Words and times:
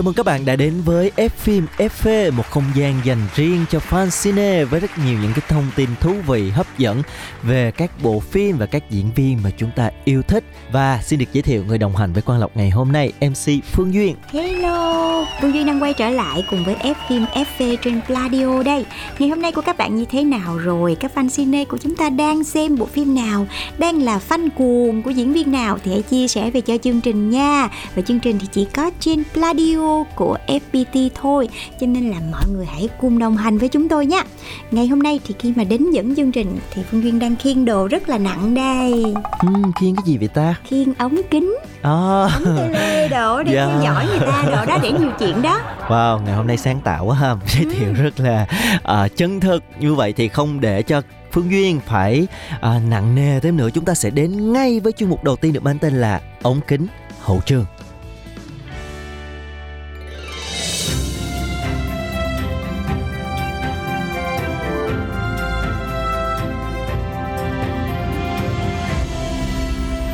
Chào 0.00 0.04
mừng 0.04 0.14
các 0.14 0.26
bạn 0.26 0.44
đã 0.44 0.56
đến 0.56 0.80
với 0.84 1.10
F 1.16 1.28
phim 1.28 1.66
FV, 1.78 2.32
một 2.32 2.50
không 2.50 2.64
gian 2.74 2.94
dành 3.04 3.18
riêng 3.34 3.64
cho 3.70 3.78
fan 3.90 4.22
cine 4.22 4.64
với 4.64 4.80
rất 4.80 4.90
nhiều 4.98 5.18
những 5.22 5.32
cái 5.32 5.42
thông 5.48 5.66
tin 5.76 5.88
thú 6.00 6.14
vị, 6.26 6.50
hấp 6.50 6.78
dẫn 6.78 7.02
về 7.42 7.70
các 7.70 7.90
bộ 8.02 8.20
phim 8.20 8.58
và 8.58 8.66
các 8.66 8.90
diễn 8.90 9.10
viên 9.14 9.38
mà 9.44 9.50
chúng 9.58 9.70
ta 9.76 9.90
yêu 10.04 10.22
thích. 10.22 10.44
Và 10.72 11.00
xin 11.02 11.18
được 11.18 11.26
giới 11.32 11.42
thiệu 11.42 11.64
người 11.64 11.78
đồng 11.78 11.96
hành 11.96 12.12
với 12.12 12.22
Quang 12.22 12.40
Lộc 12.40 12.56
ngày 12.56 12.70
hôm 12.70 12.92
nay, 12.92 13.12
MC 13.20 13.64
Phương 13.72 13.94
Duyên. 13.94 14.16
Hello, 14.32 15.24
Phương 15.40 15.54
Duyên 15.54 15.66
đang 15.66 15.82
quay 15.82 15.92
trở 15.92 16.10
lại 16.10 16.44
cùng 16.50 16.64
với 16.64 16.74
F 16.74 16.94
phim 17.08 17.24
FV 17.24 17.76
trên 17.84 18.00
Pladio 18.06 18.62
đây. 18.62 18.84
Ngày 19.18 19.28
hôm 19.28 19.42
nay 19.42 19.52
của 19.52 19.62
các 19.62 19.78
bạn 19.78 19.96
như 19.96 20.04
thế 20.10 20.24
nào 20.24 20.56
rồi? 20.56 20.96
Các 21.00 21.12
fan 21.14 21.28
cine 21.28 21.64
của 21.64 21.78
chúng 21.78 21.96
ta 21.96 22.10
đang 22.10 22.44
xem 22.44 22.76
bộ 22.76 22.86
phim 22.86 23.14
nào? 23.14 23.46
Đang 23.78 24.02
là 24.02 24.20
fan 24.28 24.48
cuồng 24.56 25.02
của 25.02 25.10
diễn 25.10 25.32
viên 25.32 25.52
nào 25.52 25.78
thì 25.84 25.90
hãy 25.90 26.02
chia 26.02 26.28
sẻ 26.28 26.50
về 26.50 26.60
cho 26.60 26.76
chương 26.78 27.00
trình 27.00 27.30
nha. 27.30 27.68
Và 27.94 28.02
chương 28.02 28.20
trình 28.20 28.38
thì 28.38 28.46
chỉ 28.52 28.64
có 28.64 28.90
trên 29.00 29.22
Pladio 29.34 29.89
của 30.14 30.36
FPT 30.46 31.08
thôi, 31.14 31.48
cho 31.80 31.86
nên 31.86 32.10
là 32.10 32.16
mọi 32.32 32.44
người 32.52 32.66
hãy 32.66 32.88
cùng 33.00 33.18
đồng 33.18 33.36
hành 33.36 33.58
với 33.58 33.68
chúng 33.68 33.88
tôi 33.88 34.06
nha. 34.06 34.22
Ngày 34.70 34.86
hôm 34.86 34.98
nay 34.98 35.20
thì 35.26 35.34
khi 35.38 35.52
mà 35.56 35.64
đến 35.64 35.90
dẫn 35.90 36.16
chương 36.16 36.32
trình 36.32 36.58
thì 36.70 36.82
Phương 36.90 37.02
Duyên 37.02 37.18
đang 37.18 37.36
khiêng 37.36 37.64
đồ 37.64 37.86
rất 37.88 38.08
là 38.08 38.18
nặng 38.18 38.54
đây. 38.54 39.04
Uhm, 39.46 39.72
khiêng 39.80 39.96
cái 39.96 40.02
gì 40.06 40.16
vậy 40.18 40.28
ta? 40.28 40.54
Khiêng 40.64 40.94
ống 40.98 41.16
kính, 41.30 41.56
À, 41.82 41.90
ống 41.90 42.28
tele 42.56 43.08
đồ 43.08 43.42
để 43.42 43.54
Dạ. 43.54 43.66
theo 43.66 43.80
dõi 43.82 44.06
người 44.10 44.20
ta 44.28 44.42
đồ 44.46 44.64
đó 44.66 44.78
để 44.82 44.92
nhiều 44.92 45.10
chuyện 45.18 45.42
đó. 45.42 45.60
wow, 45.88 46.22
ngày 46.24 46.34
hôm 46.34 46.46
nay 46.46 46.56
sáng 46.56 46.80
tạo 46.80 47.04
quá 47.04 47.16
ha, 47.16 47.36
giới 47.46 47.64
thiệu 47.74 47.92
rất 48.02 48.20
là 48.20 48.46
à, 48.82 49.08
chân 49.16 49.40
thực. 49.40 49.62
Như 49.80 49.94
vậy 49.94 50.12
thì 50.12 50.28
không 50.28 50.60
để 50.60 50.82
cho 50.82 51.02
Phương 51.32 51.50
Duyên 51.50 51.80
phải 51.86 52.26
à, 52.60 52.80
nặng 52.88 53.14
nề 53.14 53.40
thêm 53.40 53.56
nữa, 53.56 53.68
chúng 53.74 53.84
ta 53.84 53.94
sẽ 53.94 54.10
đến 54.10 54.52
ngay 54.52 54.80
với 54.80 54.92
chuyên 54.92 55.10
mục 55.10 55.24
đầu 55.24 55.36
tiên 55.36 55.52
được 55.52 55.62
mang 55.62 55.78
tên 55.78 55.94
là 55.94 56.20
ống 56.42 56.60
kính 56.68 56.86
hậu 57.20 57.40
trường. 57.46 57.64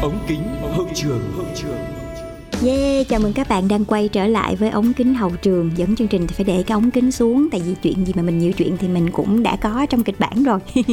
Ống 0.07 0.19
kính 0.29 0.43
hậu 0.77 0.89
trường 0.95 1.33
hậu 1.37 1.47
trường. 1.55 1.79
Yeah, 2.67 3.09
chào 3.09 3.21
mừng 3.21 3.33
các 3.33 3.49
bạn 3.49 3.69
đang 3.69 3.85
quay 3.85 4.09
trở 4.09 4.27
lại 4.27 4.57
với 4.57 4.71
ống 4.71 4.93
kính 4.93 5.15
hậu 5.15 5.31
trường. 5.31 5.71
Dẫn 5.77 5.97
chương 5.97 6.09
trình 6.09 6.27
thì 6.27 6.35
phải 6.35 6.45
để 6.45 6.65
cái 6.67 6.75
ống 6.75 6.91
kính 6.91 7.13
xuống 7.13 7.48
Tại 7.51 7.61
vì 7.61 7.75
chuyện 7.83 8.07
gì 8.07 8.13
mà 8.17 8.23
mình 8.23 8.39
nhiều 8.39 8.53
chuyện 8.53 8.77
thì 8.77 8.89
mình 8.89 9.11
cũng 9.11 9.43
đã 9.43 9.57
có 9.57 9.87
trong 9.91 10.03
kịch 10.03 10.21
bản 10.21 10.43
rồi. 10.43 10.59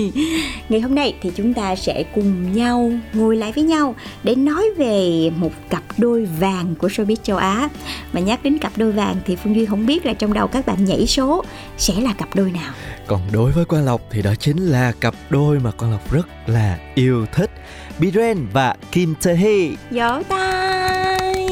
Ngày 0.69 0.79
hôm 0.79 0.95
nay 0.95 1.15
thì 1.21 1.31
chúng 1.35 1.53
ta 1.53 1.75
sẽ 1.75 2.03
cùng 2.15 2.53
nhau 2.53 2.91
ngồi 3.13 3.37
lại 3.37 3.51
với 3.55 3.63
nhau 3.63 3.95
Để 4.23 4.35
nói 4.35 4.63
về 4.77 5.29
một 5.37 5.51
cặp 5.69 5.83
đôi 5.97 6.25
vàng 6.39 6.75
của 6.75 6.87
showbiz 6.87 7.15
châu 7.23 7.37
Á. 7.37 7.69
Mà 8.13 8.19
nhắc 8.19 8.43
đến 8.43 8.57
cặp 8.57 8.71
đôi 8.75 8.91
vàng 8.91 9.15
thì 9.25 9.35
Phương 9.35 9.55
Duy 9.55 9.65
không 9.65 9.85
biết 9.85 10.05
là 10.05 10.13
trong 10.13 10.33
đầu 10.33 10.47
các 10.47 10.65
bạn 10.65 10.85
nhảy 10.85 11.07
số 11.07 11.43
Sẽ 11.77 11.93
là 12.01 12.13
cặp 12.13 12.35
đôi 12.35 12.51
nào. 12.51 12.73
Còn 13.07 13.21
đối 13.31 13.51
với 13.51 13.65
Quang 13.65 13.85
Lộc 13.85 14.01
thì 14.11 14.21
đó 14.21 14.33
chính 14.39 14.57
là 14.57 14.91
cặp 14.99 15.13
đôi 15.29 15.59
mà 15.59 15.71
Quang 15.71 15.91
Lộc 15.91 16.11
rất 16.11 16.27
là 16.47 16.77
yêu 16.95 17.25
thích 17.33 17.51
Biren 17.99 18.47
và 18.53 18.75
Kim 18.91 19.15
Tae 19.23 19.35
Hee 19.35 19.69
Vỗ 19.91 20.23
tay. 20.29 21.47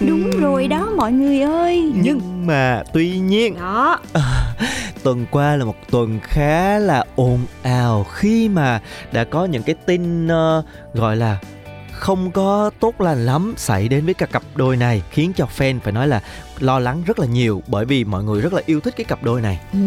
Đúng 0.00 0.30
rồi 0.40 0.68
đó 0.68 0.90
mọi 0.96 1.12
người 1.12 1.40
ơi. 1.40 1.92
Nhưng 1.94 2.46
mà 2.46 2.82
tuy 2.92 3.18
nhiên 3.18 3.54
Đó. 3.60 4.00
tuần 5.02 5.26
qua 5.30 5.56
là 5.56 5.64
một 5.64 5.76
tuần 5.90 6.20
khá 6.22 6.78
là 6.78 7.04
ồn 7.16 7.38
ào 7.62 8.04
khi 8.04 8.48
mà 8.48 8.80
đã 9.12 9.24
có 9.24 9.44
những 9.44 9.62
cái 9.62 9.74
tin 9.86 10.28
ờ, 10.28 10.62
gọi 10.94 11.16
là 11.16 11.38
không 11.92 12.30
có 12.30 12.70
tốt 12.80 13.00
lành 13.00 13.26
lắm 13.26 13.54
xảy 13.56 13.88
đến 13.88 14.04
với 14.04 14.14
cả 14.14 14.26
cặp 14.26 14.42
đôi 14.54 14.76
này 14.76 15.02
khiến 15.10 15.32
cho 15.36 15.46
fan 15.58 15.78
phải 15.80 15.92
nói 15.92 16.08
là 16.08 16.20
lo 16.62 16.78
lắng 16.78 17.02
rất 17.06 17.18
là 17.18 17.26
nhiều 17.26 17.62
bởi 17.66 17.84
vì 17.84 18.04
mọi 18.04 18.24
người 18.24 18.40
rất 18.40 18.52
là 18.52 18.62
yêu 18.66 18.80
thích 18.80 18.94
cái 18.96 19.04
cặp 19.04 19.24
đôi 19.24 19.40
này. 19.40 19.60
Ừ, 19.72 19.78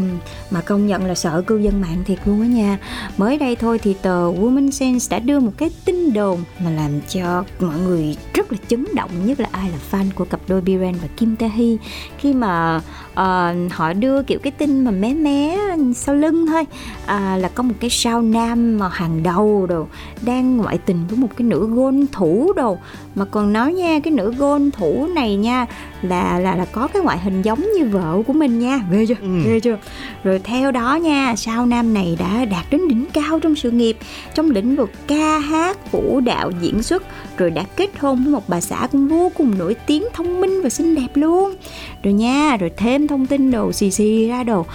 mà 0.51 0.61
công 0.61 0.87
nhận 0.87 1.05
là 1.05 1.15
sợ 1.15 1.41
cư 1.47 1.57
dân 1.57 1.81
mạng 1.81 2.03
thiệt 2.05 2.19
luôn 2.25 2.41
á 2.41 2.47
nha. 2.47 2.77
Mới 3.17 3.37
đây 3.37 3.55
thôi 3.55 3.79
thì 3.79 3.93
tờ 3.93 4.31
Woman 4.31 4.71
Sense 4.71 5.07
đã 5.09 5.19
đưa 5.19 5.39
một 5.39 5.51
cái 5.57 5.69
tin 5.85 6.13
đồn 6.13 6.43
Mà 6.63 6.71
làm 6.71 7.01
cho 7.09 7.43
mọi 7.59 7.79
người 7.79 8.17
rất 8.33 8.51
là 8.51 8.57
chấn 8.67 8.85
động 8.95 9.09
Nhất 9.25 9.39
là 9.39 9.49
ai 9.51 9.69
là 9.69 9.77
fan 9.91 10.05
của 10.15 10.25
cặp 10.25 10.39
đôi 10.47 10.61
Biren 10.61 10.93
và 10.93 11.07
Kim 11.17 11.35
Tae 11.35 11.49
Hee 11.49 11.75
Khi 12.17 12.33
mà 12.33 12.81
uh, 13.11 13.71
họ 13.71 13.93
đưa 13.93 14.23
kiểu 14.23 14.39
cái 14.39 14.51
tin 14.51 14.83
mà 14.83 14.91
mé 14.91 15.13
mé 15.13 15.57
sau 15.95 16.15
lưng 16.15 16.47
thôi 16.47 16.63
à, 17.05 17.37
Là 17.37 17.49
có 17.49 17.63
một 17.63 17.75
cái 17.79 17.89
sao 17.89 18.21
nam 18.21 18.77
mà 18.79 18.89
hàng 18.89 19.23
đầu 19.23 19.65
đồ 19.69 19.87
Đang 20.21 20.57
ngoại 20.57 20.77
tình 20.77 21.07
với 21.07 21.17
một 21.17 21.29
cái 21.37 21.47
nữ 21.47 21.67
gôn 21.69 22.05
thủ 22.11 22.53
đồ. 22.55 22.77
Mà 23.15 23.25
còn 23.25 23.53
nói 23.53 23.73
nha 23.73 23.99
cái 24.03 24.13
nữ 24.13 24.33
gôn 24.37 24.71
thủ 24.71 25.07
này 25.15 25.35
nha 25.35 25.65
là 26.01 26.39
là 26.39 26.55
là 26.55 26.65
có 26.65 26.87
cái 26.87 27.01
ngoại 27.01 27.19
hình 27.19 27.41
giống 27.41 27.71
như 27.77 27.85
vợ 27.85 28.21
của 28.27 28.33
mình 28.33 28.59
nha. 28.59 28.81
Ghê 28.91 29.05
chưa? 29.05 29.15
Ừ. 29.21 29.41
ghê 29.45 29.59
chưa? 29.59 29.77
Rồi 30.23 30.39
theo 30.39 30.71
đó 30.71 30.95
nha 30.95 31.35
sao 31.37 31.65
nam 31.65 31.93
này 31.93 32.17
đã 32.19 32.45
đạt 32.45 32.65
đến 32.69 32.87
đỉnh 32.87 33.05
cao 33.13 33.39
trong 33.39 33.55
sự 33.55 33.71
nghiệp 33.71 33.97
trong 34.35 34.51
lĩnh 34.51 34.75
vực 34.75 34.89
ca 35.07 35.39
hát 35.39 35.91
vũ 35.91 36.19
đạo 36.19 36.51
diễn 36.61 36.83
xuất 36.83 37.03
rồi 37.37 37.51
đã 37.51 37.65
kết 37.75 37.89
hôn 37.99 38.23
với 38.23 38.33
một 38.33 38.43
bà 38.47 38.61
xã 38.61 38.87
cũng 38.91 39.07
vô 39.07 39.31
cùng 39.37 39.57
nổi 39.57 39.75
tiếng 39.85 40.03
thông 40.13 40.41
minh 40.41 40.61
và 40.63 40.69
xinh 40.69 40.95
đẹp 40.95 41.07
luôn. 41.13 41.55
Rồi 42.03 42.13
nha 42.13 42.57
rồi 42.57 42.71
thêm 42.77 43.07
thông 43.07 43.25
tin 43.25 43.51
đồ 43.51 43.71
xì 43.71 43.91
xì 43.91 44.27
ra 44.27 44.43
đồ 44.43 44.65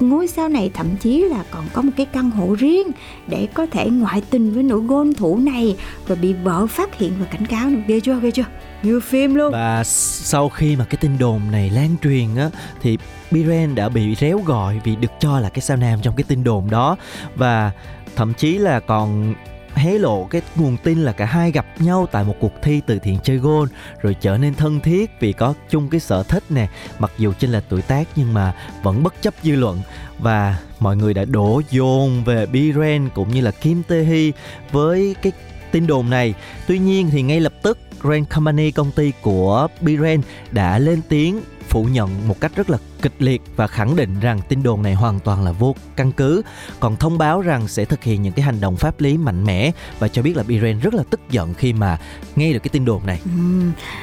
ngôi 0.00 0.28
sao 0.28 0.48
này 0.48 0.70
thậm 0.74 0.96
chí 0.96 1.24
là 1.24 1.44
còn 1.50 1.64
có 1.72 1.82
một 1.82 1.92
cái 1.96 2.06
căn 2.06 2.30
hộ 2.30 2.54
riêng 2.58 2.86
để 3.26 3.48
có 3.54 3.66
thể 3.66 3.90
ngoại 3.90 4.22
tình 4.30 4.52
với 4.54 4.62
nữ 4.62 4.82
gôn 4.86 5.14
thủ 5.14 5.38
này 5.38 5.76
rồi 6.06 6.18
bị 6.18 6.32
vợ 6.32 6.66
phát 6.66 6.98
hiện 6.98 7.12
và 7.20 7.26
cảnh 7.26 7.46
cáo 7.46 7.70
nữa. 7.70 7.80
Ghê 7.86 8.00
chưa? 8.00 8.20
Ghê 8.20 8.30
chưa? 8.30 8.44
Như 8.82 9.00
phim 9.00 9.34
luôn. 9.34 9.52
Và 9.52 9.84
sau 9.84 10.48
khi 10.48 10.76
mà 10.76 10.84
cái 10.84 10.96
tin 11.00 11.18
đồn 11.18 11.40
này 11.50 11.70
lan 11.70 11.96
truyền 12.02 12.36
á 12.36 12.50
thì 12.80 12.98
Biren 13.30 13.74
đã 13.74 13.88
bị 13.88 14.14
réo 14.14 14.38
gọi 14.38 14.80
vì 14.84 14.96
được 14.96 15.12
cho 15.20 15.40
là 15.40 15.48
cái 15.48 15.60
sao 15.60 15.76
nam 15.76 15.98
trong 16.02 16.16
cái 16.16 16.24
tin 16.28 16.44
đồn 16.44 16.70
đó. 16.70 16.96
Và 17.34 17.70
thậm 18.16 18.34
chí 18.34 18.58
là 18.58 18.80
còn 18.80 19.34
hé 19.74 19.98
lộ 19.98 20.24
cái 20.24 20.42
nguồn 20.56 20.76
tin 20.76 20.98
là 20.98 21.12
cả 21.12 21.24
hai 21.24 21.52
gặp 21.52 21.66
nhau 21.78 22.08
tại 22.12 22.24
một 22.24 22.36
cuộc 22.40 22.52
thi 22.62 22.80
từ 22.86 22.98
thiện 22.98 23.18
chơi 23.22 23.36
gôn 23.36 23.68
rồi 24.02 24.16
trở 24.20 24.38
nên 24.38 24.54
thân 24.54 24.80
thiết 24.80 25.10
vì 25.20 25.32
có 25.32 25.54
chung 25.70 25.88
cái 25.88 26.00
sở 26.00 26.22
thích 26.22 26.42
nè. 26.48 26.68
Mặc 26.98 27.12
dù 27.18 27.32
chênh 27.38 27.52
lệch 27.52 27.64
tuổi 27.68 27.82
tác 27.82 28.08
nhưng 28.16 28.34
mà 28.34 28.54
vẫn 28.82 29.02
bất 29.02 29.22
chấp 29.22 29.34
dư 29.42 29.56
luận 29.56 29.80
và 30.18 30.58
mọi 30.78 30.96
người 30.96 31.14
đã 31.14 31.24
đổ 31.24 31.62
dồn 31.70 32.24
về 32.24 32.46
Biren 32.46 33.08
cũng 33.14 33.28
như 33.28 33.40
là 33.40 33.50
Kim 33.50 33.82
Tae 33.82 34.02
Hee 34.02 34.30
với 34.72 35.16
cái 35.22 35.32
tin 35.70 35.86
đồn 35.86 36.10
này. 36.10 36.34
Tuy 36.66 36.78
nhiên 36.78 37.10
thì 37.10 37.22
ngay 37.22 37.40
lập 37.40 37.52
tức 37.62 37.78
Grand 38.00 38.28
Company, 38.28 38.70
công 38.70 38.90
ty 38.90 39.12
của 39.22 39.68
Biren 39.80 40.20
đã 40.50 40.78
lên 40.78 41.00
tiếng 41.08 41.40
phủ 41.68 41.84
nhận 41.84 42.28
một 42.28 42.40
cách 42.40 42.52
rất 42.56 42.70
là 42.70 42.78
kịch 43.02 43.12
liệt 43.18 43.42
và 43.56 43.66
khẳng 43.66 43.96
định 43.96 44.20
rằng 44.20 44.40
tin 44.48 44.62
đồn 44.62 44.82
này 44.82 44.94
hoàn 44.94 45.20
toàn 45.20 45.44
là 45.44 45.52
vô 45.52 45.74
căn 45.96 46.12
cứ 46.12 46.42
còn 46.80 46.96
thông 46.96 47.18
báo 47.18 47.40
rằng 47.40 47.68
sẽ 47.68 47.84
thực 47.84 48.02
hiện 48.02 48.22
những 48.22 48.32
cái 48.32 48.42
hành 48.44 48.60
động 48.60 48.76
pháp 48.76 49.00
lý 49.00 49.16
mạnh 49.16 49.44
mẽ 49.44 49.72
và 49.98 50.08
cho 50.08 50.22
biết 50.22 50.36
là 50.36 50.44
Iran 50.48 50.80
rất 50.80 50.94
là 50.94 51.02
tức 51.10 51.20
giận 51.30 51.54
khi 51.54 51.72
mà 51.72 51.98
nghe 52.36 52.52
được 52.52 52.58
cái 52.62 52.68
tin 52.68 52.84
đồn 52.84 53.06
này. 53.06 53.20
Ừ, 53.24 53.30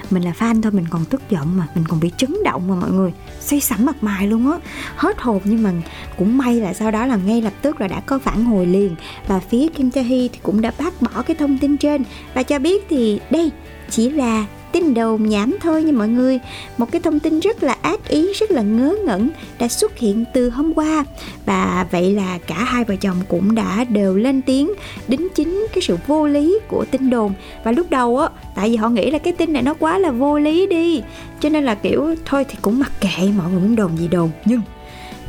mình 0.09 0.23
là 0.23 0.31
fan 0.39 0.61
thôi 0.61 0.71
mình 0.71 0.85
còn 0.89 1.05
tức 1.05 1.21
giận 1.29 1.57
mà 1.57 1.67
mình 1.75 1.85
còn 1.87 1.99
bị 1.99 2.11
chấn 2.17 2.35
động 2.45 2.67
mà 2.67 2.75
mọi 2.75 2.91
người. 2.91 3.11
Say 3.39 3.59
sẵn 3.59 3.85
mặt 3.85 4.03
mày 4.03 4.27
luôn 4.27 4.51
á. 4.51 4.57
Hết 4.95 5.19
hồn 5.19 5.41
nhưng 5.43 5.63
mà 5.63 5.71
cũng 6.17 6.37
may 6.37 6.55
là 6.55 6.73
sau 6.73 6.91
đó 6.91 7.05
là 7.05 7.15
ngay 7.15 7.41
lập 7.41 7.53
tức 7.61 7.81
là 7.81 7.87
đã 7.87 7.99
có 7.99 8.19
phản 8.19 8.45
hồi 8.45 8.65
liền. 8.65 8.95
Và 9.27 9.39
phía 9.39 9.69
Kim 9.69 9.91
Tae 9.91 10.03
Hee 10.03 10.27
thì 10.27 10.39
cũng 10.43 10.61
đã 10.61 10.71
bác 10.79 11.01
bỏ 11.01 11.21
cái 11.21 11.35
thông 11.35 11.57
tin 11.57 11.77
trên. 11.77 12.03
Và 12.33 12.43
cho 12.43 12.59
biết 12.59 12.85
thì 12.89 13.19
đây 13.31 13.51
chỉ 13.89 14.09
là 14.09 14.45
tin 14.71 14.93
đồn 14.93 15.29
nhảm 15.29 15.57
thôi 15.61 15.83
nha 15.83 15.91
mọi 15.91 16.07
người. 16.07 16.39
Một 16.77 16.91
cái 16.91 17.01
thông 17.01 17.19
tin 17.19 17.39
rất 17.39 17.63
là 17.63 17.77
ác 17.81 18.07
ý, 18.07 18.33
rất 18.33 18.51
là 18.51 18.61
ngớ 18.61 18.95
ngẩn 19.05 19.29
đã 19.59 19.67
xuất 19.67 19.97
hiện 19.97 20.25
từ 20.33 20.49
hôm 20.49 20.73
qua. 20.73 21.05
Và 21.45 21.87
vậy 21.91 22.11
là 22.11 22.37
cả 22.47 22.63
hai 22.63 22.83
vợ 22.83 22.95
chồng 22.95 23.17
cũng 23.27 23.55
đã 23.55 23.83
đều 23.83 24.15
lên 24.15 24.41
tiếng 24.41 24.71
đính 25.07 25.27
chính 25.35 25.67
cái 25.73 25.81
sự 25.81 25.97
vô 26.07 26.27
lý 26.27 26.59
của 26.67 26.85
tin 26.91 27.09
đồn. 27.09 27.33
Và 27.63 27.71
lúc 27.71 27.89
đầu 27.89 28.17
á, 28.17 28.29
tại 28.55 28.69
vì 28.69 28.75
họ 28.75 28.89
nghĩ 28.89 29.11
là 29.11 29.17
cái 29.17 29.33
tin 29.33 29.53
này 29.53 29.61
nó 29.61 29.73
quá 29.73 29.97
là 29.97 30.11
vô 30.11 30.39
lý 30.39 30.67
đi, 30.67 31.01
cho 31.39 31.49
nên 31.49 31.63
là 31.63 31.75
kiểu 31.75 32.15
thôi 32.25 32.45
thì 32.49 32.55
cũng 32.61 32.79
mặc 32.79 32.91
kệ, 33.01 33.31
mọi 33.37 33.51
người 33.51 33.61
muốn 33.61 33.75
đồn 33.75 33.97
gì 33.97 34.07
đồn. 34.07 34.29
Nhưng 34.45 34.61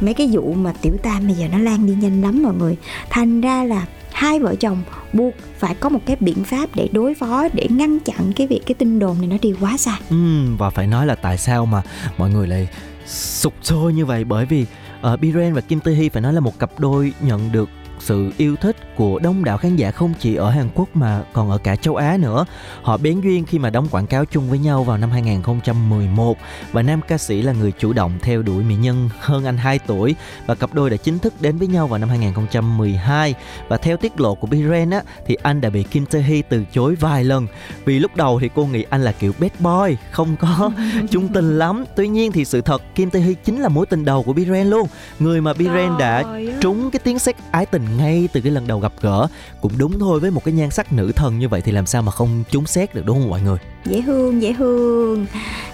mấy 0.00 0.14
cái 0.14 0.28
vụ 0.32 0.52
mà 0.52 0.72
tiểu 0.82 0.92
tam 1.02 1.26
bây 1.26 1.36
giờ 1.36 1.46
nó 1.52 1.58
lan 1.58 1.86
đi 1.86 1.94
nhanh 2.00 2.22
lắm 2.22 2.42
mọi 2.42 2.54
người. 2.54 2.76
Thành 3.10 3.40
ra 3.40 3.64
là 3.64 3.86
hai 4.12 4.38
vợ 4.38 4.54
chồng 4.54 4.82
buộc 5.12 5.34
phải 5.58 5.74
có 5.74 5.88
một 5.88 6.00
cái 6.06 6.16
biện 6.20 6.44
pháp 6.44 6.70
để 6.74 6.88
đối 6.92 7.14
phó 7.14 7.48
để 7.52 7.66
ngăn 7.70 8.00
chặn 8.00 8.32
cái 8.36 8.46
việc 8.46 8.60
cái 8.66 8.74
tin 8.74 8.98
đồn 8.98 9.18
này 9.18 9.26
nó 9.26 9.36
đi 9.42 9.54
quá 9.60 9.76
xa. 9.76 9.98
Ừ, 10.10 10.16
và 10.58 10.70
phải 10.70 10.86
nói 10.86 11.06
là 11.06 11.14
tại 11.14 11.38
sao 11.38 11.66
mà 11.66 11.82
mọi 12.18 12.30
người 12.30 12.46
lại 12.46 12.68
sục 13.06 13.54
sôi 13.62 13.92
như 13.92 14.06
vậy? 14.06 14.24
Bởi 14.24 14.46
vì 14.46 14.66
uh, 15.12 15.20
Biren 15.20 15.52
và 15.52 15.60
Kim 15.60 15.80
Tae 15.80 15.94
Hee 15.94 16.08
phải 16.08 16.22
nói 16.22 16.32
là 16.32 16.40
một 16.40 16.58
cặp 16.58 16.80
đôi 16.80 17.12
nhận 17.20 17.52
được 17.52 17.68
sự 18.02 18.32
yêu 18.36 18.56
thích 18.56 18.76
của 18.96 19.18
đông 19.18 19.44
đảo 19.44 19.58
khán 19.58 19.76
giả 19.76 19.90
không 19.90 20.12
chỉ 20.18 20.34
ở 20.34 20.50
Hàn 20.50 20.68
Quốc 20.74 20.88
mà 20.94 21.22
còn 21.32 21.50
ở 21.50 21.58
cả 21.58 21.76
châu 21.76 21.96
Á 21.96 22.16
nữa. 22.20 22.44
Họ 22.82 22.96
bén 22.96 23.20
duyên 23.20 23.44
khi 23.44 23.58
mà 23.58 23.70
đóng 23.70 23.88
quảng 23.90 24.06
cáo 24.06 24.24
chung 24.24 24.50
với 24.50 24.58
nhau 24.58 24.84
vào 24.84 24.98
năm 24.98 25.10
2011 25.10 26.38
và 26.72 26.82
nam 26.82 27.00
ca 27.08 27.18
sĩ 27.18 27.42
là 27.42 27.52
người 27.52 27.72
chủ 27.78 27.92
động 27.92 28.12
theo 28.22 28.42
đuổi 28.42 28.64
mỹ 28.64 28.74
nhân 28.74 29.08
hơn 29.20 29.44
anh 29.44 29.56
2 29.56 29.78
tuổi 29.78 30.14
và 30.46 30.54
cặp 30.54 30.74
đôi 30.74 30.90
đã 30.90 30.96
chính 30.96 31.18
thức 31.18 31.34
đến 31.40 31.58
với 31.58 31.68
nhau 31.68 31.86
vào 31.86 31.98
năm 31.98 32.08
2012 32.08 33.34
và 33.68 33.76
theo 33.76 33.96
tiết 33.96 34.20
lộ 34.20 34.34
của 34.34 34.46
Biren 34.46 34.90
á 34.90 35.02
thì 35.26 35.36
anh 35.42 35.60
đã 35.60 35.70
bị 35.70 35.82
Kim 35.82 36.06
Tae 36.06 36.22
Hee 36.22 36.42
từ 36.42 36.64
chối 36.72 36.94
vài 36.94 37.24
lần. 37.24 37.46
Vì 37.84 37.98
lúc 37.98 38.16
đầu 38.16 38.40
thì 38.40 38.50
cô 38.54 38.66
nghĩ 38.66 38.84
anh 38.90 39.04
là 39.04 39.12
kiểu 39.12 39.32
bad 39.40 39.52
boy 39.58 39.96
không 40.10 40.36
có 40.36 40.70
trung 41.10 41.28
tình 41.28 41.58
lắm. 41.58 41.84
Tuy 41.96 42.08
nhiên 42.08 42.32
thì 42.32 42.44
sự 42.44 42.60
thật 42.60 42.82
Kim 42.94 43.10
Tae 43.10 43.22
Hee 43.22 43.34
chính 43.34 43.60
là 43.60 43.68
mối 43.68 43.86
tình 43.86 44.04
đầu 44.04 44.22
của 44.22 44.32
Biren 44.32 44.66
luôn. 44.66 44.88
Người 45.18 45.40
mà 45.40 45.52
Biren 45.52 45.98
đã 45.98 46.24
trúng 46.60 46.90
cái 46.90 47.00
tiếng 47.04 47.18
sét 47.18 47.36
ái 47.50 47.66
tình 47.66 47.89
ngay 47.98 48.28
từ 48.32 48.40
cái 48.40 48.52
lần 48.52 48.66
đầu 48.66 48.80
gặp 48.80 48.92
gỡ 49.00 49.26
cũng 49.60 49.72
đúng 49.78 49.98
thôi 49.98 50.20
với 50.20 50.30
một 50.30 50.44
cái 50.44 50.54
nhan 50.54 50.70
sắc 50.70 50.92
nữ 50.92 51.12
thần 51.12 51.38
như 51.38 51.48
vậy 51.48 51.60
thì 51.64 51.72
làm 51.72 51.86
sao 51.86 52.02
mà 52.02 52.12
không 52.12 52.44
trúng 52.50 52.66
xét 52.66 52.94
được 52.94 53.02
đúng 53.06 53.18
không 53.18 53.30
mọi 53.30 53.40
người? 53.40 53.58
Dễ 53.84 54.02
thương 54.02 54.42
dễ 54.42 54.52
thương. 54.52 55.26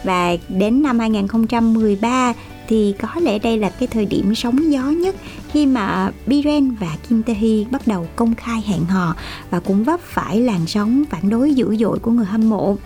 Và 0.05 0.37
đến 0.49 0.83
năm 0.83 0.99
2013 0.99 2.33
thì 2.69 2.95
có 2.99 3.09
lẽ 3.21 3.39
đây 3.39 3.59
là 3.59 3.71
cái 3.71 3.87
thời 3.87 4.05
điểm 4.05 4.35
sóng 4.35 4.73
gió 4.73 4.83
nhất 4.83 5.15
khi 5.53 5.67
mà 5.67 6.11
Biren 6.27 6.71
và 6.71 6.97
Kim 7.09 7.23
Tae 7.23 7.35
Hee 7.35 7.65
bắt 7.71 7.87
đầu 7.87 8.07
công 8.17 8.35
khai 8.35 8.63
hẹn 8.67 8.85
hò 8.85 9.15
và 9.51 9.61
cũng 9.61 9.85
vấp 9.85 10.01
phải 10.01 10.41
làn 10.41 10.67
sóng 10.67 11.05
phản 11.11 11.31
đối 11.31 11.55
dữ 11.55 11.77
dội 11.77 11.99
của 11.99 12.11
người 12.11 12.27
hâm 12.27 12.51
mộ. 12.51 12.77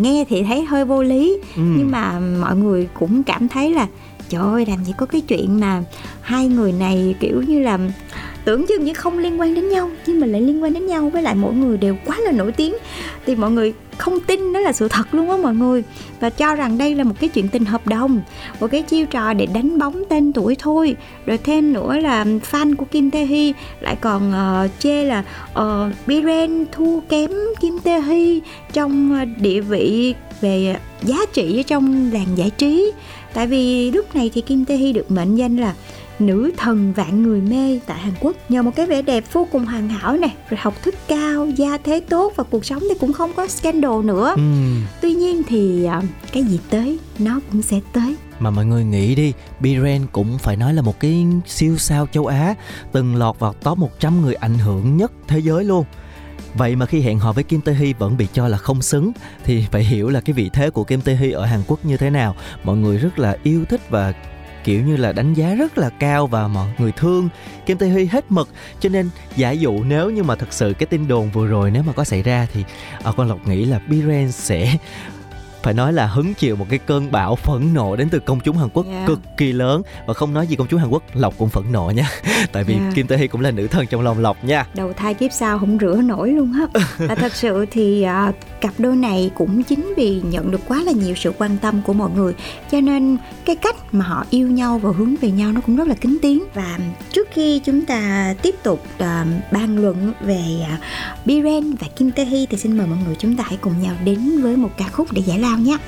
Nghe 0.00 0.24
thì 0.28 0.42
thấy 0.42 0.64
hơi 0.64 0.84
vô 0.84 1.02
lý 1.02 1.38
ừ. 1.56 1.62
nhưng 1.62 1.90
mà 1.90 2.20
mọi 2.20 2.56
người 2.56 2.88
cũng 2.94 3.22
cảm 3.22 3.48
thấy 3.48 3.70
là 3.70 3.86
trời 4.28 4.42
ơi 4.42 4.66
làm 4.66 4.84
gì 4.84 4.92
có 4.96 5.06
cái 5.06 5.20
chuyện 5.20 5.60
mà 5.60 5.82
hai 6.20 6.48
người 6.48 6.72
này 6.72 7.14
kiểu 7.20 7.42
như 7.42 7.60
là 7.60 7.78
tưởng 8.44 8.66
chừng 8.66 8.84
như 8.84 8.94
không 8.94 9.18
liên 9.18 9.40
quan 9.40 9.54
đến 9.54 9.68
nhau 9.68 9.90
nhưng 10.06 10.20
mà 10.20 10.26
lại 10.26 10.40
liên 10.40 10.62
quan 10.62 10.72
đến 10.72 10.86
nhau 10.86 11.10
với 11.10 11.22
lại 11.22 11.34
mỗi 11.34 11.54
người 11.54 11.78
đều 11.78 11.96
quá 12.06 12.16
là 12.20 12.32
nổi 12.32 12.52
tiếng. 12.52 12.74
Thì 13.26 13.34
mọi 13.36 13.50
người 13.50 13.72
không 13.98 14.20
tin 14.20 14.52
đó 14.52 14.60
là 14.60 14.72
sự 14.72 14.88
thật 14.88 15.14
luôn 15.14 15.30
á 15.30 15.36
mọi 15.36 15.54
người. 15.54 15.84
Và 16.20 16.30
cho 16.30 16.54
rằng 16.54 16.78
đây 16.78 16.94
là 16.94 17.04
một 17.04 17.14
cái 17.20 17.28
chuyện 17.28 17.48
tình 17.48 17.64
hợp 17.64 17.86
đồng 17.86 18.20
một 18.60 18.66
cái 18.70 18.82
chiêu 18.82 19.06
trò 19.06 19.32
để 19.32 19.46
đánh 19.46 19.78
bóng 19.78 20.02
tên 20.08 20.32
tuổi 20.32 20.56
thôi. 20.58 20.96
Rồi 21.26 21.38
thêm 21.38 21.72
nữa 21.72 21.96
là 21.96 22.24
fan 22.24 22.76
của 22.76 22.84
Kim 22.84 23.10
Tae 23.10 23.24
Hee 23.24 23.52
lại 23.80 23.96
còn 24.00 24.32
uh, 24.64 24.70
chê 24.78 25.04
là 25.04 25.24
uh, 25.52 26.06
Biren 26.06 26.64
thua 26.72 27.00
kém 27.00 27.30
Kim 27.60 27.78
Tae 27.78 28.00
Hee 28.00 28.38
trong 28.72 29.18
ờ, 29.18 29.24
địa 29.24 29.60
vị 29.60 30.14
về 30.40 30.76
giá 31.02 31.16
trị 31.32 31.60
ở 31.60 31.62
trong 31.62 32.10
làng 32.12 32.26
giải 32.36 32.50
trí. 32.50 32.92
Tại 33.34 33.46
vì 33.46 33.90
lúc 33.90 34.14
này 34.14 34.30
thì 34.34 34.40
Kim 34.40 34.64
Tae 34.64 34.76
Hee 34.76 34.92
được 34.92 35.10
mệnh 35.10 35.36
danh 35.36 35.56
là 35.56 35.74
nữ 36.20 36.50
thần 36.56 36.92
vạn 36.92 37.22
người 37.22 37.40
mê 37.40 37.80
tại 37.86 37.98
Hàn 37.98 38.12
Quốc 38.20 38.36
nhờ 38.48 38.62
một 38.62 38.70
cái 38.76 38.86
vẻ 38.86 39.02
đẹp 39.02 39.24
vô 39.32 39.46
cùng 39.52 39.64
hoàn 39.64 39.88
hảo 39.88 40.16
này 40.16 40.34
rồi 40.50 40.58
học 40.62 40.74
thức 40.82 40.94
cao 41.08 41.46
gia 41.46 41.78
thế 41.78 42.00
tốt 42.08 42.32
và 42.36 42.44
cuộc 42.44 42.64
sống 42.64 42.80
thì 42.80 42.94
cũng 43.00 43.12
không 43.12 43.32
có 43.36 43.46
scandal 43.46 44.02
nữa 44.04 44.32
ừ. 44.36 44.42
tuy 45.00 45.12
nhiên 45.12 45.42
thì 45.48 45.84
à, 45.84 46.02
cái 46.32 46.42
gì 46.42 46.60
tới 46.70 46.98
nó 47.18 47.40
cũng 47.52 47.62
sẽ 47.62 47.80
tới 47.92 48.16
mà 48.38 48.50
mọi 48.50 48.66
người 48.66 48.84
nghĩ 48.84 49.14
đi 49.14 49.32
Biren 49.60 50.06
cũng 50.12 50.38
phải 50.38 50.56
nói 50.56 50.74
là 50.74 50.82
một 50.82 51.00
cái 51.00 51.26
siêu 51.46 51.76
sao 51.76 52.06
châu 52.12 52.26
Á 52.26 52.54
từng 52.92 53.16
lọt 53.16 53.38
vào 53.38 53.52
top 53.52 53.78
100 53.78 54.22
người 54.22 54.34
ảnh 54.34 54.58
hưởng 54.58 54.96
nhất 54.96 55.12
thế 55.28 55.38
giới 55.38 55.64
luôn 55.64 55.84
Vậy 56.54 56.76
mà 56.76 56.86
khi 56.86 57.00
hẹn 57.00 57.18
hò 57.18 57.32
với 57.32 57.44
Kim 57.44 57.60
Tae 57.60 57.74
Hee 57.74 57.92
vẫn 57.98 58.16
bị 58.16 58.26
cho 58.32 58.48
là 58.48 58.58
không 58.58 58.82
xứng 58.82 59.12
thì 59.44 59.64
phải 59.70 59.84
hiểu 59.84 60.08
là 60.08 60.20
cái 60.20 60.34
vị 60.34 60.50
thế 60.52 60.70
của 60.70 60.84
Kim 60.84 61.00
Tae 61.00 61.14
Hee 61.14 61.30
ở 61.30 61.44
Hàn 61.44 61.60
Quốc 61.66 61.84
như 61.84 61.96
thế 61.96 62.10
nào. 62.10 62.36
Mọi 62.64 62.76
người 62.76 62.98
rất 62.98 63.18
là 63.18 63.36
yêu 63.42 63.64
thích 63.64 63.80
và 63.90 64.12
kiểu 64.64 64.82
như 64.82 64.96
là 64.96 65.12
đánh 65.12 65.34
giá 65.34 65.54
rất 65.54 65.78
là 65.78 65.90
cao 65.90 66.26
và 66.26 66.48
mọi 66.48 66.68
người 66.78 66.92
thương. 66.92 67.28
Kim 67.66 67.78
Tae 67.78 67.88
Huy 67.88 68.06
hết 68.06 68.24
mực, 68.32 68.48
cho 68.80 68.88
nên 68.88 69.10
giả 69.36 69.50
dụ 69.50 69.84
nếu 69.84 70.10
như 70.10 70.22
mà 70.22 70.36
thật 70.36 70.52
sự 70.52 70.74
cái 70.78 70.86
tin 70.86 71.08
đồn 71.08 71.30
vừa 71.30 71.46
rồi 71.46 71.70
nếu 71.70 71.82
mà 71.82 71.92
có 71.92 72.04
xảy 72.04 72.22
ra 72.22 72.46
thì 72.52 72.64
ở 73.02 73.12
con 73.12 73.28
Lộc 73.28 73.48
nghĩ 73.48 73.64
là 73.64 73.80
Biren 73.88 74.32
sẽ 74.32 74.76
phải 75.62 75.74
nói 75.74 75.92
là 75.92 76.06
hứng 76.06 76.34
chịu 76.34 76.56
một 76.56 76.66
cái 76.70 76.78
cơn 76.78 77.12
bão 77.12 77.36
phẫn 77.36 77.74
nộ 77.74 77.96
đến 77.96 78.08
từ 78.10 78.18
công 78.18 78.40
chúng 78.40 78.56
Hàn 78.56 78.68
Quốc 78.68 78.86
yeah. 78.86 79.06
cực 79.06 79.20
kỳ 79.36 79.52
lớn. 79.52 79.82
Và 80.06 80.14
không 80.14 80.34
nói 80.34 80.46
gì 80.46 80.56
công 80.56 80.66
chúng 80.70 80.80
Hàn 80.80 80.88
Quốc 80.88 81.02
Lộc 81.14 81.34
cũng 81.38 81.48
phẫn 81.48 81.64
nộ 81.72 81.90
nha. 81.90 82.08
Tại 82.52 82.64
vì 82.64 82.74
yeah. 82.74 82.94
Kim 82.94 83.06
Tae 83.06 83.18
Hee 83.18 83.26
cũng 83.26 83.40
là 83.40 83.50
nữ 83.50 83.66
thần 83.66 83.86
trong 83.86 84.02
lòng 84.02 84.18
Lộc 84.18 84.44
nha. 84.44 84.66
Đầu 84.74 84.92
thai 84.92 85.14
kiếp 85.14 85.32
sau 85.32 85.58
không 85.58 85.78
rửa 85.80 86.00
nổi 86.04 86.30
luôn 86.30 86.52
á. 86.52 86.80
Và 87.08 87.14
thật 87.14 87.34
sự 87.34 87.66
thì 87.70 88.06
uh, 88.28 88.34
cặp 88.60 88.74
đôi 88.78 88.96
này 88.96 89.30
cũng 89.34 89.62
chính 89.62 89.94
vì 89.96 90.22
nhận 90.24 90.50
được 90.50 90.60
quá 90.68 90.82
là 90.82 90.92
nhiều 90.92 91.14
sự 91.14 91.32
quan 91.38 91.56
tâm 91.58 91.82
của 91.82 91.92
mọi 91.92 92.10
người. 92.10 92.34
Cho 92.70 92.80
nên 92.80 93.16
cái 93.44 93.56
cách 93.56 93.76
mà 93.92 94.04
họ 94.04 94.26
yêu 94.30 94.48
nhau 94.48 94.78
và 94.78 94.90
hướng 94.96 95.16
về 95.16 95.30
nhau 95.30 95.52
nó 95.52 95.60
cũng 95.60 95.76
rất 95.76 95.88
là 95.88 95.94
kính 95.94 96.18
tiếng. 96.22 96.44
Và 96.54 96.78
trước 97.12 97.28
khi 97.32 97.58
chúng 97.64 97.84
ta 97.84 98.34
tiếp 98.42 98.54
tục 98.62 98.84
uh, 98.94 99.06
bàn 99.52 99.78
luận 99.78 100.12
về 100.20 100.44
uh, 100.62 101.26
Biren 101.26 101.74
và 101.74 101.86
Kim 101.96 102.10
Tae 102.10 102.24
Hee 102.24 102.46
thì 102.50 102.56
xin 102.56 102.78
mời 102.78 102.86
mọi 102.86 102.98
người 103.06 103.16
chúng 103.18 103.36
ta 103.36 103.44
hãy 103.46 103.58
cùng 103.60 103.82
nhau 103.82 103.94
đến 104.04 104.42
với 104.42 104.56
một 104.56 104.70
ca 104.76 104.88
khúc 104.88 105.12
để 105.12 105.22
giải 105.22 105.38
lao 105.38 105.49
nhé 105.56 105.78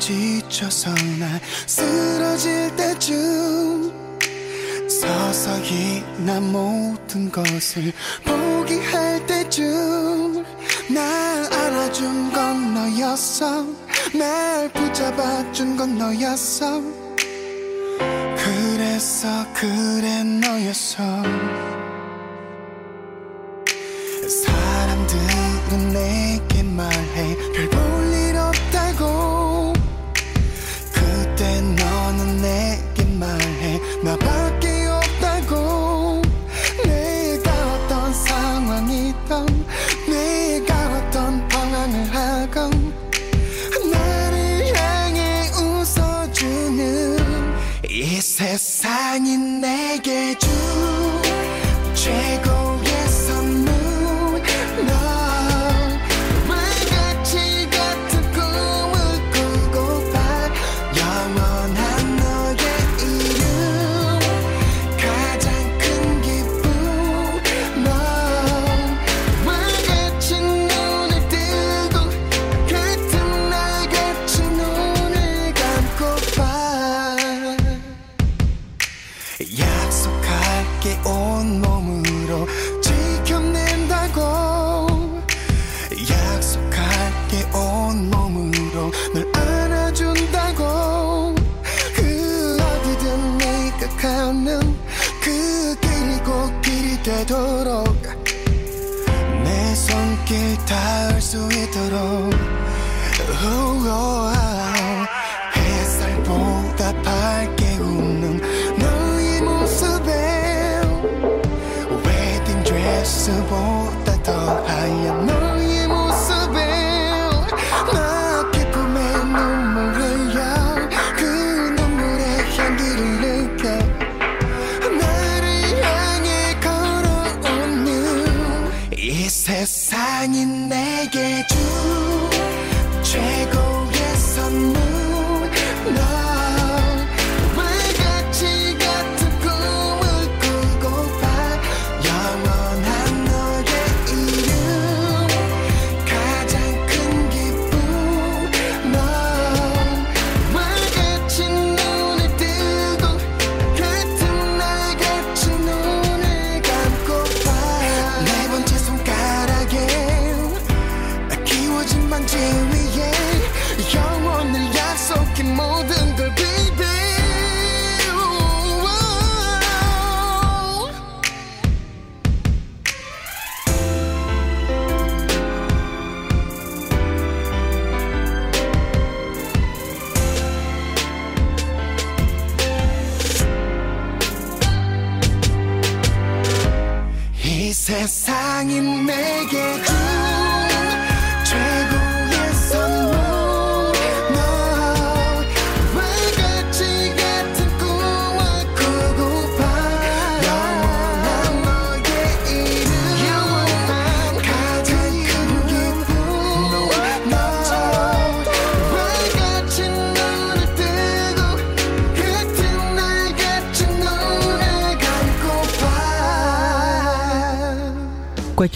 지쳐서 0.00 0.90
날 1.18 1.40
쓰러질 1.66 2.74
때쯤 2.74 3.92
서서히 4.88 6.02
난 6.24 6.50
모든 6.50 7.30
것을 7.30 7.92
포기할 8.24 9.24
때쯤 9.26 10.44
날 10.92 11.52
안아준 11.52 12.32
건 12.32 12.74
너였어. 12.74 13.64
날 14.12 14.68
붙잡아준 14.72 15.76
건 15.76 15.96
너였어. 15.96 16.82
그래서 18.36 19.28
그래 19.54 20.24
너였어. 20.24 21.22
사람들은 24.28 25.92
내게 25.92 26.62
말해. 26.62 27.36
별이 27.36 27.89
at 101.80 102.29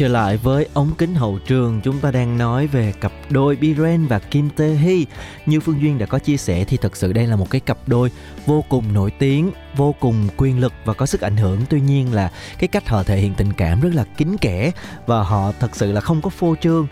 trở 0.04 0.08
lại 0.10 0.36
với 0.36 0.68
ống 0.74 0.90
kính 0.98 1.14
hậu 1.14 1.38
trường, 1.46 1.80
chúng 1.80 1.98
ta 1.98 2.10
đang 2.10 2.38
nói 2.38 2.66
về 2.66 2.92
cặp 3.00 3.12
đôi 3.30 3.56
Biren 3.56 4.06
và 4.06 4.18
Kim 4.18 4.50
Tae 4.50 4.68
Hee. 4.68 5.04
Như 5.46 5.60
Phương 5.60 5.80
Duyên 5.80 5.98
đã 5.98 6.06
có 6.06 6.18
chia 6.18 6.36
sẻ 6.36 6.64
thì 6.64 6.76
thật 6.76 6.96
sự 6.96 7.12
đây 7.12 7.26
là 7.26 7.36
một 7.36 7.50
cái 7.50 7.60
cặp 7.60 7.78
đôi 7.86 8.10
vô 8.46 8.64
cùng 8.68 8.92
nổi 8.92 9.10
tiếng, 9.18 9.50
vô 9.76 9.94
cùng 10.00 10.28
quyền 10.36 10.60
lực 10.60 10.72
và 10.84 10.94
có 10.94 11.06
sức 11.06 11.20
ảnh 11.20 11.36
hưởng. 11.36 11.60
Tuy 11.68 11.80
nhiên 11.80 12.14
là 12.14 12.30
cái 12.58 12.68
cách 12.68 12.88
họ 12.88 13.02
thể 13.02 13.16
hiện 13.16 13.34
tình 13.34 13.52
cảm 13.52 13.80
rất 13.80 13.90
là 13.94 14.04
kín 14.04 14.36
kẽ 14.36 14.70
và 15.06 15.22
họ 15.22 15.52
thật 15.60 15.76
sự 15.76 15.92
là 15.92 16.00
không 16.00 16.22
có 16.22 16.30
phô 16.30 16.54
trương. 16.60 16.86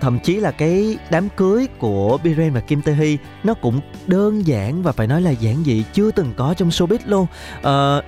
Thậm 0.00 0.18
chí 0.20 0.36
là 0.36 0.50
cái 0.50 0.98
đám 1.10 1.28
cưới 1.28 1.66
của 1.78 2.18
Biren 2.22 2.52
và 2.52 2.60
Kim 2.60 2.82
Tae 2.82 2.94
Hee 2.94 3.16
nó 3.44 3.54
cũng 3.54 3.80
đơn 4.06 4.46
giản 4.46 4.82
và 4.82 4.92
phải 4.92 5.06
nói 5.06 5.22
là 5.22 5.30
giản 5.30 5.64
dị 5.64 5.84
chưa 5.92 6.10
từng 6.10 6.34
có 6.36 6.54
trong 6.54 6.68
showbiz 6.68 6.98
luôn. 7.04 7.26
à, 7.62 8.02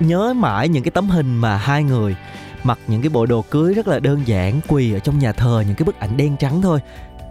nhớ 0.00 0.34
mãi 0.36 0.68
những 0.68 0.82
cái 0.82 0.90
tấm 0.90 1.10
hình 1.10 1.36
mà 1.36 1.56
hai 1.56 1.84
người 1.84 2.16
mặc 2.62 2.78
những 2.86 3.02
cái 3.02 3.08
bộ 3.08 3.26
đồ 3.26 3.42
cưới 3.42 3.74
rất 3.74 3.88
là 3.88 4.00
đơn 4.00 4.22
giản 4.26 4.60
quỳ 4.68 4.92
ở 4.92 4.98
trong 4.98 5.18
nhà 5.18 5.32
thờ 5.32 5.64
những 5.66 5.76
cái 5.76 5.84
bức 5.84 5.98
ảnh 5.98 6.16
đen 6.16 6.36
trắng 6.38 6.62
thôi. 6.62 6.80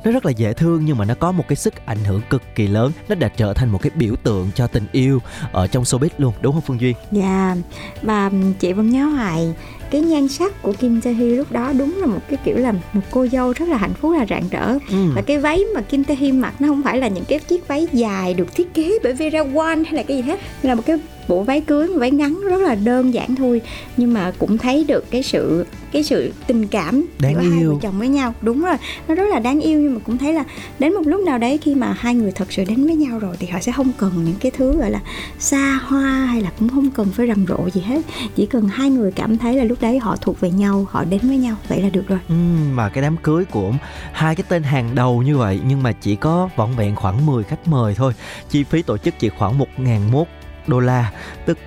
Nó 0.04 0.12
rất 0.12 0.26
là 0.26 0.32
dễ 0.32 0.54
thương 0.54 0.86
nhưng 0.86 0.98
mà 0.98 1.06
nó 1.06 1.14
có 1.16 1.32
một 1.32 1.48
cái 1.48 1.56
sức 1.56 1.86
ảnh 1.86 2.04
hưởng 2.06 2.22
cực 2.30 2.42
kỳ 2.56 2.68
lớn. 2.68 2.92
Nó 3.10 3.16
đã 3.16 3.28
trở 3.28 3.54
thành 3.54 3.70
một 3.70 3.82
cái 3.82 3.92
biểu 3.96 4.16
tượng 4.24 4.50
cho 4.56 4.68
tình 4.68 4.86
yêu 4.92 5.20
ở 5.52 5.68
trong 5.68 5.84
showbiz 5.84 6.10
luôn 6.18 6.34
đúng 6.42 6.54
không 6.54 6.62
phương 6.62 6.82
duyên? 6.82 6.96
Dạ, 7.12 7.56
mà 8.02 8.30
chị 8.60 8.74
vẫn 8.74 8.90
nhớ 8.90 9.06
hoài 9.06 9.54
cái 9.92 10.02
nhan 10.02 10.28
sắc 10.28 10.62
của 10.62 10.74
Kim 10.74 11.02
Tae 11.02 11.14
Hee 11.14 11.28
lúc 11.28 11.52
đó 11.52 11.74
đúng 11.74 11.98
là 11.98 12.06
một 12.06 12.20
cái 12.30 12.40
kiểu 12.44 12.58
là 12.58 12.72
một 12.94 13.02
cô 13.12 13.28
dâu 13.28 13.54
rất 13.54 13.70
là 13.70 13.78
hạnh 13.78 13.94
phúc 13.94 14.14
là 14.18 14.26
rạng 14.30 14.50
rỡ. 14.52 14.78
Ừ. 14.90 15.12
và 15.16 15.22
cái 15.22 15.38
váy 15.38 15.64
mà 15.76 15.82
Kim 15.82 16.04
Tae 16.04 16.18
Hee 16.18 16.32
mặc 16.32 16.54
nó 16.60 16.68
không 16.68 16.84
phải 16.84 16.98
là 16.98 17.08
những 17.08 17.26
cái 17.26 17.40
chiếc 17.40 17.68
váy 17.68 17.88
dài 17.94 18.34
được 18.34 18.56
thiết 18.56 18.74
kế 18.74 18.92
bởi 19.04 19.14
Vera 19.14 19.40
Wang 19.40 19.84
hay 19.84 19.94
là 19.94 20.04
cái 20.04 20.18
gì 20.18 20.24
hết 20.24 20.40
là 20.62 20.76
một 20.76 20.84
cái 20.86 20.98
bộ 21.28 21.44
váy 21.44 21.62
cưới 21.62 21.88
váy 21.88 22.12
ngắn 22.12 22.42
rất 22.50 22.62
là 22.62 22.76
đơn 22.76 23.14
giản 23.14 23.36
thôi. 23.36 23.62
Nhưng 23.98 24.14
mà 24.14 24.32
cũng 24.38 24.58
thấy 24.58 24.84
được 24.84 25.12
cái 25.12 25.24
sự 25.24 25.66
cái 25.92 26.04
sự 26.04 26.34
tình 26.48 26.68
cảm 26.68 27.06
Đáng 27.20 27.34
giữa 27.34 27.40
hai 27.50 27.60
yêu. 27.60 27.74
vợ 27.74 27.80
chồng 27.82 28.00
với 28.00 28.08
nhau. 28.08 28.34
Đúng 28.42 28.62
rồi 28.62 28.76
nó 29.08 29.16
rất 29.16 29.24
là 29.32 29.40
đáng 29.40 29.62
yêu. 29.62 29.80
Nhưng 29.80 29.94
mà 29.94 30.00
cũng 30.06 30.18
thấy 30.18 30.34
là 30.34 30.44
đến 30.80 30.94
một 30.94 31.02
lúc 31.06 31.22
nào 31.26 31.38
đấy 31.38 31.58
khi 31.58 31.76
mà 31.76 31.96
hai 32.00 32.16
người 32.16 32.32
thật 32.32 32.52
sự 32.52 32.64
đến 32.68 32.86
với 32.86 32.96
nhau 32.96 33.20
rồi 33.20 33.36
thì 33.40 33.48
họ 33.48 33.60
sẽ 33.60 33.72
không 33.72 33.92
cần 33.98 34.12
những 34.26 34.36
cái 34.40 34.52
thứ 34.58 34.78
gọi 34.78 34.92
là 34.92 35.00
xa 35.40 35.80
hoa 35.84 36.26
hay 36.26 36.42
là 36.42 36.52
cũng 36.60 36.70
không 36.70 36.92
cần 36.92 37.08
phải 37.14 37.28
rầm 37.28 37.46
rộ 37.48 37.70
gì 37.74 37.82
hết. 37.82 38.02
Chỉ 38.36 38.46
cần 38.46 38.68
hai 38.68 38.90
người 38.90 39.12
cảm 39.12 39.38
thấy 39.38 39.54
là 39.56 39.64
lúc 39.64 39.82
đấy 39.82 40.00
họ 40.00 40.16
thuộc 40.22 40.40
về 40.40 40.52
nhau 40.52 40.88
họ 40.92 41.04
đến 41.04 41.20
với 41.24 41.38
nhau 41.38 41.56
vậy 41.68 41.82
là 41.82 41.90
được 41.90 42.08
rồi. 42.08 42.20
Ừ, 42.30 42.36
mà 42.74 42.90
cái 42.90 43.02
đám 43.02 43.18
cưới 43.18 43.46
của 43.46 43.74
hai 44.14 44.36
cái 44.36 44.44
tên 44.50 44.64
hàng 44.64 44.96
đầu 44.96 45.22
như 45.22 45.38
vậy 45.38 45.60
nhưng 45.68 45.84
mà 45.84 45.92
chỉ 45.92 46.16
có 46.16 46.50
vỏn 46.56 46.70
vẹn 46.78 46.96
khoảng 46.96 47.26
10 47.26 47.44
khách 47.44 47.68
mời 47.68 47.94
thôi. 47.96 48.14
Chi 48.50 48.64
phí 48.64 48.82
tổ 48.82 48.98
chức 48.98 49.14
chỉ 49.20 49.30
khoảng 49.30 49.58
một 49.58 49.68
ngàn 49.78 50.12
mốt 50.12 50.28
đô 50.68 50.80
la 50.80 51.12
tức 51.46 51.58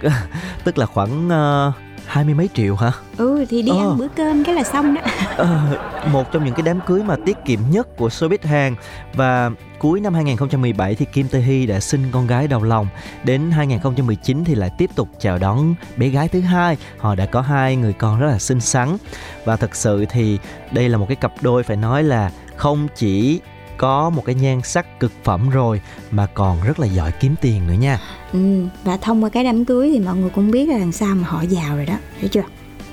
tức 0.64 0.78
là 0.78 0.86
khoảng 0.86 1.28
ờ, 1.30 1.72
hai 2.06 2.24
mươi 2.24 2.34
mấy 2.34 2.48
triệu 2.54 2.76
hả? 2.76 2.92
Ừ 3.16 3.44
thì 3.48 3.62
đi 3.62 3.70
Ờ. 3.70 3.78
ăn 3.78 3.98
bữa 3.98 4.08
cơm 4.08 4.44
cái 4.44 4.54
là 4.54 4.64
xong 4.64 4.94
đó. 4.94 5.00
Ờ, 5.36 5.78
một 6.12 6.32
trong 6.32 6.44
những 6.44 6.54
cái 6.54 6.62
đám 6.62 6.80
cưới 6.86 7.02
mà 7.02 7.16
tiết 7.26 7.36
kiệm 7.44 7.60
nhất 7.70 7.96
của 7.96 8.08
showbiz 8.08 8.38
Hàn. 8.42 8.74
Và 9.14 9.50
cuối 9.78 10.00
năm 10.00 10.14
2017 10.14 10.94
thì 10.94 11.04
Kim 11.04 11.28
Tae 11.28 11.40
Hee 11.42 11.66
đã 11.66 11.80
sinh 11.80 12.02
con 12.12 12.26
gái 12.26 12.48
đầu 12.48 12.62
lòng. 12.62 12.86
Đến 13.24 13.50
2019 13.50 14.44
thì 14.44 14.54
lại 14.54 14.70
tiếp 14.78 14.90
tục 14.94 15.08
chào 15.20 15.38
đón 15.38 15.74
bé 15.96 16.08
gái 16.08 16.28
thứ 16.28 16.40
hai. 16.40 16.76
Họ 16.98 17.14
đã 17.14 17.26
có 17.26 17.40
hai 17.40 17.76
người 17.76 17.92
con 17.92 18.20
rất 18.20 18.26
là 18.26 18.38
xinh 18.38 18.60
xắn. 18.60 18.96
Và 19.44 19.56
thật 19.56 19.76
sự 19.76 20.04
thì 20.10 20.38
đây 20.72 20.88
là 20.88 20.98
một 20.98 21.06
cái 21.08 21.16
cặp 21.16 21.32
đôi 21.40 21.62
phải 21.62 21.76
nói 21.76 22.02
là 22.02 22.30
không 22.56 22.88
chỉ 22.96 23.40
có 23.78 24.10
một 24.10 24.24
cái 24.24 24.34
nhan 24.34 24.60
sắc 24.64 25.00
cực 25.00 25.12
phẩm 25.24 25.50
rồi 25.50 25.80
mà 26.10 26.26
còn 26.26 26.58
rất 26.64 26.80
là 26.80 26.86
giỏi 26.86 27.12
kiếm 27.20 27.34
tiền 27.40 27.66
nữa 27.66 27.74
nha. 27.80 28.00
Ừ, 28.32 28.64
và 28.84 28.96
thông 28.96 29.24
qua 29.24 29.30
cái 29.30 29.44
đám 29.44 29.64
cưới 29.64 29.90
thì 29.92 30.00
mọi 30.00 30.16
người 30.16 30.30
cũng 30.30 30.50
biết 30.50 30.68
là 30.68 30.78
làm 30.78 30.92
sao 30.92 31.14
mà 31.14 31.28
họ 31.28 31.42
giàu 31.48 31.76
rồi 31.76 31.86
đó 31.86 31.94
thấy 32.20 32.28
chưa? 32.28 32.42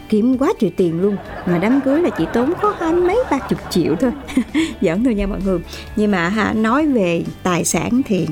Kiếm 0.09 0.37
quá 0.37 0.53
trời 0.59 0.71
tiền 0.77 1.01
luôn 1.01 1.17
mà 1.45 1.57
đám 1.57 1.81
cưới 1.81 2.01
là 2.01 2.09
chỉ 2.17 2.25
tốn 2.33 2.53
có 2.61 2.75
hai 2.79 2.93
mấy 2.93 3.23
ba 3.31 3.39
chục 3.49 3.59
triệu 3.69 3.95
thôi 3.95 4.11
giỡn 4.81 5.03
thôi 5.03 5.15
nha 5.15 5.27
mọi 5.27 5.39
người. 5.45 5.59
Nhưng 5.95 6.11
mà 6.11 6.29
ha, 6.29 6.53
nói 6.53 6.87
về 6.87 7.23
tài 7.43 7.65
sản 7.65 8.01
thì 8.05 8.27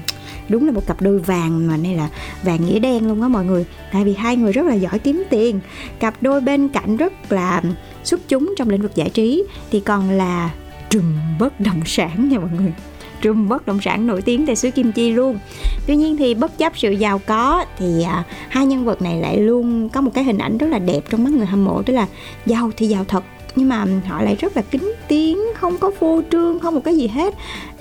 đúng 0.50 0.66
là 0.66 0.72
một 0.72 0.88
cặp 0.88 1.02
đôi 1.02 1.20
vàng 1.20 1.68
mà 1.68 1.78
này 1.78 1.96
là 1.96 2.10
vàng 2.44 2.66
nghĩa 2.66 2.80
đen 2.80 3.08
luôn 3.08 3.22
á 3.22 3.28
mọi 3.28 3.46
người. 3.46 3.66
Tại 3.92 4.04
vì 4.04 4.14
hai 4.14 4.38
người 4.38 4.52
rất 4.52 4.66
là 4.66 4.74
giỏi 4.74 5.00
kiếm 5.00 5.24
tiền 5.30 5.60
cặp 6.00 6.14
đôi 6.22 6.42
bên 6.42 6.70
cạnh 6.70 6.98
rất 6.98 7.14
là 7.30 7.62
xuất 8.04 8.22
chúng 8.28 8.54
trong 8.58 8.70
lĩnh 8.70 8.82
vực 8.82 8.96
giải 8.96 9.10
trí 9.10 9.44
thì 9.72 9.80
còn 9.80 10.10
là 10.10 10.50
trùm 10.94 11.04
bất 11.40 11.60
động 11.60 11.82
sản 11.86 12.30
nha 12.30 12.40
mọi 12.40 12.50
người. 12.58 12.74
Trùm 13.22 13.50
bất 13.50 13.66
động 13.66 13.82
sản 13.82 14.08
nổi 14.08 14.22
tiếng 14.22 14.46
tại 14.46 14.56
xứ 14.56 14.72
Kim 14.72 14.92
Chi 14.92 15.12
luôn. 15.12 15.40
Tuy 15.88 15.96
nhiên 15.96 16.18
thì 16.18 16.34
bất 16.34 16.58
chấp 16.58 16.78
sự 16.78 16.92
giàu 16.92 17.22
có 17.26 17.66
thì 17.78 18.04
à, 18.04 18.24
hai 18.50 18.66
nhân 18.66 18.86
vật 18.86 19.02
này 19.02 19.18
lại 19.22 19.38
luôn 19.38 19.90
có 19.90 20.02
một 20.02 20.12
cái 20.14 20.24
hình 20.24 20.38
ảnh 20.38 20.58
rất 20.58 20.68
là 20.68 20.80
đẹp 20.80 21.02
trong 21.10 21.24
mắt 21.24 21.34
người 21.34 21.46
hâm 21.46 21.66
mộ 21.66 21.82
tức 21.82 21.94
là 21.94 22.08
giàu 22.46 22.72
thì 22.78 22.88
giàu 22.88 23.06
thật 23.08 23.24
nhưng 23.56 23.70
mà 23.70 23.86
họ 24.08 24.22
lại 24.22 24.36
rất 24.36 24.56
là 24.56 24.62
kính 24.62 24.94
tiếng 25.08 25.38
không 25.64 25.78
có 25.78 25.92
phô 26.00 26.22
trương, 26.32 26.60
không 26.60 26.76
một 26.76 26.82
cái 26.86 26.98
gì 26.98 27.08
hết. 27.08 27.34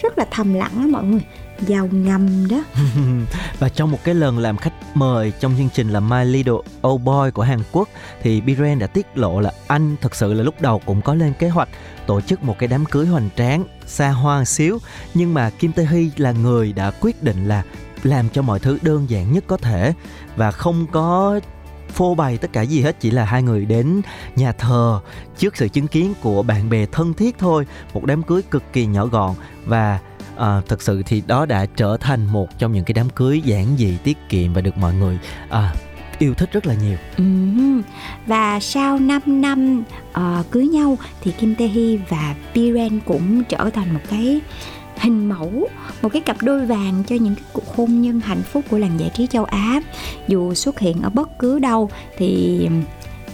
Rất 0.02 0.18
là 0.18 0.26
thầm 0.30 0.54
lặng 0.54 0.72
á 0.76 0.86
mọi 0.90 1.04
người. 1.04 1.20
Giàu 1.60 1.88
ngầm 1.92 2.48
đó. 2.48 2.64
Và 3.58 3.68
trong 3.68 3.90
một 3.90 3.98
cái 4.04 4.14
lần 4.14 4.38
làm 4.38 4.56
khách 4.56 4.72
mời 4.94 5.32
trong 5.40 5.54
chương 5.58 5.68
trình 5.74 5.88
là 5.88 6.00
My 6.00 6.24
Little 6.24 6.54
Old 6.88 7.04
Boy 7.04 7.30
của 7.34 7.42
Hàn 7.42 7.58
Quốc, 7.72 7.88
thì 8.22 8.40
Biren 8.40 8.78
đã 8.78 8.86
tiết 8.86 9.06
lộ 9.14 9.40
là 9.40 9.52
anh 9.66 9.96
thật 10.00 10.14
sự 10.14 10.32
là 10.32 10.42
lúc 10.42 10.60
đầu 10.60 10.80
cũng 10.86 11.02
có 11.02 11.14
lên 11.14 11.32
kế 11.38 11.48
hoạch 11.48 11.68
tổ 12.06 12.20
chức 12.20 12.42
một 12.42 12.58
cái 12.58 12.68
đám 12.68 12.84
cưới 12.84 13.06
hoành 13.06 13.28
tráng, 13.36 13.64
xa 13.86 14.08
hoa 14.08 14.44
xíu. 14.44 14.78
Nhưng 15.14 15.34
mà 15.34 15.50
Kim 15.50 15.72
Tae 15.72 15.86
Hee 15.86 16.08
là 16.16 16.32
người 16.32 16.72
đã 16.72 16.90
quyết 17.00 17.22
định 17.22 17.48
là 17.48 17.62
làm 18.02 18.28
cho 18.28 18.42
mọi 18.42 18.58
thứ 18.58 18.78
đơn 18.82 19.10
giản 19.10 19.32
nhất 19.32 19.44
có 19.46 19.56
thể 19.56 19.92
và 20.36 20.50
không 20.50 20.86
có 20.92 21.40
phô 21.92 22.14
bày 22.14 22.38
tất 22.38 22.52
cả 22.52 22.62
gì 22.62 22.80
hết 22.82 23.00
chỉ 23.00 23.11
là 23.11 23.25
hai 23.25 23.42
người 23.42 23.64
đến 23.64 24.02
nhà 24.37 24.52
thờ 24.52 25.00
trước 25.38 25.56
sự 25.56 25.68
chứng 25.68 25.87
kiến 25.87 26.14
của 26.20 26.42
bạn 26.42 26.70
bè 26.70 26.87
thân 26.87 27.14
thiết 27.14 27.38
thôi 27.38 27.66
một 27.94 28.04
đám 28.04 28.22
cưới 28.22 28.42
cực 28.42 28.62
kỳ 28.72 28.87
nhỏ 28.87 29.06
gọn 29.06 29.34
và 29.66 29.99
ờ, 30.37 30.58
à, 30.58 30.62
thực 30.68 30.82
sự 30.82 31.02
thì 31.06 31.22
đó 31.26 31.46
đã 31.46 31.66
trở 31.76 31.96
thành 32.00 32.26
một 32.26 32.58
trong 32.58 32.72
những 32.72 32.84
cái 32.84 32.94
đám 32.94 33.11
cưới 33.11 33.40
giản 33.40 33.66
dị 33.78 33.96
tiết 34.04 34.18
kiệm 34.28 34.52
và 34.52 34.61
được 34.61 34.78
mọi 34.78 34.94
người 34.94 35.18
à, 35.49 35.75
yêu 36.18 36.34
thích 36.34 36.52
rất 36.52 36.66
là 36.66 36.75
nhiều 36.75 36.96
ừ. 37.16 37.25
Và 38.26 38.61
sau 38.61 38.99
5 38.99 39.22
năm 39.26 39.82
uh, 40.11 40.50
cưới 40.50 40.66
nhau 40.66 40.99
thì 41.20 41.32
Kim 41.32 41.54
Tae 41.54 41.68
Hee 41.68 41.96
và 42.08 42.34
Biren 42.54 43.00
cũng 43.00 43.44
trở 43.44 43.70
thành 43.75 43.94
một 43.94 44.00
cái 44.11 44.40
hình 45.02 45.28
mẫu, 45.28 45.68
một 46.02 46.09
cái 46.12 46.23
cặp 46.23 46.37
đôi 46.42 46.66
vàng 46.66 47.02
cho 47.06 47.16
những 47.16 47.35
cái 47.35 47.44
cuộc 47.52 47.76
hôn 47.76 48.02
nhân 48.02 48.21
hạnh 48.21 48.42
phúc 48.42 48.64
của 48.71 48.78
làng 48.78 49.00
giải 49.00 49.11
trí 49.14 49.26
châu 49.26 49.44
Á. 49.44 49.80
Dù 50.28 50.54
xuất 50.54 50.78
hiện 50.78 51.02
ở 51.02 51.11
bất 51.11 51.38
cứ 51.38 51.59
đâu 51.59 51.90
thì 52.16 52.68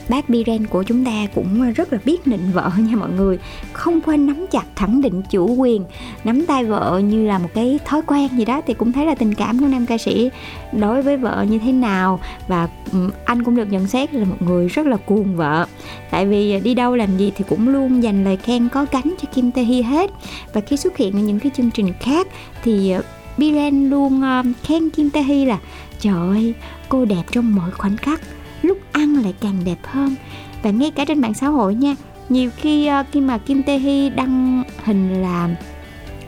bác 0.09 0.29
Biren 0.29 0.67
của 0.67 0.83
chúng 0.83 1.05
ta 1.05 1.27
cũng 1.35 1.73
rất 1.73 1.93
là 1.93 1.99
biết 2.05 2.27
nịnh 2.27 2.53
vợ 2.53 2.71
nha 2.79 2.97
mọi 2.97 3.11
người. 3.11 3.39
Không 3.73 4.01
quên 4.01 4.27
nắm 4.27 4.47
chặt 4.51 4.65
khẳng 4.77 5.01
định 5.01 5.23
chủ 5.31 5.55
quyền, 5.55 5.85
nắm 6.25 6.47
tay 6.47 6.65
vợ 6.65 7.01
như 7.05 7.27
là 7.27 7.39
một 7.39 7.49
cái 7.55 7.79
thói 7.85 8.03
quen 8.07 8.29
gì 8.37 8.45
đó 8.45 8.61
thì 8.67 8.75
cũng 8.75 8.93
thấy 8.93 9.07
là 9.07 9.15
tình 9.15 9.35
cảm 9.35 9.59
của 9.59 9.67
nam 9.67 9.87
ca 9.87 9.99
sĩ 9.99 10.31
đối 10.73 11.03
với 11.03 11.17
vợ 11.17 11.47
như 11.49 11.59
thế 11.59 11.73
nào. 11.73 12.21
Và 12.49 12.69
ừ, 12.93 13.11
anh 13.25 13.45
cũng 13.45 13.57
được 13.57 13.73
nhận 13.73 13.87
xét 13.87 14.15
là 14.15 14.25
một 14.25 14.43
người 14.43 14.69
rất 14.69 14.87
là 14.87 14.97
cuồng 14.97 15.37
vợ 15.37 15.67
tại 16.11 16.27
vì 16.27 16.53
à, 16.53 16.59
đi 16.59 16.75
đâu 16.75 16.97
làm 16.97 17.17
gì 17.19 17.33
thì 17.37 17.45
cũng 17.49 17.69
luôn 17.69 18.03
dành 18.03 18.25
lời 18.25 18.37
khen 18.37 18.69
có 18.69 18.85
cánh 18.85 19.15
cho 19.23 19.29
Kim 19.35 19.51
Tae 19.51 19.65
Hee 19.65 19.83
hết. 19.83 20.11
Và 20.53 20.61
khi 20.61 20.77
xuất 20.77 20.97
hiện 20.97 21.13
ở 21.13 21.21
những 21.21 21.41
cái 21.41 21.53
chương 21.57 21.71
trình 21.71 21.93
khác 22.01 22.27
thì 22.65 22.91
à, 22.91 23.01
Biren 23.39 23.91
luôn 23.91 24.23
à, 24.23 24.43
khen 24.63 24.91
Kim 24.91 25.11
Tae 25.11 25.23
Hee 25.23 25.45
là, 25.45 25.59
trời 26.01 26.29
ơi, 26.29 26.55
cô 26.89 27.05
đẹp 27.05 27.23
trong 27.33 27.55
mọi 27.55 27.71
khoảnh 27.71 27.97
khắc, 27.97 28.21
lúc 28.63 28.79
ăn 28.93 29.23
lại 29.23 29.35
càng 29.41 29.57
đẹp 29.65 29.79
hơn. 29.83 30.15
Và 30.63 30.71
ngay 30.71 30.91
cả 30.91 31.05
trên 31.05 31.21
mạng 31.21 31.35
xã 31.35 31.47
hội 31.47 31.75
nha, 31.75 31.95
nhiều 32.29 32.51
khi 32.57 32.91
khi 33.13 33.21
mà 33.21 33.39
Kim 33.39 33.63
Tae 33.63 33.79
Hee 33.79 34.11
đăng 34.11 34.63
hình 34.85 35.23
là 35.23 35.49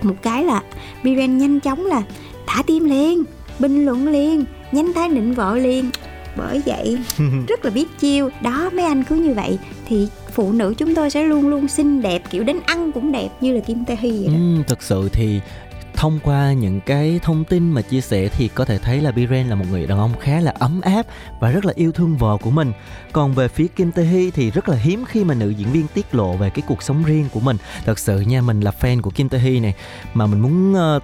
một 0.02 0.14
cái 0.22 0.44
là 0.44 0.62
Biren 1.02 1.38
nhanh 1.38 1.60
chóng 1.60 1.87
là, 1.87 2.02
thả 2.46 2.62
tim 2.62 2.84
liền, 2.84 3.25
bình 3.58 3.84
luận 3.84 4.08
liền, 4.08 4.44
nhanh 4.72 4.92
tay 4.92 5.08
nịnh 5.08 5.34
vợ 5.34 5.56
liền 5.58 5.90
bởi 6.40 6.62
vậy 6.66 6.99
rất 7.49 7.64
là 7.64 7.70
biết 7.70 7.99
chiêu 7.99 8.30
đó 8.42 8.70
mấy 8.73 8.85
anh 8.85 9.04
cứ 9.04 9.16
như 9.16 9.35
vậy 9.35 9.59
thì 9.87 10.09
phụ 10.32 10.52
nữ 10.52 10.75
chúng 10.78 10.94
tôi 10.94 11.11
sẽ 11.11 11.23
luôn 11.23 11.49
luôn 11.49 11.68
xinh 11.68 12.02
đẹp 12.02 12.23
kiểu 12.30 12.44
đến 12.44 12.61
ăn 12.66 12.92
cũng 12.92 13.12
đẹp 13.12 13.28
như 13.40 13.54
là 13.54 13.61
Kim 13.61 13.85
Tae 13.85 13.97
Hee 13.97 14.11
vậy 14.11 14.26
đó. 14.26 14.32
Ừm, 14.32 14.64
thực 14.66 14.82
sự 14.82 15.09
thì 15.12 15.40
thông 15.94 16.18
qua 16.23 16.52
những 16.52 16.80
cái 16.80 17.20
thông 17.23 17.44
tin 17.44 17.70
mà 17.70 17.82
chia 17.82 18.00
sẻ 18.00 18.28
thì 18.28 18.49
có 18.49 18.64
thể 18.64 18.78
thấy 18.78 19.00
là 19.00 19.11
Biren 19.11 19.49
là 19.49 19.54
một 19.54 19.64
người 19.70 19.87
đàn 19.87 19.99
ông 19.99 20.12
khá 20.20 20.40
là 20.40 20.54
ấm 20.59 20.80
áp 20.80 21.06
và 21.40 21.50
rất 21.50 21.64
là 21.64 21.73
yêu 21.76 21.92
thương 21.92 22.16
vợ 22.16 22.37
của 22.42 22.50
mình. 22.50 22.73
Còn 23.12 23.35
về 23.35 23.49
phía 23.49 23.66
Kim 23.66 23.92
Tae 23.92 24.04
Hee 24.04 24.30
thì 24.30 24.50
rất 24.50 24.68
là 24.68 24.76
hiếm 24.76 25.04
khi 25.04 25.25
mà 25.25 25.35
nữ 25.35 25.50
diễn 25.50 25.73
viên 25.73 25.87
tiết 25.94 26.14
lộ 26.14 26.32
về 26.32 26.50
cái 26.50 26.62
cuộc 26.66 26.82
sống 26.82 27.02
riêng 27.04 27.28
của 27.32 27.40
mình. 27.40 27.56
Thật 27.85 27.99
sự 27.99 28.20
nha, 28.20 28.40
mình 28.40 28.61
là 28.61 28.73
fan 28.80 29.00
của 29.00 29.11
Kim 29.11 29.28
Tae 29.28 29.40
Hee 29.40 29.61
này 29.61 29.75
mà 30.14 30.26
mình 30.26 30.40
muốn 30.40 30.75
ờ, 30.75 31.00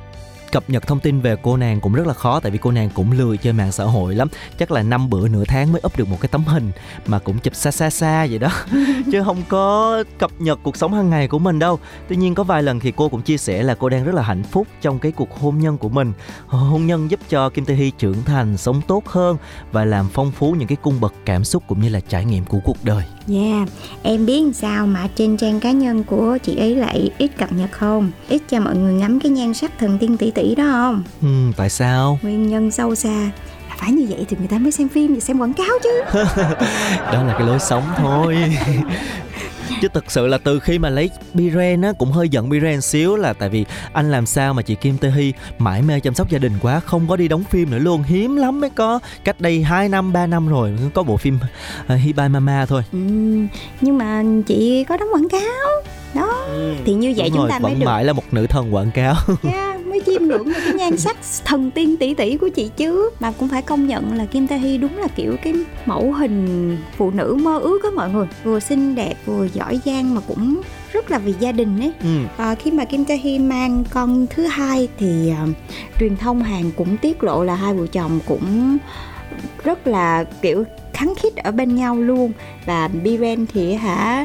cập 0.53 0.71
nhật 0.71 0.87
thông 0.87 1.01
tin 1.01 1.21
về 1.21 1.37
cô 1.43 1.57
nàng 1.57 1.81
cũng 1.81 1.93
rất 1.93 2.07
là 2.07 2.15
khó 2.15 2.41
tại 2.41 2.53
vì 2.53 2.59
cô 2.59 2.71
nàng 2.71 2.91
cũng 2.95 3.13
lười 3.13 3.37
chơi 3.37 3.53
mạng 3.53 3.73
xã 3.73 3.85
hội 3.85 4.15
lắm. 4.15 4.29
Chắc 4.59 4.71
là 4.71 4.83
năm 4.83 5.11
bữa 5.11 5.29
nửa 5.29 5.45
tháng 5.49 5.73
mới 5.73 5.83
up 5.87 5.99
được 5.99 6.09
một 6.09 6.17
cái 6.21 6.29
tấm 6.29 6.45
hình 6.45 6.71
mà 7.07 7.19
cũng 7.19 7.39
chụp 7.39 7.55
xa 7.55 7.71
xa 7.71 7.91
xa 7.91 8.27
vậy 8.31 8.39
đó. 8.39 8.49
Chứ 9.13 9.23
không 9.25 9.43
có 9.49 10.05
cập 10.19 10.31
nhật 10.39 10.59
cuộc 10.63 10.77
sống 10.77 10.95
hàng 10.95 11.11
ngày 11.11 11.29
của 11.29 11.39
mình 11.39 11.59
đâu. 11.59 11.79
Tuy 12.09 12.17
nhiên 12.17 12.35
có 12.35 12.43
vài 12.45 12.63
lần 12.63 12.81
thì 12.81 12.93
cô 12.97 13.09
cũng 13.09 13.23
chia 13.23 13.37
sẻ 13.37 13.63
là 13.63 13.75
cô 13.75 13.89
đang 13.89 14.05
rất 14.05 14.15
là 14.15 14.23
hạnh 14.23 14.43
phúc 14.43 14.67
trong 14.83 14.99
cái 14.99 15.13
cuộc 15.13 15.41
hôn 15.41 15.59
nhân 15.59 15.79
của 15.79 15.89
mình. 15.89 16.13
Hôn 16.47 16.87
nhân 16.87 17.11
giúp 17.11 17.21
cho 17.29 17.51
Kim 17.51 17.65
Tae 17.65 17.77
Hee 17.77 17.91
trưởng 17.99 18.23
thành 18.25 18.57
sống 18.57 18.81
tốt 18.87 19.07
hơn 19.07 19.37
và 19.73 19.85
làm 19.85 20.09
phong 20.13 20.33
phú 20.33 20.55
những 20.59 20.69
cái 20.69 20.77
cung 20.83 21.01
bậc 21.01 21.15
cảm 21.25 21.45
xúc 21.45 21.63
cũng 21.69 21.81
như 21.81 21.89
là 21.89 22.01
trải 22.01 22.25
nghiệm 22.25 22.45
của 22.45 22.59
cuộc 22.65 22.77
đời. 22.85 23.05
Yeah, 23.29 23.69
em 24.03 24.27
biết 24.27 24.43
sao 24.55 24.87
mà 24.87 25.09
trên 25.15 25.37
trang 25.37 25.61
cá 25.61 25.71
nhân 25.71 26.05
của 26.05 26.39
chị 26.43 26.57
ấy 26.57 26.77
lại 26.77 27.11
ít 27.19 27.31
cập 27.39 27.53
nhật 27.53 27.73
không? 27.73 28.11
Ít 28.29 28.43
cho 28.49 28.61
mọi 28.61 28.77
người 28.77 28.95
ngắm 28.95 29.21
cái 29.21 29.31
nhan 29.33 29.55
sắc 29.55 29.79
thần 29.79 29.99
tiên 29.99 30.17
tỷ 30.17 30.31
tỷ 30.37 30.55
đó 30.55 30.65
không? 30.65 31.03
Ừm, 31.23 31.53
tại 31.57 31.71
sao? 31.71 32.19
Nguyên 32.23 32.47
nhân 32.51 32.71
sâu 32.71 32.95
xa. 32.95 33.31
Là 33.69 33.77
phải 33.79 33.93
như 33.93 34.07
vậy 34.09 34.27
thì 34.29 34.37
người 34.39 34.49
ta 34.49 34.59
mới 34.59 34.73
xem 34.73 34.89
phim 34.89 35.15
và 35.15 35.21
xem 35.21 35.39
quảng 35.39 35.55
cáo 35.55 35.79
chứ. 35.83 36.03
đó 37.13 37.23
là 37.23 37.35
cái 37.39 37.47
lối 37.47 37.59
sống 37.59 37.83
thôi. 37.97 38.37
Chứ 39.83 39.89
thực 39.95 40.11
sự 40.11 40.27
là 40.27 40.39
từ 40.39 40.61
khi 40.61 40.79
mà 40.79 40.89
lấy 40.89 41.11
Biren 41.35 41.83
á 41.83 41.93
cũng 41.99 42.13
hơi 42.13 42.29
giận 42.29 42.49
Biren 42.49 42.81
xíu 42.81 43.17
là 43.17 43.33
tại 43.33 43.49
vì 43.49 43.65
anh 43.93 44.11
làm 44.11 44.27
sao 44.27 44.55
mà 44.55 44.63
chị 44.63 44.75
Kim 44.75 44.99
Tae 44.99 45.11
Hee 45.11 45.33
mãi 45.59 45.83
mê 45.83 46.01
chăm 46.01 46.15
sóc 46.15 46.31
gia 46.31 46.39
đình 46.39 46.53
quá 46.63 46.81
không 46.81 47.07
có 47.09 47.17
đi 47.17 47.29
đóng 47.29 47.45
phim 47.45 47.71
nữa 47.71 47.79
luôn. 47.79 48.03
Hiếm 48.03 48.37
lắm 48.37 48.61
mới 48.61 48.71
có. 48.71 48.99
Cách 49.25 49.41
đây 49.41 49.63
2 49.63 49.89
năm 49.89 50.13
3 50.13 50.27
năm 50.27 50.49
rồi 50.49 50.73
có 50.95 51.03
bộ 51.03 51.17
phim 51.17 51.39
uh, 51.95 52.01
Hibai 52.01 52.29
Mama 52.29 52.67
thôi. 52.67 52.83
Ừm, 52.93 53.49
nhưng 53.81 53.99
mà 53.99 54.23
chị 54.47 54.85
có 54.85 54.97
đóng 54.97 55.09
quảng 55.13 55.29
cáo. 55.29 55.83
Đó, 56.15 56.47
thì 56.85 56.95
như 56.95 57.15
vậy 57.17 57.29
Đúng 57.29 57.37
chúng 57.37 57.41
rồi, 57.43 57.51
ta 57.51 57.59
mới 57.59 57.75
được 57.75 57.85
mãi 57.87 58.05
là 58.05 58.13
một 58.13 58.25
nữ 58.33 58.47
thần 58.47 58.75
quảng 58.75 58.91
cáo. 58.91 59.15
Yeah, 59.43 59.76
mới 59.91 60.01
chiêm 60.07 60.23
ngưỡng 60.23 60.45
được 60.45 60.61
cái 60.65 60.75
nhan 60.75 60.97
sắc 60.97 61.17
thần 61.45 61.71
tiên 61.71 61.97
tỷ 61.97 62.15
tỷ 62.15 62.37
của 62.37 62.49
chị 62.49 62.71
chứ. 62.77 63.11
Mà 63.21 63.33
cũng 63.39 63.49
phải 63.49 63.63
công 63.63 63.87
nhận 63.87 64.15
là 64.15 64.25
Kim 64.25 64.47
Tae 64.47 64.59
Hee 64.59 64.79
đúng 64.79 64.99
là 64.99 65.07
kiểu 65.17 65.37
cái 65.43 65.55
mẫu 65.87 66.13
hình 66.13 66.77
phụ 66.97 67.11
nữ 67.11 67.37
mơ 67.43 67.59
ước 67.59 67.85
á 67.85 67.91
mọi 67.95 68.11
người. 68.11 68.27
Vừa 68.45 68.61
xinh 68.61 68.95
đẹp 68.95 69.15
vừa 69.27 69.49
giỏi 69.55 69.81
giang 69.85 70.15
mà 70.15 70.21
cũng 70.29 70.61
rất 70.93 71.11
là 71.11 71.19
vì 71.19 71.35
gia 71.41 71.53
đình 71.53 71.81
ấy. 71.81 71.93
Ừ. 72.03 72.19
À, 72.37 72.55
khi 72.55 72.71
mà 72.71 72.85
Kim 72.85 73.05
Tae 73.05 73.17
Hee 73.17 73.39
mang 73.39 73.85
con 73.91 74.27
thứ 74.31 74.47
hai 74.47 74.89
thì 74.99 75.31
à, 75.31 75.47
truyền 76.01 76.17
thông 76.17 76.43
Hàn 76.43 76.71
cũng 76.77 76.97
tiết 76.97 77.25
lộ 77.25 77.45
là 77.45 77.55
hai 77.55 77.75
vợ 77.75 77.87
chồng 77.87 78.21
cũng 78.27 78.79
rất 79.65 79.87
là 79.87 80.25
kiểu 80.43 80.65
khắng 80.97 81.15
khít 81.17 81.37
ở 81.37 81.51
bên 81.51 81.75
nhau 81.75 81.97
luôn. 81.97 82.33
Và 82.67 82.89
Biren 82.89 83.47
thì 83.47 83.75
hả 83.75 84.25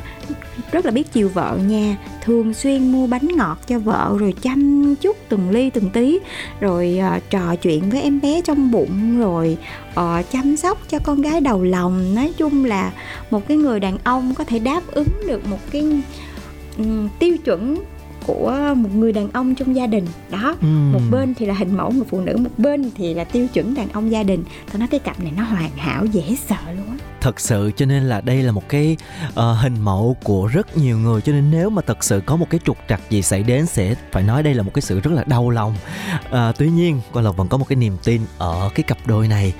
rất 0.71 0.85
là 0.85 0.91
biết 0.91 1.11
chiều 1.13 1.29
vợ 1.29 1.57
nha. 1.67 1.97
Thường 2.23 2.53
xuyên 2.53 2.91
mua 2.91 3.07
bánh 3.07 3.27
ngọt 3.27 3.57
cho 3.67 3.79
vợ 3.79 4.15
rồi 4.19 4.33
chăm 4.41 4.95
chút 5.01 5.17
từng 5.29 5.49
ly 5.49 5.69
từng 5.69 5.89
tí. 5.89 6.19
Rồi 6.59 6.99
uh, 7.17 7.29
trò 7.29 7.55
chuyện 7.55 7.89
với 7.89 8.01
em 8.01 8.21
bé 8.21 8.41
trong 8.41 8.71
bụng 8.71 9.19
rồi 9.19 9.57
uh, 9.91 10.31
chăm 10.31 10.57
sóc 10.57 10.77
cho 10.89 10.99
con 11.03 11.21
gái 11.21 11.41
đầu 11.41 11.63
lòng. 11.63 12.15
Nói 12.15 12.33
chung 12.37 12.65
là 12.65 12.91
một 13.31 13.47
cái 13.47 13.57
người 13.57 13.79
đàn 13.79 13.97
ông 14.03 14.33
có 14.35 14.43
thể 14.43 14.59
đáp 14.59 14.81
ứng 14.91 15.27
được 15.27 15.47
một 15.47 15.59
cái 15.71 15.83
um, 16.77 17.09
tiêu 17.19 17.37
chuẩn 17.37 17.83
của 18.27 18.73
một 18.77 18.89
người 18.95 19.11
đàn 19.11 19.31
ông 19.31 19.55
trong 19.55 19.75
gia 19.75 19.87
đình. 19.87 20.05
Đó 20.31 20.55
Ừm. 20.61 20.91
một 20.93 20.99
bên 21.11 21.33
thì 21.33 21.45
là 21.45 21.53
hình 21.53 21.77
mẫu 21.77 21.91
người 21.91 22.05
phụ 22.09 22.21
nữ 22.21 22.37
một 22.37 22.49
bên 22.57 22.91
thì 22.95 23.13
là 23.13 23.23
tiêu 23.23 23.47
chuẩn 23.53 23.73
đàn 23.73 23.87
ông 23.89 24.11
gia 24.11 24.23
đình. 24.23 24.43
Tôi 24.71 24.79
nói 24.79 24.87
cái 24.91 24.99
cặp 24.99 25.19
này 25.23 25.31
nó 25.37 25.43
hoàn 25.43 25.69
hảo 25.77 26.05
dễ 26.05 26.35
sợ 26.47 26.55
luôn 26.77 26.85
á 26.99 27.00
thật 27.21 27.39
sự 27.39 27.71
cho 27.75 27.85
nên 27.85 28.03
là 28.03 28.21
đây 28.21 28.43
là 28.43 28.51
một 28.51 28.69
cái 28.69 28.97
uh, 29.27 29.33
hình 29.35 29.79
mẫu 29.79 30.17
của 30.23 30.47
rất 30.47 30.77
nhiều 30.77 30.97
người. 30.97 31.21
Cho 31.21 31.31
nên 31.31 31.51
nếu 31.51 31.69
mà 31.69 31.81
thật 31.87 32.03
sự 32.03 32.21
có 32.25 32.35
một 32.35 32.49
cái 32.49 32.59
trục 32.65 32.77
trặc 32.89 33.01
gì 33.09 33.21
xảy 33.21 33.43
đến 33.43 33.65
sẽ 33.65 33.95
phải 34.11 34.23
nói 34.23 34.43
đây 34.43 34.53
là 34.53 34.63
một 34.63 34.71
cái 34.73 34.81
sự 34.81 34.99
rất 34.99 35.11
là 35.13 35.23
đau 35.23 35.49
lòng. 35.49 35.75
Uh, 36.29 36.37
tuy 36.57 36.69
nhiên 36.69 37.01
quan 37.13 37.25
lộc 37.25 37.37
vẫn 37.37 37.47
có 37.47 37.57
một 37.57 37.65
cái 37.67 37.75
niềm 37.75 37.97
tin 38.03 38.21
ở 38.37 38.69
cái 38.75 38.83
cặp 38.83 38.97
đôi 39.05 39.27
này. 39.27 39.53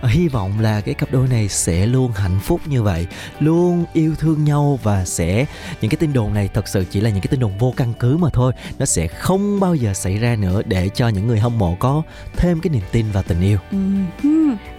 Ờ, 0.00 0.08
hy 0.08 0.28
vọng 0.28 0.60
là 0.60 0.80
cái 0.80 0.94
cặp 0.94 1.12
đôi 1.12 1.28
này 1.28 1.48
sẽ 1.48 1.86
luôn 1.86 2.12
hạnh 2.12 2.38
phúc 2.42 2.60
như 2.66 2.82
vậy 2.82 3.06
luôn 3.40 3.84
yêu 3.92 4.14
thương 4.18 4.44
nhau 4.44 4.78
và 4.82 5.04
sẽ 5.04 5.46
những 5.80 5.90
cái 5.90 5.96
tin 5.96 6.12
đồn 6.12 6.34
này 6.34 6.48
thật 6.54 6.68
sự 6.68 6.84
chỉ 6.90 7.00
là 7.00 7.10
những 7.10 7.20
cái 7.20 7.28
tin 7.30 7.40
đồn 7.40 7.58
vô 7.58 7.74
căn 7.76 7.92
cứ 7.98 8.16
mà 8.16 8.28
thôi. 8.32 8.52
Nó 8.78 8.86
sẽ 8.86 9.06
không 9.06 9.60
bao 9.60 9.74
giờ 9.74 9.94
xảy 9.94 10.18
ra 10.18 10.36
nữa 10.36 10.62
để 10.64 10.88
cho 10.88 11.08
những 11.08 11.26
người 11.26 11.40
hâm 11.40 11.58
mộ 11.58 11.76
có 11.80 12.02
thêm 12.36 12.60
cái 12.60 12.70
niềm 12.70 12.82
tin 12.92 13.10
vào 13.12 13.22
tình 13.22 13.40
yêu. 13.40 13.58
Ừ 13.72 13.78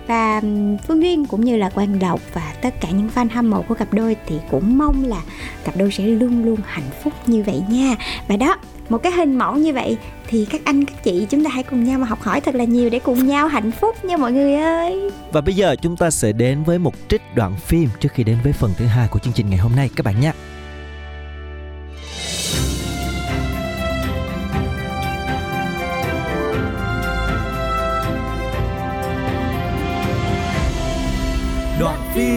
và 0.09 0.41
Phương 0.87 1.01
Duyên 1.01 1.25
cũng 1.25 1.45
như 1.45 1.57
là 1.57 1.69
Quang 1.69 2.01
Lộc 2.01 2.21
và 2.33 2.53
tất 2.61 2.73
cả 2.81 2.89
những 2.89 3.09
fan 3.15 3.27
hâm 3.31 3.49
mộ 3.49 3.61
của 3.61 3.75
cặp 3.75 3.93
đôi 3.93 4.15
thì 4.27 4.35
cũng 4.51 4.77
mong 4.77 5.05
là 5.05 5.21
cặp 5.63 5.77
đôi 5.77 5.91
sẽ 5.91 6.03
luôn 6.03 6.45
luôn 6.45 6.57
hạnh 6.65 6.89
phúc 7.03 7.13
như 7.27 7.43
vậy 7.43 7.63
nha 7.69 7.95
và 8.27 8.37
đó, 8.37 8.55
một 8.89 8.97
cái 8.97 9.11
hình 9.11 9.37
mẫu 9.37 9.55
như 9.55 9.73
vậy 9.73 9.97
thì 10.27 10.45
các 10.45 10.61
anh, 10.65 10.85
các 10.85 11.03
chị 11.03 11.27
chúng 11.29 11.43
ta 11.43 11.49
hãy 11.53 11.63
cùng 11.63 11.83
nhau 11.83 11.99
mà 11.99 12.07
học 12.07 12.21
hỏi 12.21 12.41
thật 12.41 12.55
là 12.55 12.63
nhiều 12.63 12.89
để 12.89 12.99
cùng 12.99 13.27
nhau 13.27 13.47
hạnh 13.47 13.71
phúc 13.71 14.05
nha 14.05 14.17
mọi 14.17 14.31
người 14.31 14.55
ơi 14.55 15.11
Và 15.31 15.41
bây 15.41 15.55
giờ 15.55 15.75
chúng 15.81 15.97
ta 15.97 16.11
sẽ 16.11 16.31
đến 16.31 16.63
với 16.63 16.79
một 16.79 16.93
trích 17.07 17.21
đoạn 17.35 17.55
phim 17.55 17.89
trước 17.99 18.09
khi 18.13 18.23
đến 18.23 18.37
với 18.43 18.53
phần 18.53 18.71
thứ 18.77 18.85
hai 18.85 19.07
của 19.07 19.19
chương 19.19 19.33
trình 19.33 19.49
ngày 19.49 19.59
hôm 19.59 19.71
nay 19.75 19.89
các 19.95 20.05
bạn 20.05 20.19
nhé. 20.21 20.31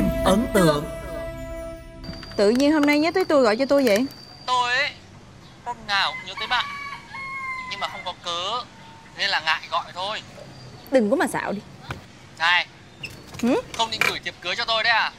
Phim 0.02 0.24
ấn 0.24 0.46
tượng. 0.54 0.84
Tự 2.36 2.50
nhiên 2.50 2.72
hôm 2.72 2.82
nay 2.82 2.98
nhớ 2.98 3.10
tới 3.14 3.24
tôi 3.24 3.42
gọi 3.42 3.56
cho 3.56 3.66
tôi 3.66 3.84
vậy? 3.84 4.06
Tôi 4.46 4.72
ấy 4.72 4.90
hôm 5.64 5.76
nào 5.86 6.12
cũng 6.12 6.26
nhớ 6.26 6.34
tới 6.38 6.48
bạn. 6.48 6.64
Nhưng 7.70 7.80
mà 7.80 7.88
không 7.88 8.00
có 8.04 8.14
cớ 8.24 8.64
nên 9.18 9.30
là 9.30 9.40
ngại 9.40 9.60
gọi 9.70 9.84
thôi. 9.94 10.22
Đừng 10.90 11.10
có 11.10 11.16
mà 11.16 11.26
xạo 11.26 11.52
đi. 11.52 11.60
Này 12.38 12.66
Hử? 13.42 13.60
không 13.76 13.90
định 13.90 14.00
gửi 14.08 14.18
thiệp 14.24 14.34
cưới 14.40 14.56
cho 14.56 14.64
tôi 14.64 14.82
đấy 14.82 14.92
à? 14.92 15.12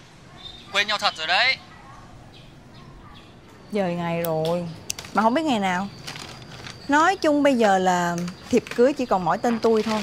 Quên 0.74 0.88
nhau 0.88 0.98
thật 0.98 1.16
rồi 1.18 1.28
đấy. 1.28 1.58
Giờ 3.72 3.88
ngày 3.88 4.22
rồi 4.22 4.68
Mà 5.14 5.22
không 5.22 5.34
biết 5.34 5.42
ngày 5.42 5.60
nào. 5.60 5.88
Nói 6.88 7.16
chung 7.16 7.44
bây 7.44 7.56
giờ 7.56 7.78
là 7.78 8.16
thiệp 8.50 8.64
cưới 8.76 8.94
chỉ 8.94 9.06
còn 9.06 9.26
mỗi 9.26 9.38
tên 9.38 9.60
tôi 9.60 9.84
thôi. 9.84 10.02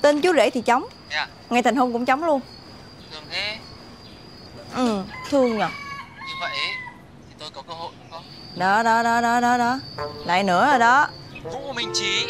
Tên 0.00 0.20
chú 0.20 0.32
rể 0.36 0.50
thì 0.50 0.60
trống. 0.60 0.86
Thế 1.10 1.16
à? 1.16 1.28
Ngày 1.50 1.62
thành 1.62 1.76
hôn 1.76 1.92
cũng 1.92 2.04
trống 2.04 2.24
luôn. 2.24 2.40
Thường 3.12 3.24
thế 3.30 3.58
Ừ, 4.76 5.02
thương 5.30 5.58
nhờ 5.58 5.68
như 6.26 6.34
vậy 6.40 6.50
thì 7.28 7.34
tôi 7.38 7.48
có 7.54 7.62
cơ 7.68 7.74
hội 7.74 7.92
đúng 8.02 8.10
không? 8.10 8.24
Đó, 8.56 8.82
đó, 8.82 9.02
đó, 9.02 9.20
đó, 9.20 9.40
đó, 9.40 9.58
đó. 9.58 9.78
Lại 10.26 10.42
nữa 10.42 10.66
rồi 10.70 10.78
đó. 10.78 11.08
Vũ 11.44 11.72
minh 11.72 11.90
trí 11.94 12.26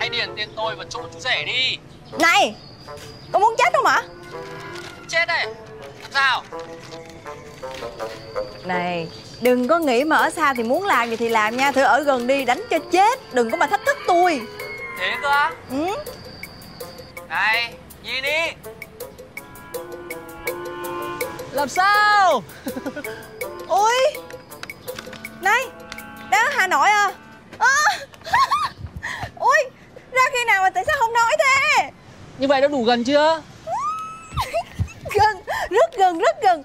hãy 0.00 0.08
điền 0.08 0.28
tên 0.36 0.48
tôi 0.56 0.76
vào 0.76 0.86
chỗ 0.90 1.02
chú 1.12 1.20
rể 1.20 1.44
đi. 1.46 1.78
Này 2.18 2.56
Có 3.32 3.38
muốn 3.38 3.54
chết 3.58 3.72
không 3.74 3.86
hả? 3.86 4.02
Chết 5.08 5.24
đây 5.28 5.46
Làm 6.02 6.10
sao? 6.12 6.42
Này 8.64 9.08
Đừng 9.40 9.68
có 9.68 9.78
nghĩ 9.78 10.04
mà 10.04 10.16
ở 10.16 10.30
xa 10.30 10.54
thì 10.54 10.62
muốn 10.62 10.84
làm 10.84 11.10
gì 11.10 11.16
thì 11.16 11.28
làm 11.28 11.56
nha. 11.56 11.72
Thử 11.72 11.82
ở 11.82 12.02
gần 12.02 12.26
đi 12.26 12.44
đánh 12.44 12.62
cho 12.70 12.78
chết. 12.92 13.34
Đừng 13.34 13.50
có 13.50 13.56
mà 13.56 13.66
thách 13.66 13.80
thức 13.86 13.98
tôi. 14.06 14.40
Thế 14.98 15.16
cơ 15.22 15.50
ừ? 15.70 15.86
Này 17.28 17.74
nhìn 18.02 18.22
đi 18.22 18.70
Làm 21.54 21.68
sao? 21.68 22.42
Ôi! 23.68 23.94
Này 25.40 25.64
Đang 26.30 26.46
ở 26.46 26.52
Hà 26.56 26.66
Nội 26.66 26.88
à, 26.88 27.10
à. 27.58 27.76
Ôi! 29.38 29.58
Ra 30.12 30.22
khi 30.32 30.44
nào 30.46 30.62
mà 30.62 30.70
tại 30.70 30.84
sao 30.86 30.96
không 30.98 31.12
nói 31.12 31.36
thế? 31.38 31.90
Như 32.38 32.48
vậy 32.48 32.60
đã 32.60 32.68
đủ 32.68 32.84
gần 32.84 33.04
chưa? 33.04 33.42
Gần 35.14 35.36
Rất 35.70 35.96
gần 35.96 36.18
rất 36.18 36.42
gần. 36.42 36.62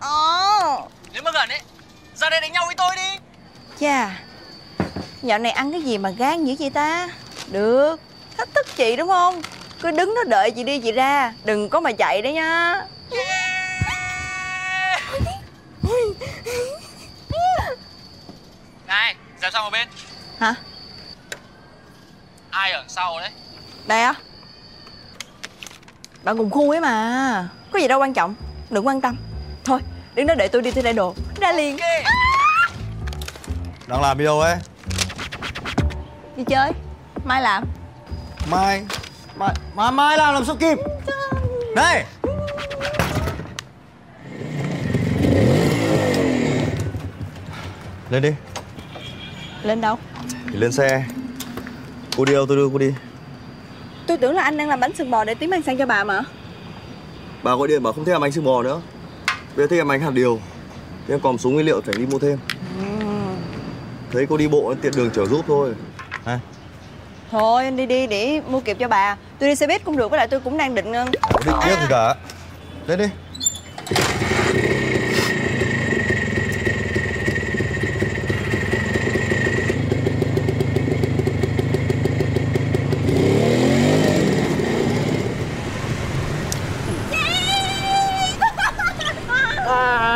Ờ. 0.00 0.80
Nếu 1.12 1.22
mà 1.22 1.30
gần 1.30 1.48
ấy 1.48 1.60
Ra 2.14 2.30
đây 2.30 2.40
đánh 2.40 2.52
nhau 2.52 2.64
với 2.66 2.74
tôi 2.74 2.96
đi. 2.96 3.18
Chà 3.80 4.10
Dạo 5.22 5.38
này 5.38 5.52
ăn 5.52 5.72
cái 5.72 5.82
gì 5.82 5.98
mà 5.98 6.10
gan 6.10 6.44
dữ 6.44 6.54
vậy 6.58 6.70
ta? 6.70 7.08
Được 7.48 7.96
Thách 8.36 8.54
thức 8.54 8.66
chị 8.76 8.96
đúng 8.96 9.08
không? 9.08 9.42
Cứ 9.82 9.90
đứng 9.90 10.14
đó 10.14 10.24
đợi 10.26 10.50
chị 10.50 10.64
đi 10.64 10.78
chị 10.78 10.92
ra 10.92 11.32
Đừng 11.44 11.68
có 11.68 11.80
mà 11.80 11.92
chạy 11.92 12.22
đấy 12.22 12.32
nha 12.32 12.82
Này 18.86 19.14
dẹp 19.42 19.52
sang 19.52 19.64
một 19.64 19.70
bên 19.70 19.88
Hả 20.38 20.54
Ai 22.50 22.72
ở 22.72 22.83
sau 22.94 23.20
đấy. 23.20 23.30
Đây 23.86 24.02
á. 24.02 24.14
Bạn 26.22 26.38
cùng 26.38 26.50
khu 26.50 26.70
ấy 26.70 26.80
mà. 26.80 27.48
Có 27.72 27.78
gì 27.78 27.88
đâu 27.88 28.00
quan 28.00 28.14
trọng. 28.14 28.34
Đừng 28.70 28.86
quan 28.86 29.00
tâm. 29.00 29.16
Thôi 29.64 29.80
đứng 30.14 30.26
đó 30.26 30.34
để 30.34 30.48
tôi 30.48 30.62
đi 30.62 30.70
tôi 30.70 30.84
để 30.84 30.92
đồ. 30.92 31.14
Ra 31.40 31.52
liền. 31.52 31.76
Đang 33.86 34.02
làm 34.02 34.24
đâu 34.24 34.40
ấy? 34.40 34.56
Đi 36.36 36.44
chơi. 36.46 36.72
Mai 37.24 37.42
làm. 37.42 37.64
Mai. 38.50 38.84
Mai 39.36 39.54
Mai, 39.74 39.92
mai 39.92 40.18
làm 40.18 40.34
làm 40.34 40.44
sao 40.44 40.56
kịp? 40.56 40.78
Đây. 41.76 42.04
Lên 48.10 48.22
đi. 48.22 48.30
Lên 49.62 49.80
đâu? 49.80 49.98
Thì 50.52 50.56
lên 50.56 50.72
xe 50.72 51.04
Cô 52.16 52.24
đi 52.24 52.32
đâu 52.32 52.46
tôi 52.46 52.56
đưa 52.56 52.68
cô 52.72 52.78
đi. 52.78 52.94
Tôi 54.06 54.16
tưởng 54.16 54.34
là 54.34 54.42
anh 54.42 54.56
đang 54.56 54.68
làm 54.68 54.80
bánh 54.80 54.92
sừng 54.94 55.10
bò 55.10 55.24
để 55.24 55.34
tím 55.34 55.50
mang 55.50 55.62
sang 55.62 55.78
cho 55.78 55.86
bà 55.86 56.04
mà. 56.04 56.22
Bà 57.42 57.54
gọi 57.56 57.68
điện 57.68 57.82
bảo 57.82 57.92
không 57.92 58.04
thích 58.04 58.12
làm 58.12 58.20
bánh 58.20 58.32
sừng 58.32 58.44
bò 58.44 58.62
nữa. 58.62 58.80
Bây 59.26 59.64
giờ 59.64 59.66
thích 59.70 59.76
làm 59.78 59.88
bánh 59.88 60.00
hạt 60.00 60.10
điều. 60.10 60.40
Thế 61.08 61.14
em 61.14 61.20
còn 61.20 61.32
một 61.32 61.38
số 61.38 61.50
nguyên 61.50 61.66
liệu 61.66 61.80
phải 61.80 61.94
đi 61.98 62.06
mua 62.06 62.18
thêm. 62.18 62.38
Thấy 64.12 64.26
cô 64.28 64.36
đi 64.36 64.48
bộ 64.48 64.74
tiện 64.82 64.92
đường 64.96 65.10
chở 65.14 65.26
giúp 65.26 65.44
thôi. 65.48 65.74
À, 66.24 66.38
Thôi 67.30 67.64
anh 67.64 67.76
đi 67.76 67.86
đi 67.86 68.06
để 68.06 68.40
mua 68.48 68.60
kịp 68.60 68.76
cho 68.80 68.88
bà. 68.88 69.16
Tôi 69.38 69.48
đi 69.48 69.54
xe 69.54 69.66
buýt 69.66 69.84
cũng 69.84 69.96
được 69.96 70.10
với 70.10 70.18
lại 70.18 70.28
tôi 70.28 70.40
cũng 70.40 70.58
đang 70.58 70.74
định 70.74 70.92
định 70.92 71.20
tiếc 71.44 71.80
gì 71.80 71.86
cả 71.88 72.14
Lên 72.86 72.98
đi 72.98 73.06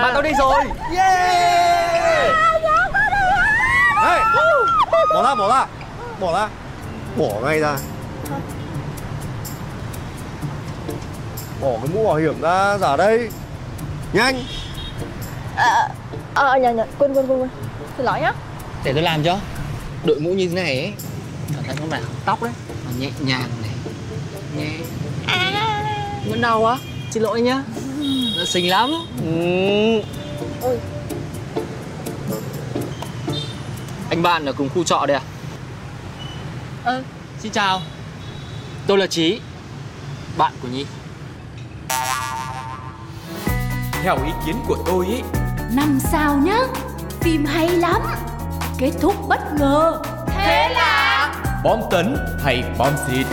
Bạn 0.03 0.15
tao 0.15 0.23
đi 0.23 0.31
rồi 0.39 0.65
Yeah 0.97 2.35
Đây 4.03 4.21
Bỏ 5.15 5.23
ra 5.23 5.35
bỏ 5.35 5.49
ra 5.49 5.67
Bỏ 6.29 6.35
ra. 6.35 6.49
Bỏ 7.17 7.41
ngay 7.43 7.61
ra. 7.61 7.77
Bỏ 11.61 11.71
cái 11.77 11.89
mũ 11.95 12.05
bảo 12.05 12.17
hiểm 12.17 12.41
ra 12.41 12.79
giả 12.79 12.97
đây. 12.97 13.29
Nhanh. 14.13 14.45
Ờ 16.35 16.59
nhờ 16.59 16.73
nhờ 16.73 16.87
quên 16.99 17.15
quên 17.15 17.27
quên 17.27 17.41
quên. 17.41 17.51
Xin 17.97 18.07
lỗi 18.07 18.21
nhá. 18.21 18.33
Để 18.85 18.93
tôi 18.93 19.03
làm 19.03 19.25
cho. 19.25 19.39
Đội 20.05 20.21
mũ 20.21 20.31
như 20.31 20.49
thế 20.49 20.55
này 20.55 20.79
ấy. 20.79 20.93
Thận 21.67 21.77
không 21.79 21.91
nào 21.91 22.01
Tóc 22.25 22.43
đấy. 22.43 22.53
Nó 22.85 22.91
nhẹ 22.99 23.11
nhàng 23.21 23.49
này. 23.63 23.71
Nhẹ. 24.57 24.73
Vẫn 26.31 26.41
đau 26.41 26.67
á 26.67 26.77
Xin 27.11 27.23
lỗi 27.23 27.41
nhá. 27.41 27.63
Nó 28.39 28.45
xinh 28.45 28.69
lắm. 28.69 28.91
Ừ. 29.25 30.03
Anh 34.11 34.23
bạn 34.23 34.47
ở 34.47 34.53
cùng 34.53 34.69
khu 34.75 34.85
trọ 34.85 35.07
đây 35.07 35.17
à? 35.17 35.23
Ơ, 36.89 37.03
xin 37.39 37.53
chào. 37.53 37.81
Tôi 38.87 38.99
là 38.99 39.07
Trí 39.07 39.41
Bạn 40.39 40.53
của 40.63 40.69
Nhi. 40.69 40.85
Theo 44.03 44.17
ý 44.25 44.31
kiến 44.47 44.57
của 44.69 44.77
tôi 44.87 45.07
ý 45.07 45.23
Năm 45.73 45.99
sao 46.01 46.37
nhá 46.37 46.59
Phim 47.21 47.45
hay 47.45 47.69
lắm 47.69 48.03
Kết 48.79 48.91
thúc 49.01 49.15
bất 49.29 49.39
ngờ. 49.59 50.03
Thế 50.27 50.69
là 50.75 51.35
Bom 51.65 51.81
tấn 51.91 52.17
hay 52.45 52.65
bom 52.79 52.93
xịt? 53.09 53.27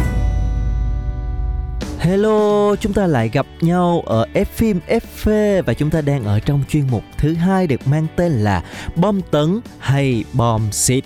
Hello, 2.00 2.76
chúng 2.76 2.94
ta 2.94 3.08
lại 3.08 3.30
gặp 3.30 3.46
nhau 3.62 4.04
ở 4.06 4.26
F 4.34 4.46
phim 4.46 4.80
FV 4.88 5.62
và 5.63 5.74
chúng 5.74 5.89
ta 5.89 6.02
đang 6.02 6.24
ở 6.24 6.39
trong 6.39 6.63
chuyên 6.70 6.88
mục 6.91 7.04
thứ 7.18 7.34
hai 7.34 7.68
được 7.68 7.88
mang 7.88 8.08
tên 8.15 8.32
là 8.32 8.63
Bom 8.96 9.22
tấn 9.32 9.62
hay 9.80 10.24
bom 10.34 10.72
xịt. 10.72 11.04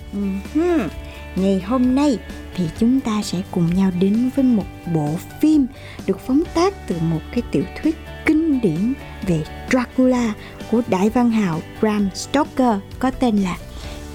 Ngày 1.40 1.60
hôm 1.60 1.94
nay 1.94 2.18
thì 2.54 2.64
chúng 2.78 3.00
ta 3.00 3.22
sẽ 3.22 3.42
cùng 3.50 3.74
nhau 3.74 3.90
đến 4.00 4.30
với 4.36 4.44
một 4.44 4.64
bộ 4.94 5.14
phim 5.40 5.66
được 6.06 6.20
phóng 6.26 6.42
tác 6.54 6.74
từ 6.88 6.96
một 7.10 7.20
cái 7.32 7.42
tiểu 7.50 7.64
thuyết 7.82 7.96
kinh 8.26 8.60
điển 8.60 8.92
về 9.26 9.44
Dracula 9.70 10.32
của 10.70 10.82
đại 10.88 11.10
văn 11.10 11.30
hào 11.30 11.60
Bram 11.80 12.08
Stoker 12.14 12.78
có 12.98 13.10
tên 13.10 13.36
là 13.36 13.56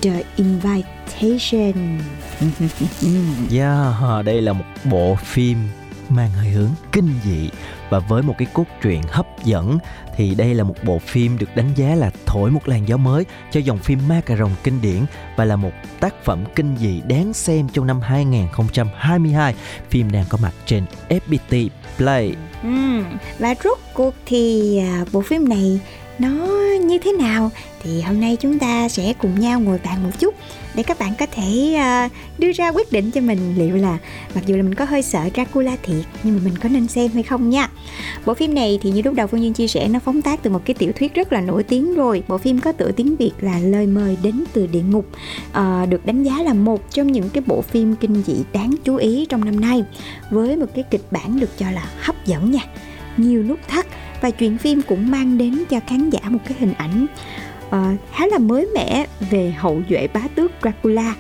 The 0.02 0.24
Invitation. 0.36 2.00
Yeah, 3.52 4.26
đây 4.26 4.42
là 4.42 4.54
một 4.54 4.66
bộ 4.84 5.16
phim 5.24 5.58
mang 6.12 6.30
hơi 6.30 6.50
hướng 6.50 6.70
kinh 6.92 7.10
dị 7.24 7.50
và 7.90 8.00
với 8.00 8.24
một 8.24 8.36
cái 8.38 8.48
cốt 8.54 8.66
truyện 8.82 9.02
hấp 9.10 9.28
dẫn, 9.44 9.78
thì 10.16 10.36
đây 10.36 10.54
là 10.54 10.64
một 10.64 10.76
bộ 10.84 11.00
phim 11.00 11.38
được 11.38 11.56
đánh 11.56 11.70
giá 11.76 11.96
là 11.96 12.12
thổi 12.26 12.52
một 12.52 12.68
làn 12.68 12.88
gió 12.88 12.98
mới 12.98 13.26
cho 13.52 13.60
dòng 13.60 13.78
phim 13.78 14.00
ma 14.08 14.22
cà 14.26 14.36
rồng 14.36 14.52
kinh 14.64 14.82
điển 14.82 15.06
và 15.36 15.46
là 15.46 15.56
một 15.56 15.72
tác 16.00 16.24
phẩm 16.24 16.44
kinh 16.56 16.78
dị 16.78 17.02
đáng 17.02 17.34
xem 17.34 17.68
trong 17.74 17.88
năm 17.88 18.02
2022. 18.02 19.56
Phim 19.90 20.12
đang 20.12 20.26
có 20.30 20.38
mặt 20.42 20.54
trên 20.66 20.86
FPT 21.10 21.70
Play. 21.98 22.36
Ừ 22.64 22.96
và 23.40 23.56
rốt 23.64 23.78
cuộc 23.94 24.14
thì 24.26 24.78
à, 24.78 25.06
bộ 25.12 25.22
phim 25.22 25.50
này 25.50 25.80
nó 26.20 26.30
như 26.82 26.98
thế 26.98 27.12
nào 27.12 27.52
thì 27.84 28.02
hôm 28.02 28.20
nay 28.22 28.38
chúng 28.40 28.60
ta 28.60 28.90
sẽ 28.90 29.14
cùng 29.18 29.40
nhau 29.40 29.60
ngồi 29.60 29.80
bàn 29.86 30.04
một 30.04 30.10
chút 30.20 30.36
để 30.76 30.84
các 30.84 31.00
bạn 31.00 31.14
có 31.20 31.26
thể 31.32 31.78
uh, 32.06 32.12
đưa 32.40 32.52
ra 32.52 32.70
quyết 32.70 32.92
định 32.92 33.12
cho 33.12 33.22
mình 33.22 33.40
liệu 33.58 33.76
là 33.76 33.98
mặc 34.36 34.44
dù 34.46 34.56
là 34.56 34.64
mình 34.64 34.76
có 34.76 34.86
hơi 34.86 35.02
sợ 35.02 35.30
Dracula 35.34 35.76
thiệt 35.84 36.06
nhưng 36.24 36.36
mà 36.36 36.42
mình 36.44 36.58
có 36.58 36.70
nên 36.70 36.88
xem 36.88 37.12
hay 37.14 37.24
không 37.24 37.50
nha. 37.50 37.70
Bộ 38.26 38.34
phim 38.34 38.54
này 38.54 38.80
thì 38.82 38.92
như 38.92 39.02
lúc 39.02 39.14
đầu 39.14 39.28
Phương 39.28 39.42
Duyên 39.42 39.54
chia 39.54 39.68
sẻ 39.68 39.88
nó 39.88 40.00
phóng 40.00 40.22
tác 40.22 40.44
từ 40.44 40.50
một 40.50 40.62
cái 40.66 40.74
tiểu 40.74 40.92
thuyết 40.96 41.14
rất 41.14 41.34
là 41.34 41.42
nổi 41.42 41.64
tiếng 41.64 41.96
rồi. 41.96 42.24
Bộ 42.28 42.38
phim 42.38 42.60
có 42.60 42.72
tựa 42.72 42.92
tiếng 42.92 43.16
Việt 43.16 43.32
là 43.42 43.60
Lời 43.60 43.88
mời 43.88 44.18
đến 44.24 44.44
từ 44.54 44.68
địa 44.68 44.82
ngục. 44.82 45.06
uh, 45.50 45.90
được 45.90 46.06
đánh 46.06 46.24
giá 46.24 46.44
là 46.44 46.54
một 46.54 46.92
trong 46.92 47.12
những 47.12 47.30
cái 47.30 47.44
bộ 47.48 47.62
phim 47.62 47.96
kinh 47.96 48.24
dị 48.28 48.36
đáng 48.54 48.76
chú 48.84 48.96
ý 48.96 49.26
trong 49.30 49.46
năm 49.46 49.60
nay 49.60 49.84
với 50.30 50.58
một 50.58 50.68
cái 50.76 50.84
kịch 50.92 51.04
bản 51.12 51.40
được 51.40 51.58
cho 51.58 51.72
là 51.72 51.86
hấp 52.00 52.26
dẫn 52.26 52.52
nha 52.52 52.62
nhiều 53.18 53.44
nút 53.44 53.60
thắt 53.68 53.86
và 54.26 54.32
chuyện 54.32 54.58
phim 54.58 54.82
cũng 54.82 55.12
mang 55.12 55.38
đến 55.38 55.64
cho 55.70 55.80
khán 55.88 56.10
giả 56.10 56.20
một 56.30 56.40
cái 56.46 56.58
hình 56.60 56.74
ảnh 56.74 57.06
uh, 57.68 58.00
khá 58.14 58.28
là 58.28 58.38
mới 58.38 58.68
mẻ 58.76 59.06
về 59.20 59.52
hậu 59.58 59.82
duệ 59.90 60.08
bá 60.14 60.22
tước 60.36 60.52
Dracula. 60.62 61.16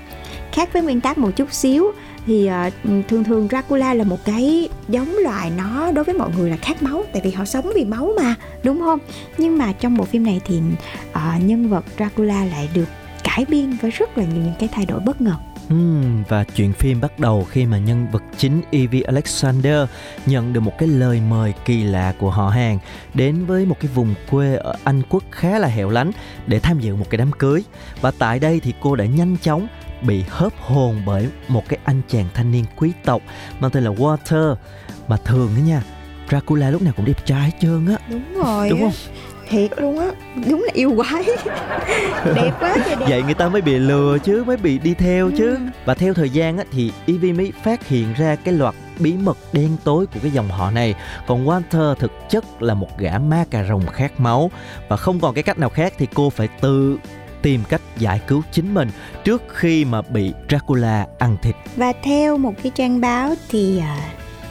Khác 0.51 0.73
với 0.73 0.81
nguyên 0.81 1.01
tác 1.01 1.17
một 1.17 1.31
chút 1.35 1.53
xíu 1.53 1.91
thì 2.25 2.47
ờ, 2.47 2.69
thường 3.07 3.23
thường 3.23 3.47
Dracula 3.47 3.93
là 3.93 4.03
một 4.03 4.25
cái 4.25 4.69
giống 4.87 5.15
loài 5.17 5.51
nó 5.57 5.91
đối 5.91 6.03
với 6.03 6.15
mọi 6.15 6.29
người 6.37 6.49
là 6.49 6.57
khát 6.57 6.83
máu 6.83 7.03
tại 7.13 7.21
vì 7.25 7.31
họ 7.31 7.45
sống 7.45 7.71
vì 7.75 7.85
máu 7.85 8.11
mà 8.17 8.35
đúng 8.63 8.79
không? 8.79 8.99
Nhưng 9.37 9.57
mà 9.57 9.73
trong 9.79 9.97
bộ 9.97 10.03
phim 10.03 10.23
này 10.23 10.41
thì 10.45 10.59
uh, 11.09 11.43
nhân 11.43 11.69
vật 11.69 11.85
Dracula 11.97 12.45
lại 12.45 12.69
được 12.73 12.87
cải 13.23 13.45
biên 13.49 13.77
với 13.81 13.91
rất 13.91 14.17
là 14.17 14.23
nhiều 14.23 14.43
những 14.43 14.55
cái 14.59 14.69
thay 14.71 14.85
đổi 14.85 14.99
bất 14.99 15.21
ngờ. 15.21 15.35
Ừm, 15.69 16.23
và 16.23 16.43
chuyện 16.43 16.73
phim 16.73 17.01
bắt 17.01 17.19
đầu 17.19 17.47
khi 17.49 17.65
mà 17.65 17.77
nhân 17.77 18.07
vật 18.11 18.23
chính 18.37 18.61
Evie 18.71 19.01
Alexander 19.01 19.87
nhận 20.25 20.53
được 20.53 20.59
một 20.59 20.73
cái 20.77 20.89
lời 20.89 21.21
mời 21.29 21.53
kỳ 21.65 21.83
lạ 21.83 22.13
của 22.19 22.29
họ 22.29 22.49
hàng 22.49 22.79
đến 23.13 23.45
với 23.45 23.65
một 23.65 23.75
cái 23.79 23.91
vùng 23.95 24.15
quê 24.29 24.55
ở 24.55 24.75
Anh 24.83 25.01
quốc 25.09 25.23
khá 25.31 25.59
là 25.59 25.67
hẻo 25.67 25.89
lánh 25.89 26.11
để 26.47 26.59
tham 26.59 26.79
dự 26.79 26.95
một 26.95 27.05
cái 27.09 27.17
đám 27.17 27.31
cưới. 27.31 27.63
Và 28.01 28.11
tại 28.19 28.39
đây 28.39 28.59
thì 28.59 28.73
cô 28.81 28.95
đã 28.95 29.05
nhanh 29.05 29.37
chóng 29.41 29.67
bị 30.01 30.23
hớp 30.29 30.53
hồn 30.59 31.01
bởi 31.05 31.29
một 31.47 31.63
cái 31.69 31.79
anh 31.83 32.01
chàng 32.07 32.25
thanh 32.33 32.51
niên 32.51 32.65
quý 32.75 32.91
tộc 33.05 33.21
mang 33.59 33.71
tên 33.71 33.83
là 33.83 33.91
Walter 33.91 34.55
mà 35.07 35.17
thường 35.17 35.51
đó 35.55 35.61
nha 35.61 35.83
Dracula 36.29 36.69
lúc 36.69 36.81
nào 36.81 36.93
cũng 36.97 37.05
đẹp 37.05 37.25
trai 37.25 37.41
hết 37.41 37.57
trơn 37.61 37.87
á. 37.87 37.97
Đúng 38.09 38.33
rồi 38.33 38.69
đúng 38.69 38.79
không 38.79 38.93
thiệt 39.49 39.71
luôn 39.77 39.99
á 39.99 40.11
đúng 40.49 40.63
là 40.63 40.71
yêu 40.73 40.93
quái. 40.95 41.23
Đẹp 42.35 42.51
quá 42.59 42.75
trời 42.85 42.95
đẹp. 42.95 43.05
Vậy 43.09 43.23
người 43.23 43.33
ta 43.33 43.49
mới 43.49 43.61
bị 43.61 43.79
lừa 43.79 44.17
chứ 44.17 44.43
mới 44.43 44.57
bị 44.57 44.77
đi 44.79 44.93
theo 44.93 45.31
chứ. 45.37 45.49
Ừ. 45.49 45.57
và 45.85 45.93
theo 45.93 46.13
thời 46.13 46.29
gian 46.29 46.57
á, 46.57 46.63
thì 46.71 46.91
Evie 47.07 47.33
mới 47.33 47.53
phát 47.63 47.87
hiện 47.87 48.13
ra 48.17 48.35
cái 48.35 48.53
loạt 48.53 48.75
bí 48.99 49.13
mật 49.13 49.37
đen 49.53 49.77
tối 49.83 50.05
của 50.05 50.19
cái 50.21 50.31
dòng 50.31 50.47
họ 50.49 50.71
này. 50.71 50.95
Còn 51.27 51.45
Walter 51.45 51.95
thực 51.95 52.11
chất 52.29 52.61
là 52.61 52.73
một 52.73 52.97
gã 52.97 53.17
ma 53.19 53.45
cà 53.51 53.63
rồng 53.63 53.85
khát 53.87 54.19
máu. 54.19 54.51
Và 54.87 54.97
không 54.97 55.19
còn 55.19 55.33
cái 55.33 55.43
cách 55.43 55.59
nào 55.59 55.69
khác 55.69 55.93
thì 55.97 56.07
cô 56.13 56.29
phải 56.29 56.47
tự 56.61 56.97
tìm 57.41 57.63
cách 57.69 57.81
giải 57.97 58.21
cứu 58.27 58.41
chính 58.51 58.73
mình 58.73 58.89
trước 59.23 59.43
khi 59.53 59.85
mà 59.85 60.01
bị 60.01 60.33
Dracula 60.49 61.07
ăn 61.17 61.37
thịt. 61.41 61.55
Và 61.75 61.93
theo 62.03 62.37
một 62.37 62.53
cái 62.63 62.71
trang 62.75 63.01
báo 63.01 63.33
thì 63.49 63.79
à, 63.79 63.97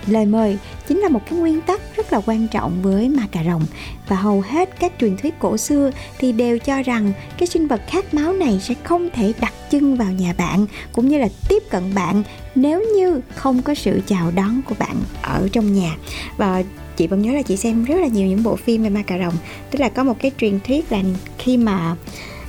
lời 0.06 0.26
mời 0.26 0.58
chính 0.88 0.98
là 0.98 1.08
một 1.08 1.20
cái 1.30 1.38
nguyên 1.38 1.60
tắc 1.60 1.80
rất 1.96 2.12
là 2.12 2.20
quan 2.26 2.48
trọng 2.48 2.82
với 2.82 3.08
ma 3.08 3.26
cà 3.32 3.44
rồng. 3.44 3.66
Và 4.08 4.16
hầu 4.16 4.40
hết 4.40 4.80
các 4.80 4.92
truyền 5.00 5.16
thuyết 5.16 5.34
cổ 5.38 5.56
xưa 5.56 5.90
thì 6.18 6.32
đều 6.32 6.58
cho 6.58 6.82
rằng 6.82 7.12
cái 7.38 7.46
sinh 7.46 7.68
vật 7.68 7.80
khát 7.88 8.14
máu 8.14 8.32
này 8.32 8.60
sẽ 8.62 8.74
không 8.84 9.10
thể 9.14 9.32
đặt 9.40 9.52
chân 9.70 9.96
vào 9.96 10.12
nhà 10.12 10.34
bạn, 10.38 10.66
cũng 10.92 11.08
như 11.08 11.18
là 11.18 11.28
tiếp 11.48 11.62
cận 11.70 11.94
bạn 11.94 12.22
nếu 12.54 12.82
như 12.96 13.20
không 13.34 13.62
có 13.62 13.74
sự 13.74 14.00
chào 14.06 14.30
đón 14.30 14.60
của 14.68 14.74
bạn 14.78 14.96
ở 15.22 15.48
trong 15.52 15.74
nhà. 15.74 15.96
Và 16.36 16.62
chị 16.96 17.06
vẫn 17.06 17.22
nhớ 17.22 17.32
là 17.32 17.42
chị 17.42 17.56
xem 17.56 17.84
rất 17.84 17.96
là 17.96 18.06
nhiều 18.06 18.26
những 18.26 18.42
bộ 18.42 18.56
phim 18.56 18.82
về 18.82 18.88
ma 18.88 19.02
cà 19.02 19.18
rồng. 19.18 19.34
Tức 19.70 19.78
là 19.78 19.88
có 19.88 20.04
một 20.04 20.16
cái 20.18 20.30
truyền 20.38 20.60
thuyết 20.60 20.92
là 20.92 21.02
khi 21.38 21.56
mà 21.56 21.96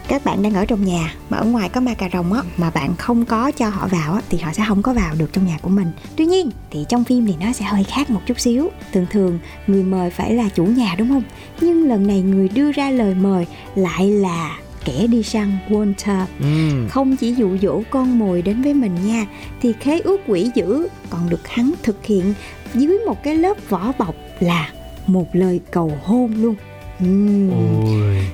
các 0.08 0.26
bạn 0.26 0.44
đang 0.44 0.54
ở 0.54 0.66
trong 0.66 0.86
nhà 0.86 1.14
mà 1.30 1.38
ở 1.38 1.46
ngoài 1.46 1.70
có 1.70 1.82
ma 1.82 1.94
cà 1.94 2.10
rồng 2.14 2.34
á 2.34 2.42
mà 2.58 2.70
bạn 2.70 2.96
không 2.96 3.26
có 3.26 3.52
cho 3.52 3.70
họ 3.70 3.88
vào 3.88 4.14
á 4.14 4.22
thì 4.30 4.38
họ 4.38 4.54
sẽ 4.54 4.64
không 4.68 4.82
có 4.82 4.94
vào 4.94 5.16
được 5.18 5.34
trong 5.34 5.48
nhà 5.48 5.58
của 5.62 5.70
mình. 5.70 5.92
Tuy 6.16 6.26
nhiên 6.26 6.50
thì 6.72 6.86
trong 6.90 7.04
phim 7.04 7.28
thì 7.28 7.34
nó 7.40 7.52
sẽ 7.52 7.66
hơi 7.66 7.84
khác 7.84 8.10
một 8.10 8.22
chút 8.26 8.40
xíu. 8.40 8.70
Thường 8.94 9.06
thường 9.12 9.40
người 9.68 9.84
mời 9.84 10.10
phải 10.10 10.34
là 10.34 10.50
chủ 10.56 10.66
nhà 10.66 10.96
đúng 10.98 11.10
không? 11.10 11.24
Nhưng 11.62 11.88
lần 11.88 12.08
này 12.08 12.22
người 12.22 12.50
đưa 12.50 12.72
ra 12.72 12.90
lời 12.90 13.16
mời 13.16 13.48
lại 13.76 14.10
là 14.10 14.58
kẻ 14.86 15.08
đi 15.08 15.24
săn 15.24 15.58
Walter. 15.70 16.26
Ừm, 16.40 16.90
không 16.90 17.16
chỉ 17.16 17.34
dụ 17.34 17.58
dỗ 17.58 17.82
con 17.90 18.20
mồi 18.20 18.42
đến 18.42 18.62
với 18.62 18.74
mình 18.74 18.96
nha 19.06 19.26
thì 19.62 19.74
khế 19.80 20.00
ước 20.00 20.22
quỷ 20.28 20.52
dữ 20.56 20.88
còn 21.10 21.30
được 21.30 21.48
hắn 21.48 21.72
thực 21.84 22.06
hiện 22.06 22.34
dưới 22.74 23.00
một 23.06 23.24
cái 23.24 23.36
lớp 23.36 23.58
vỏ 23.70 23.92
bọc 23.98 24.16
là 24.40 24.70
một 25.08 25.28
lời 25.34 25.60
cầu 25.72 25.92
hôn 26.04 26.34
luôn. 26.42 26.56
Ừm. 27.00 27.52
ôi 27.52 28.26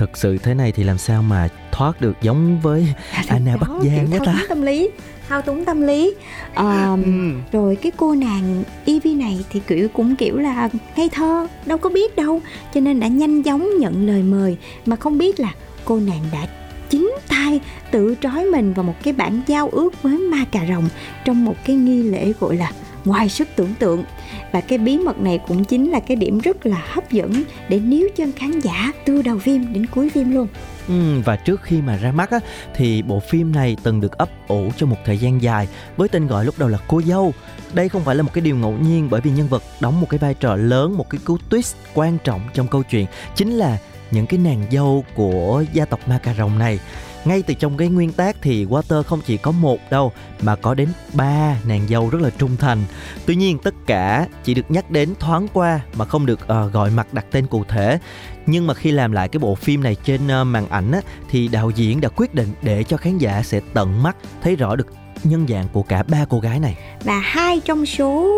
thực 0.00 0.16
sự 0.16 0.38
thế 0.38 0.54
này 0.54 0.72
thì 0.72 0.84
làm 0.84 0.98
sao 0.98 1.22
mà 1.22 1.48
thoát 1.72 2.00
được 2.00 2.16
giống 2.22 2.60
với 2.60 2.86
Anna 3.28 3.56
Bắc 3.56 3.68
Đó, 3.68 3.80
Giang 3.84 4.10
thao 4.10 4.24
ta? 4.24 4.32
túng 4.32 4.48
tâm 4.48 4.62
lý 4.62 4.90
thao 5.28 5.42
túng 5.42 5.64
tâm 5.64 5.80
lý. 5.80 6.14
Ờm, 6.54 7.02
Ừm. 7.02 7.42
rồi 7.52 7.76
cái 7.76 7.92
cô 7.96 8.14
nàng 8.14 8.62
Evie 8.86 9.14
này 9.14 9.44
thì 9.50 9.60
kiểu 9.66 9.88
cũng 9.88 10.16
kiểu 10.16 10.36
là 10.38 10.68
ngây 10.96 11.08
thơ 11.08 11.46
đâu 11.66 11.78
có 11.78 11.90
biết 11.90 12.16
đâu. 12.16 12.40
Cho 12.74 12.80
nên 12.80 13.00
đã 13.00 13.06
nhanh 13.06 13.42
chóng 13.42 13.68
nhận 13.78 14.06
lời 14.06 14.22
mời 14.22 14.56
mà 14.86 14.96
không 14.96 15.18
biết 15.18 15.40
là 15.40 15.52
cô 15.84 16.00
nàng 16.00 16.22
đã 16.32 16.46
chính 16.90 17.12
tay 17.28 17.60
tự 17.90 18.14
trói 18.20 18.44
mình 18.44 18.72
vào 18.72 18.82
một 18.82 18.94
cái 19.02 19.12
bản 19.12 19.40
giao 19.46 19.68
ước 19.68 20.02
với 20.02 20.18
ma 20.18 20.44
cà 20.52 20.60
rồng 20.68 20.88
trong 21.24 21.44
một 21.44 21.54
cái 21.64 21.76
nghi 21.76 22.02
lễ 22.02 22.32
gọi 22.40 22.56
là 22.56 22.72
ngoài 23.04 23.28
sức 23.28 23.48
tưởng 23.56 23.74
tượng 23.78 24.04
và 24.52 24.60
cái 24.60 24.78
bí 24.78 24.98
mật 24.98 25.20
này 25.20 25.40
cũng 25.48 25.64
chính 25.64 25.90
là 25.90 26.00
cái 26.00 26.16
điểm 26.16 26.38
rất 26.38 26.66
là 26.66 26.84
hấp 26.88 27.12
dẫn 27.12 27.42
để 27.68 27.80
níu 27.80 28.08
chân 28.16 28.32
khán 28.32 28.60
giả 28.60 28.92
từ 29.04 29.22
đầu 29.22 29.38
phim 29.38 29.72
đến 29.72 29.86
cuối 29.86 30.10
phim 30.10 30.30
luôn 30.30 30.46
Ừ, 30.88 31.20
và 31.24 31.36
trước 31.36 31.62
khi 31.62 31.82
mà 31.82 31.96
ra 31.96 32.12
mắt 32.12 32.30
á, 32.30 32.38
thì 32.74 33.02
bộ 33.02 33.20
phim 33.20 33.52
này 33.52 33.76
từng 33.82 34.00
được 34.00 34.18
ấp 34.18 34.28
ủ 34.48 34.70
trong 34.76 34.90
một 34.90 34.96
thời 35.04 35.18
gian 35.18 35.42
dài 35.42 35.68
với 35.96 36.08
tên 36.08 36.26
gọi 36.26 36.44
lúc 36.44 36.58
đầu 36.58 36.68
là 36.68 36.78
cô 36.88 37.02
dâu. 37.02 37.32
Đây 37.72 37.88
không 37.88 38.04
phải 38.04 38.16
là 38.16 38.22
một 38.22 38.30
cái 38.32 38.42
điều 38.42 38.56
ngẫu 38.56 38.72
nhiên 38.72 39.08
bởi 39.10 39.20
vì 39.20 39.30
nhân 39.30 39.48
vật 39.48 39.62
đóng 39.80 40.00
một 40.00 40.06
cái 40.10 40.18
vai 40.18 40.34
trò 40.34 40.56
lớn, 40.56 40.96
một 40.96 41.10
cái 41.10 41.20
cú 41.24 41.36
twist 41.50 41.74
quan 41.94 42.18
trọng 42.24 42.40
trong 42.54 42.68
câu 42.68 42.82
chuyện 42.82 43.06
chính 43.34 43.50
là 43.50 43.78
những 44.10 44.26
cái 44.26 44.40
nàng 44.40 44.62
dâu 44.70 45.04
của 45.14 45.64
gia 45.72 45.84
tộc 45.84 46.08
ma 46.08 46.18
cà 46.18 46.34
rồng 46.34 46.58
này. 46.58 46.78
Ngay 47.24 47.42
từ 47.42 47.54
trong 47.54 47.76
cái 47.76 47.88
nguyên 47.88 48.12
tác 48.12 48.36
thì 48.42 48.66
Walter 48.66 49.02
không 49.02 49.20
chỉ 49.26 49.36
có 49.36 49.50
một 49.50 49.90
đâu 49.90 50.12
mà 50.42 50.56
có 50.56 50.74
đến 50.74 50.88
ba 51.12 51.56
nàng 51.64 51.86
dâu 51.88 52.10
rất 52.10 52.22
là 52.22 52.30
trung 52.30 52.56
thành. 52.56 52.78
Tuy 53.26 53.36
nhiên 53.36 53.58
tất 53.58 53.74
cả 53.86 54.26
chỉ 54.44 54.54
được 54.54 54.70
nhắc 54.70 54.90
đến 54.90 55.14
thoáng 55.20 55.48
qua 55.52 55.80
mà 55.96 56.04
không 56.04 56.26
được 56.26 56.40
uh, 56.42 56.72
gọi 56.72 56.90
mặt 56.90 57.14
đặt 57.14 57.26
tên 57.30 57.46
cụ 57.46 57.64
thể. 57.64 57.98
Nhưng 58.46 58.66
mà 58.66 58.74
khi 58.74 58.90
làm 58.90 59.12
lại 59.12 59.28
cái 59.28 59.38
bộ 59.38 59.54
phim 59.54 59.82
này 59.82 59.96
trên 60.04 60.20
uh, 60.26 60.46
màn 60.46 60.68
ảnh 60.68 60.92
á, 60.92 61.00
thì 61.30 61.48
đạo 61.48 61.70
diễn 61.70 62.00
đã 62.00 62.08
quyết 62.08 62.34
định 62.34 62.48
để 62.62 62.84
cho 62.84 62.96
khán 62.96 63.18
giả 63.18 63.42
sẽ 63.42 63.60
tận 63.74 64.02
mắt 64.02 64.16
thấy 64.42 64.56
rõ 64.56 64.76
được 64.76 64.86
nhân 65.24 65.46
dạng 65.48 65.68
của 65.72 65.82
cả 65.82 66.02
ba 66.02 66.24
cô 66.30 66.40
gái 66.40 66.60
này. 66.60 66.78
Và 67.04 67.18
hai 67.18 67.60
trong 67.60 67.86
số 67.86 68.28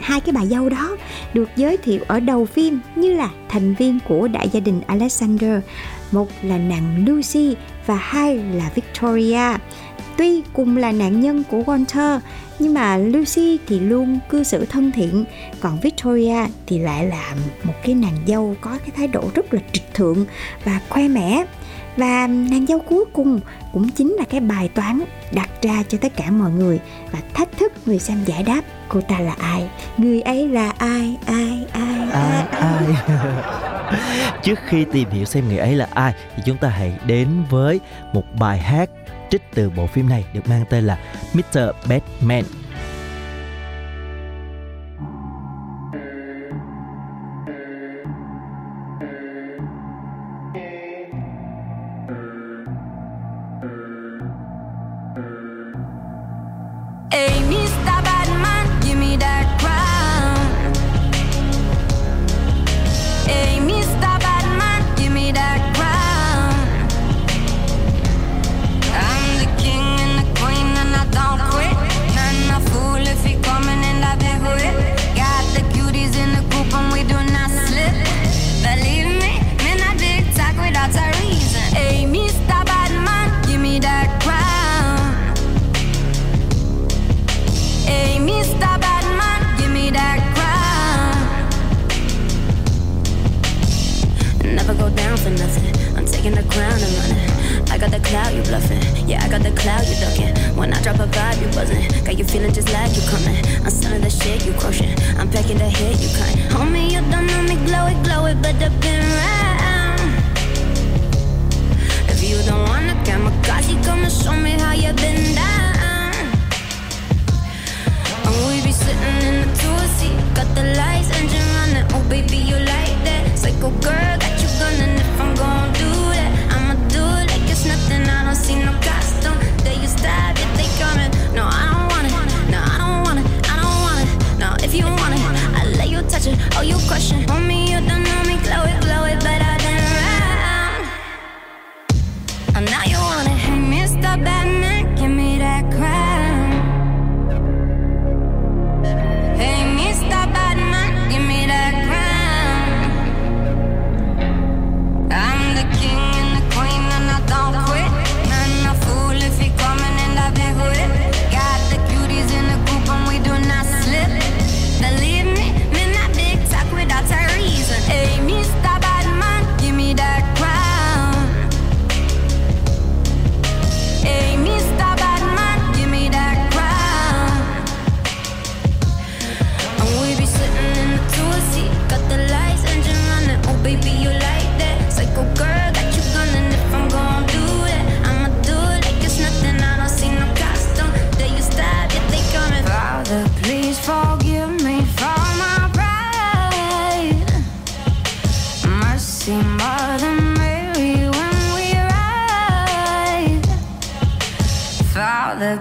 hai 0.00 0.20
cái 0.20 0.32
bà 0.32 0.44
dâu 0.44 0.68
đó 0.68 0.96
được 1.34 1.48
giới 1.56 1.76
thiệu 1.76 2.00
ở 2.06 2.20
đầu 2.20 2.44
phim 2.44 2.80
như 2.96 3.14
là 3.14 3.30
thành 3.48 3.74
viên 3.74 3.98
của 4.08 4.28
đại 4.28 4.48
gia 4.52 4.60
đình 4.60 4.80
Alexander. 4.86 5.60
Một 6.12 6.28
là 6.42 6.58
nàng 6.58 7.04
Lucy 7.06 7.56
và 7.88 7.96
hai 7.96 8.36
là 8.36 8.70
Victoria. 8.74 9.56
Tuy 10.16 10.42
cùng 10.52 10.76
là 10.76 10.92
nạn 10.92 11.20
nhân 11.20 11.42
của 11.50 11.58
Walter, 11.58 12.20
nhưng 12.58 12.74
mà 12.74 12.96
Lucy 12.96 13.58
thì 13.66 13.80
luôn 13.80 14.18
cư 14.28 14.44
xử 14.44 14.64
thân 14.64 14.92
thiện, 14.92 15.24
còn 15.60 15.80
Victoria 15.80 16.46
thì 16.66 16.78
lại 16.78 17.06
là 17.06 17.34
một 17.62 17.74
cái 17.82 17.94
nàng 17.94 18.16
dâu 18.26 18.54
có 18.60 18.70
cái 18.70 18.90
thái 18.96 19.08
độ 19.08 19.30
rất 19.34 19.54
là 19.54 19.60
trịch 19.72 19.94
thượng 19.94 20.24
và 20.64 20.80
khoe 20.88 21.08
mẽ 21.08 21.44
và 21.98 22.26
nàng 22.26 22.66
dâu 22.66 22.78
cuối 22.78 23.04
cùng 23.12 23.40
cũng 23.72 23.88
chính 23.88 24.12
là 24.18 24.24
cái 24.30 24.40
bài 24.40 24.68
toán 24.74 25.00
đặt 25.32 25.48
ra 25.62 25.82
cho 25.88 25.98
tất 26.00 26.12
cả 26.16 26.30
mọi 26.30 26.50
người 26.50 26.80
và 27.12 27.18
thách 27.34 27.48
thức 27.58 27.72
người 27.86 27.98
xem 27.98 28.24
giải 28.26 28.42
đáp 28.42 28.60
cô 28.88 29.00
ta 29.00 29.20
là 29.20 29.34
ai? 29.38 29.68
Người 29.96 30.20
ấy 30.20 30.48
là 30.48 30.70
ai? 30.78 31.16
Ai? 31.26 31.66
Ai? 31.72 32.08
Ai? 32.12 32.46
Ai? 32.50 32.86
Trước 34.42 34.58
khi 34.66 34.84
tìm 34.92 35.10
hiểu 35.10 35.24
xem 35.24 35.48
người 35.48 35.58
ấy 35.58 35.76
là 35.76 35.88
ai 35.94 36.14
thì 36.36 36.42
chúng 36.46 36.56
ta 36.56 36.68
hãy 36.68 36.92
đến 37.06 37.28
với 37.50 37.80
một 38.12 38.24
bài 38.38 38.58
hát 38.58 38.90
trích 39.30 39.42
từ 39.54 39.70
bộ 39.70 39.86
phim 39.86 40.08
này 40.08 40.24
được 40.34 40.48
mang 40.48 40.64
tên 40.70 40.84
là 40.84 40.98
Mr. 41.34 41.58
Batman 41.88 42.44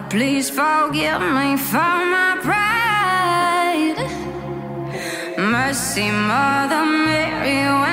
please 0.10 0.50
forgive 0.50 1.22
me 1.22 1.58
for 1.58 1.96
my 2.16 2.38
pride. 2.42 4.00
Mercy, 5.38 6.10
Mother 6.12 6.86
Mary, 6.86 7.87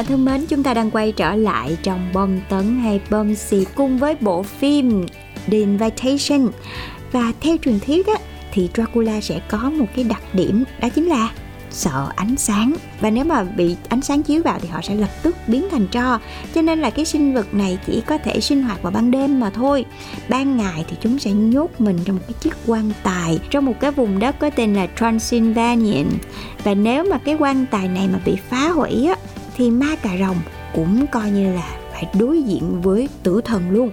bạn 0.00 0.06
thân 0.06 0.24
mến, 0.24 0.46
chúng 0.46 0.62
ta 0.62 0.74
đang 0.74 0.90
quay 0.90 1.12
trở 1.12 1.34
lại 1.34 1.76
trong 1.82 2.08
bom 2.12 2.30
tấn 2.48 2.80
hay 2.80 3.00
bom 3.10 3.34
xì 3.34 3.64
cùng 3.74 3.98
với 3.98 4.16
bộ 4.20 4.42
phim 4.42 5.06
The 5.46 5.58
Invitation. 5.58 6.48
Và 7.12 7.32
theo 7.40 7.56
truyền 7.64 7.80
thuyết 7.80 8.06
á, 8.06 8.14
thì 8.52 8.68
Dracula 8.74 9.20
sẽ 9.20 9.40
có 9.50 9.58
một 9.58 9.86
cái 9.96 10.04
đặc 10.04 10.22
điểm 10.32 10.64
đó 10.80 10.88
chính 10.88 11.06
là 11.06 11.30
sợ 11.70 12.08
ánh 12.16 12.36
sáng. 12.36 12.74
Và 13.00 13.10
nếu 13.10 13.24
mà 13.24 13.42
bị 13.42 13.76
ánh 13.88 14.02
sáng 14.02 14.22
chiếu 14.22 14.42
vào 14.42 14.58
thì 14.62 14.68
họ 14.68 14.80
sẽ 14.82 14.94
lập 14.94 15.10
tức 15.22 15.36
biến 15.46 15.66
thành 15.70 15.86
tro. 15.86 16.18
Cho 16.54 16.62
nên 16.62 16.78
là 16.78 16.90
cái 16.90 17.04
sinh 17.04 17.34
vật 17.34 17.54
này 17.54 17.78
chỉ 17.86 18.02
có 18.06 18.18
thể 18.18 18.40
sinh 18.40 18.62
hoạt 18.62 18.82
vào 18.82 18.92
ban 18.92 19.10
đêm 19.10 19.40
mà 19.40 19.50
thôi. 19.50 19.84
Ban 20.28 20.56
ngày 20.56 20.84
thì 20.90 20.96
chúng 21.00 21.18
sẽ 21.18 21.32
nhốt 21.32 21.80
mình 21.80 21.98
trong 22.04 22.16
một 22.16 22.22
cái 22.28 22.34
chiếc 22.40 22.54
quan 22.66 22.92
tài 23.02 23.38
trong 23.50 23.64
một 23.64 23.74
cái 23.80 23.90
vùng 23.90 24.18
đất 24.18 24.38
có 24.38 24.50
tên 24.50 24.74
là 24.74 24.86
transylvania 24.98 26.04
và 26.64 26.74
nếu 26.74 27.04
mà 27.10 27.18
cái 27.18 27.36
quan 27.38 27.66
tài 27.70 27.88
này 27.88 28.08
mà 28.12 28.18
bị 28.24 28.36
phá 28.50 28.68
hủy 28.68 29.06
á 29.06 29.14
thì 29.56 29.70
ma 29.70 29.96
cà 30.02 30.10
rồng 30.18 30.36
cũng 30.74 31.06
coi 31.06 31.30
như 31.30 31.54
là 31.54 31.76
phải 31.92 32.06
đối 32.18 32.42
diện 32.42 32.82
với 32.82 33.08
tử 33.22 33.40
thần 33.44 33.70
luôn. 33.70 33.90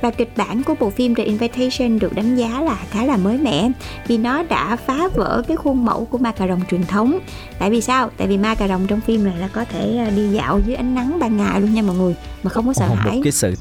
Và 0.00 0.10
kịch 0.10 0.32
bản 0.36 0.62
của 0.62 0.74
bộ 0.80 0.90
phim 0.90 1.14
The 1.14 1.24
Invitation 1.24 1.98
được 1.98 2.14
đánh 2.14 2.36
giá 2.36 2.60
là 2.60 2.78
khá 2.90 3.04
là 3.04 3.16
mới 3.16 3.38
mẻ 3.38 3.70
vì 4.06 4.18
nó 4.18 4.42
đã 4.42 4.76
phá 4.76 5.08
vỡ 5.14 5.42
cái 5.48 5.56
khuôn 5.56 5.84
mẫu 5.84 6.04
của 6.04 6.18
ma 6.18 6.32
cà 6.32 6.48
rồng 6.48 6.60
truyền 6.70 6.84
thống. 6.86 7.18
Tại 7.58 7.70
vì 7.70 7.80
sao? 7.80 8.10
Tại 8.16 8.28
vì 8.28 8.38
ma 8.38 8.54
cà 8.54 8.68
rồng 8.68 8.86
trong 8.86 9.00
phim 9.00 9.24
này 9.24 9.36
là 9.36 9.48
có 9.48 9.64
thể 9.64 9.96
à, 9.98 10.10
đi 10.10 10.28
dạo 10.28 10.60
dưới 10.66 10.76
ánh 10.76 10.94
nắng 10.94 11.18
ban 11.18 11.36
ngày 11.36 11.60
luôn 11.60 11.74
nha 11.74 11.82
mọi 11.82 11.96
người 11.96 12.14
mà 12.42 12.50
không 12.50 12.66
có 12.66 12.72
sợ 12.72 12.88
hãi. 12.88 13.16
một 13.16 13.20
cái 13.24 13.32
sự 13.32 13.54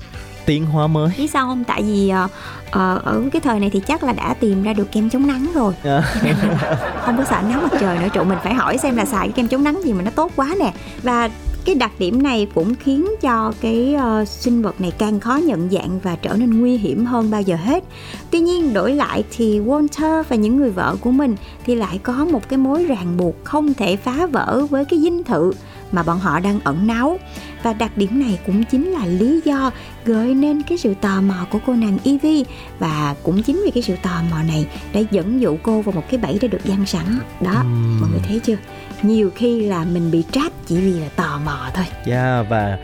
tiến 0.45 0.65
hóa 0.65 0.87
mới. 0.87 1.11
Biết 1.17 1.31
sao 1.31 1.47
không? 1.47 1.63
Tại 1.63 1.83
vì 1.83 2.09
ờ, 2.71 2.99
ở 3.03 3.23
cái 3.31 3.41
thời 3.41 3.59
này 3.59 3.69
thì 3.69 3.79
chắc 3.79 4.03
là 4.03 4.13
đã 4.13 4.33
tìm 4.39 4.63
ra 4.63 4.73
được 4.73 4.91
kem 4.91 5.09
chống 5.09 5.27
nắng 5.27 5.47
rồi. 5.53 5.73
À. 5.83 6.01
không 7.05 7.17
có 7.17 7.23
sợ 7.23 7.41
nắng 7.49 7.61
mặt 7.61 7.77
trời 7.79 7.97
nữa 7.97 8.07
trụ 8.13 8.23
mình 8.23 8.37
phải 8.43 8.53
hỏi 8.53 8.77
xem 8.77 8.95
là 8.95 9.05
xài 9.05 9.27
cái 9.27 9.33
kem 9.35 9.47
chống 9.47 9.63
nắng 9.63 9.81
gì 9.83 9.93
mà 9.93 10.03
nó 10.03 10.11
tốt 10.11 10.31
quá 10.35 10.55
nè. 10.59 10.73
Và 11.03 11.29
cái 11.65 11.75
đặc 11.75 11.91
điểm 11.99 12.23
này 12.23 12.47
cũng 12.53 12.75
khiến 12.75 13.07
cho 13.21 13.53
cái 13.61 13.95
ờ, 13.95 14.25
sinh 14.25 14.61
vật 14.61 14.81
này 14.81 14.91
càng 14.97 15.19
khó 15.19 15.35
nhận 15.35 15.69
dạng 15.69 15.99
và 15.99 16.15
trở 16.21 16.33
nên 16.33 16.59
nguy 16.59 16.77
hiểm 16.77 17.05
hơn 17.05 17.31
bao 17.31 17.41
giờ 17.41 17.55
hết. 17.55 17.83
Tuy 18.31 18.39
nhiên 18.39 18.73
đổi 18.73 18.91
lại 18.95 19.23
thì 19.31 19.59
Walter 19.59 20.23
và 20.29 20.35
những 20.35 20.57
người 20.57 20.69
vợ 20.69 20.95
của 21.01 21.11
mình 21.11 21.35
thì 21.65 21.75
lại 21.75 21.99
có 22.03 22.25
một 22.25 22.49
cái 22.49 22.57
mối 22.57 22.85
ràng 22.85 23.17
buộc 23.17 23.35
không 23.43 23.73
thể 23.73 23.95
phá 23.95 24.25
vỡ 24.25 24.65
với 24.69 24.85
cái 24.85 24.99
dinh 24.99 25.23
thự 25.23 25.51
mà 25.91 26.03
bọn 26.03 26.19
họ 26.19 26.39
đang 26.39 26.59
ẩn 26.63 26.87
náu. 26.87 27.17
Và 27.63 27.73
đặc 27.73 27.97
điểm 27.97 28.19
này 28.19 28.39
cũng 28.45 28.63
chính 28.63 28.91
là 28.91 29.05
lý 29.05 29.41
do 29.45 29.71
gợi 30.05 30.33
nên 30.33 30.61
cái 30.61 30.77
sự 30.77 30.93
tò 31.01 31.21
mò 31.21 31.47
của 31.51 31.59
cô 31.65 31.73
nàng 31.73 31.97
Evie. 32.05 32.43
Và 32.79 33.15
cũng 33.23 33.43
chính 33.43 33.61
vì 33.65 33.71
cái 33.71 33.83
sự 33.83 33.95
tò 34.03 34.21
mò 34.31 34.37
này 34.47 34.67
đã 34.93 35.01
dẫn 35.11 35.41
dụ 35.41 35.57
cô 35.63 35.81
vào 35.81 35.95
một 35.95 36.03
cái 36.09 36.17
bẫy 36.17 36.39
đã 36.41 36.47
được 36.47 36.65
giăng 36.65 36.85
sẵn. 36.85 37.19
Đó 37.41 37.53
Ừm. 37.55 38.01
mọi 38.01 38.09
người 38.09 38.21
thấy 38.27 38.39
chưa? 38.39 38.57
Nhiều 39.01 39.29
khi 39.35 39.65
là 39.65 39.85
mình 39.85 40.11
bị 40.11 40.23
trap 40.31 40.51
chỉ 40.67 40.75
vì 40.77 40.99
là 40.99 41.09
tò 41.15 41.39
mò 41.45 41.69
thôi. 41.73 41.85
Yeah, 42.05 42.49
và 42.49 42.77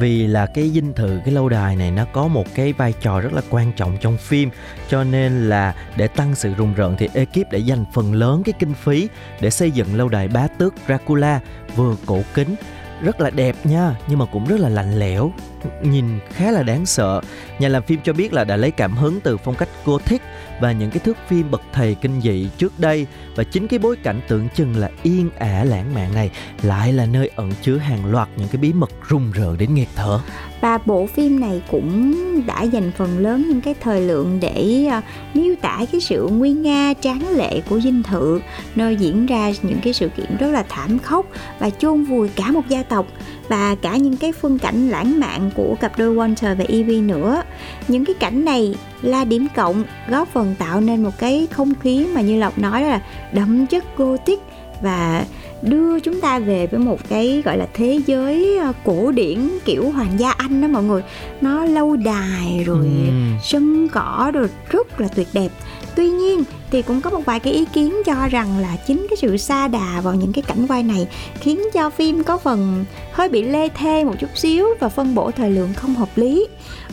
vì 0.00 0.26
là 0.26 0.46
cái 0.46 0.70
dinh 0.70 0.92
thự 0.92 1.20
cái 1.24 1.34
lâu 1.34 1.48
đài 1.48 1.76
này 1.76 1.90
nó 1.90 2.04
có 2.12 2.28
một 2.28 2.54
cái 2.54 2.72
vai 2.72 2.92
trò 3.00 3.20
rất 3.20 3.32
là 3.32 3.42
quan 3.50 3.72
trọng 3.72 3.96
trong 4.00 4.16
phim 4.16 4.50
cho 4.88 5.04
nên 5.04 5.48
là 5.48 5.74
để 5.96 6.08
tăng 6.08 6.34
sự 6.34 6.54
rùng 6.54 6.74
rợn 6.74 6.94
thì 6.98 7.08
ekip 7.14 7.52
đã 7.52 7.58
dành 7.58 7.84
phần 7.94 8.14
lớn 8.14 8.42
cái 8.44 8.52
kinh 8.58 8.74
phí 8.74 9.08
để 9.40 9.50
xây 9.50 9.70
dựng 9.70 9.94
lâu 9.94 10.08
đài 10.08 10.28
bá 10.28 10.46
tước 10.46 10.74
Dracula 10.86 11.40
vừa 11.76 11.96
cổ 12.06 12.22
kính. 12.34 12.54
Rất 13.02 13.20
là 13.20 13.30
đẹp 13.30 13.56
nha 13.64 13.94
nhưng 14.08 14.18
mà 14.18 14.24
cũng 14.24 14.46
rất 14.46 14.60
là 14.60 14.68
lạnh 14.68 14.98
lẽo 14.98 15.32
nhìn 15.82 16.04
khá 16.30 16.50
là 16.50 16.62
đáng 16.62 16.86
sợ. 16.86 17.20
Nhà 17.58 17.68
làm 17.68 17.82
phim 17.82 18.00
cho 18.04 18.12
biết 18.12 18.32
là 18.32 18.44
đã 18.44 18.56
lấy 18.56 18.70
cảm 18.70 18.96
hứng 18.96 19.20
từ 19.20 19.36
phong 19.36 19.54
cách 19.54 19.68
gothic 19.84 20.22
và 20.60 20.72
những 20.72 20.90
cái 20.90 20.98
thước 20.98 21.16
phim 21.28 21.50
bậc 21.50 21.62
thầy 21.72 21.94
kinh 21.94 22.20
dị 22.20 22.48
trước 22.58 22.80
đây, 22.80 23.06
và 23.36 23.44
chính 23.44 23.68
cái 23.68 23.78
bối 23.78 23.96
cảnh 23.96 24.20
tưởng 24.28 24.48
chừng 24.54 24.76
là 24.76 24.90
yên 25.02 25.30
ả 25.38 25.64
lãng 25.64 25.94
mạn 25.94 26.14
này 26.14 26.30
lại 26.62 26.92
là 26.92 27.06
nơi 27.06 27.30
ẩn 27.36 27.52
chứa 27.62 27.76
hàng 27.76 28.10
loạt 28.10 28.28
những 28.36 28.48
cái 28.48 28.56
bí 28.56 28.72
mật 28.72 28.90
rùng 29.08 29.32
rợn 29.32 29.58
đến 29.58 29.74
nghẹt 29.74 29.88
thở 29.96 30.20
và 30.60 30.78
bộ 30.86 31.06
phim 31.06 31.40
này 31.40 31.62
cũng 31.70 32.14
đã 32.46 32.62
dành 32.62 32.90
phần 32.96 33.18
lớn 33.18 33.44
những 33.48 33.60
cái 33.60 33.74
thời 33.80 34.00
lượng 34.00 34.38
để 34.40 34.86
ờ, 34.90 35.00
miêu 35.34 35.54
tả 35.62 35.78
cái 35.92 36.00
sự 36.00 36.28
nguy 36.32 36.50
nga, 36.52 36.94
tráng 37.00 37.28
lệ 37.36 37.60
của 37.68 37.80
dinh 37.80 38.02
thự, 38.02 38.40
nơi 38.74 38.96
diễn 38.96 39.26
ra 39.26 39.50
những 39.62 39.78
cái 39.82 39.92
sự 39.92 40.08
kiện 40.08 40.36
rất 40.36 40.48
là 40.48 40.64
thảm 40.68 40.98
khốc 40.98 41.26
và 41.58 41.70
chôn 41.70 42.04
vùi 42.04 42.28
cả 42.28 42.50
một 42.50 42.68
gia 42.68 42.82
tộc 42.82 43.06
và 43.48 43.74
cả 43.74 43.96
những 43.96 44.16
cái 44.16 44.32
phương 44.32 44.58
cảnh 44.58 44.88
lãng 44.88 45.20
mạn 45.20 45.50
của 45.54 45.76
cặp 45.80 45.98
đôi 45.98 46.14
Walter 46.14 46.56
và 46.56 46.64
Evie 46.68 47.00
nữa. 47.00 47.42
Những 47.88 48.04
cái 48.04 48.14
cảnh 48.14 48.44
này 48.44 48.74
là 49.02 49.24
điểm 49.24 49.46
cộng, 49.54 49.84
góp 50.08 50.28
phần 50.28 50.54
tạo 50.58 50.80
nên 50.80 51.02
một 51.02 51.18
cái 51.18 51.46
không 51.50 51.74
khí 51.80 52.06
mà 52.14 52.20
như 52.20 52.38
Lộc 52.38 52.58
nói 52.58 52.82
là 52.82 53.00
đậm 53.32 53.66
chất 53.66 53.96
gothic 53.96 54.40
và 54.82 55.24
đưa 55.62 56.00
chúng 56.00 56.20
ta 56.20 56.38
về 56.38 56.66
với 56.66 56.80
một 56.80 56.98
cái 57.08 57.42
gọi 57.44 57.58
là 57.58 57.66
thế 57.74 58.00
giới 58.06 58.58
ờ, 58.58 58.72
cổ 58.84 59.12
điển 59.12 59.48
kiểu 59.64 59.90
hoàng 59.90 60.12
gia 60.18 60.30
Anh 60.30 60.60
đó 60.62 60.68
mọi 60.68 60.82
người. 60.82 61.02
Nó 61.40 61.64
lâu 61.64 61.96
đài 61.96 62.64
rồi 62.66 62.86
Ừm. 63.06 63.36
sân 63.42 63.88
cỏ 63.88 64.30
rồi 64.34 64.48
rất 64.70 65.00
là 65.00 65.08
tuyệt 65.08 65.28
đẹp. 65.32 65.48
Tuy 65.94 66.10
nhiên 66.10 66.42
thì 66.70 66.82
cũng 66.82 67.00
có 67.00 67.10
một 67.10 67.20
vài 67.24 67.40
cái 67.40 67.52
ý 67.52 67.64
kiến 67.64 67.94
cho 68.06 68.14
rằng 68.30 68.58
là 68.58 68.76
chính 68.86 69.06
cái 69.10 69.16
sự 69.16 69.36
sa 69.36 69.68
đà 69.68 70.00
vào 70.00 70.14
những 70.14 70.32
cái 70.32 70.42
cảnh 70.42 70.66
quay 70.66 70.82
này 70.82 71.08
khiến 71.40 71.60
cho 71.74 71.90
phim 71.90 72.24
có 72.24 72.38
phần 72.38 72.84
hơi 73.12 73.28
bị 73.28 73.42
lê 73.42 73.68
thê 73.68 74.04
một 74.04 74.14
chút 74.20 74.30
xíu 74.34 74.66
và 74.80 74.88
phân 74.88 75.14
bổ 75.14 75.30
thời 75.30 75.50
lượng 75.50 75.74
không 75.76 75.94
hợp 75.94 76.08
lý. 76.16 76.46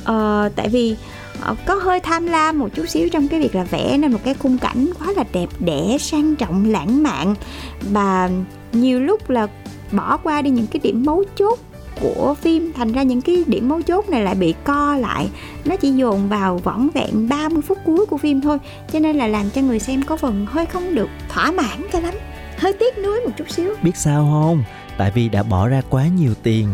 Ờ, 0.03 0.49
tại 0.55 0.69
vì 0.69 0.95
Ờ, 1.41 1.55
có 1.65 1.75
hơi 1.75 1.99
tham 1.99 2.25
lam 2.25 2.59
một 2.59 2.67
chút 2.75 2.89
xíu 2.89 3.09
trong 3.09 3.27
cái 3.27 3.39
việc 3.39 3.55
là 3.55 3.63
vẽ 3.63 3.97
nên 3.97 4.11
một 4.11 4.19
cái 4.23 4.33
khung 4.33 4.57
cảnh 4.57 4.89
quá 4.99 5.07
là 5.17 5.23
đẹp 5.33 5.49
đẽ, 5.59 5.97
sang 5.99 6.35
trọng, 6.35 6.71
lãng 6.71 7.03
mạn. 7.03 7.35
Và 7.81 8.29
nhiều 8.73 8.99
lúc 8.99 9.29
là 9.29 9.47
bỏ 9.91 10.17
qua 10.17 10.41
đi 10.41 10.49
những 10.49 10.67
cái 10.67 10.79
điểm 10.83 11.03
mấu 11.05 11.23
chốt 11.35 11.59
của 12.01 12.35
phim, 12.41 12.73
thành 12.73 12.91
ra 12.91 13.03
những 13.03 13.21
cái 13.21 13.43
điểm 13.47 13.69
mấu 13.69 13.81
chốt 13.81 14.09
này 14.09 14.23
lại 14.23 14.35
bị 14.35 14.53
co 14.63 14.95
lại. 14.95 15.29
Nó 15.65 15.75
chỉ 15.75 15.91
dồn 15.91 16.29
vào 16.29 16.57
vỏn 16.57 16.89
vẹn 16.93 17.29
30 17.29 17.61
phút 17.61 17.77
cuối 17.85 18.05
của 18.05 18.17
phim 18.17 18.41
thôi, 18.41 18.57
cho 18.93 18.99
nên 18.99 19.15
là 19.15 19.27
làm 19.27 19.49
cho 19.49 19.61
người 19.61 19.79
xem 19.79 20.01
có 20.03 20.17
phần 20.17 20.45
hơi 20.49 20.65
không 20.65 20.95
được 20.95 21.09
thỏa 21.29 21.51
mãn 21.51 21.81
cho 21.93 21.99
lắm. 21.99 22.13
Hơi 22.57 22.73
tiếc 22.73 22.97
nuối 22.97 23.21
một 23.25 23.31
chút 23.37 23.49
xíu. 23.49 23.73
Biết 23.83 23.95
sao 23.95 24.29
không? 24.31 24.63
Tại 24.97 25.11
vì 25.15 25.29
đã 25.29 25.43
bỏ 25.43 25.67
ra 25.67 25.81
quá 25.89 26.07
nhiều 26.07 26.33
tiền. 26.43 26.67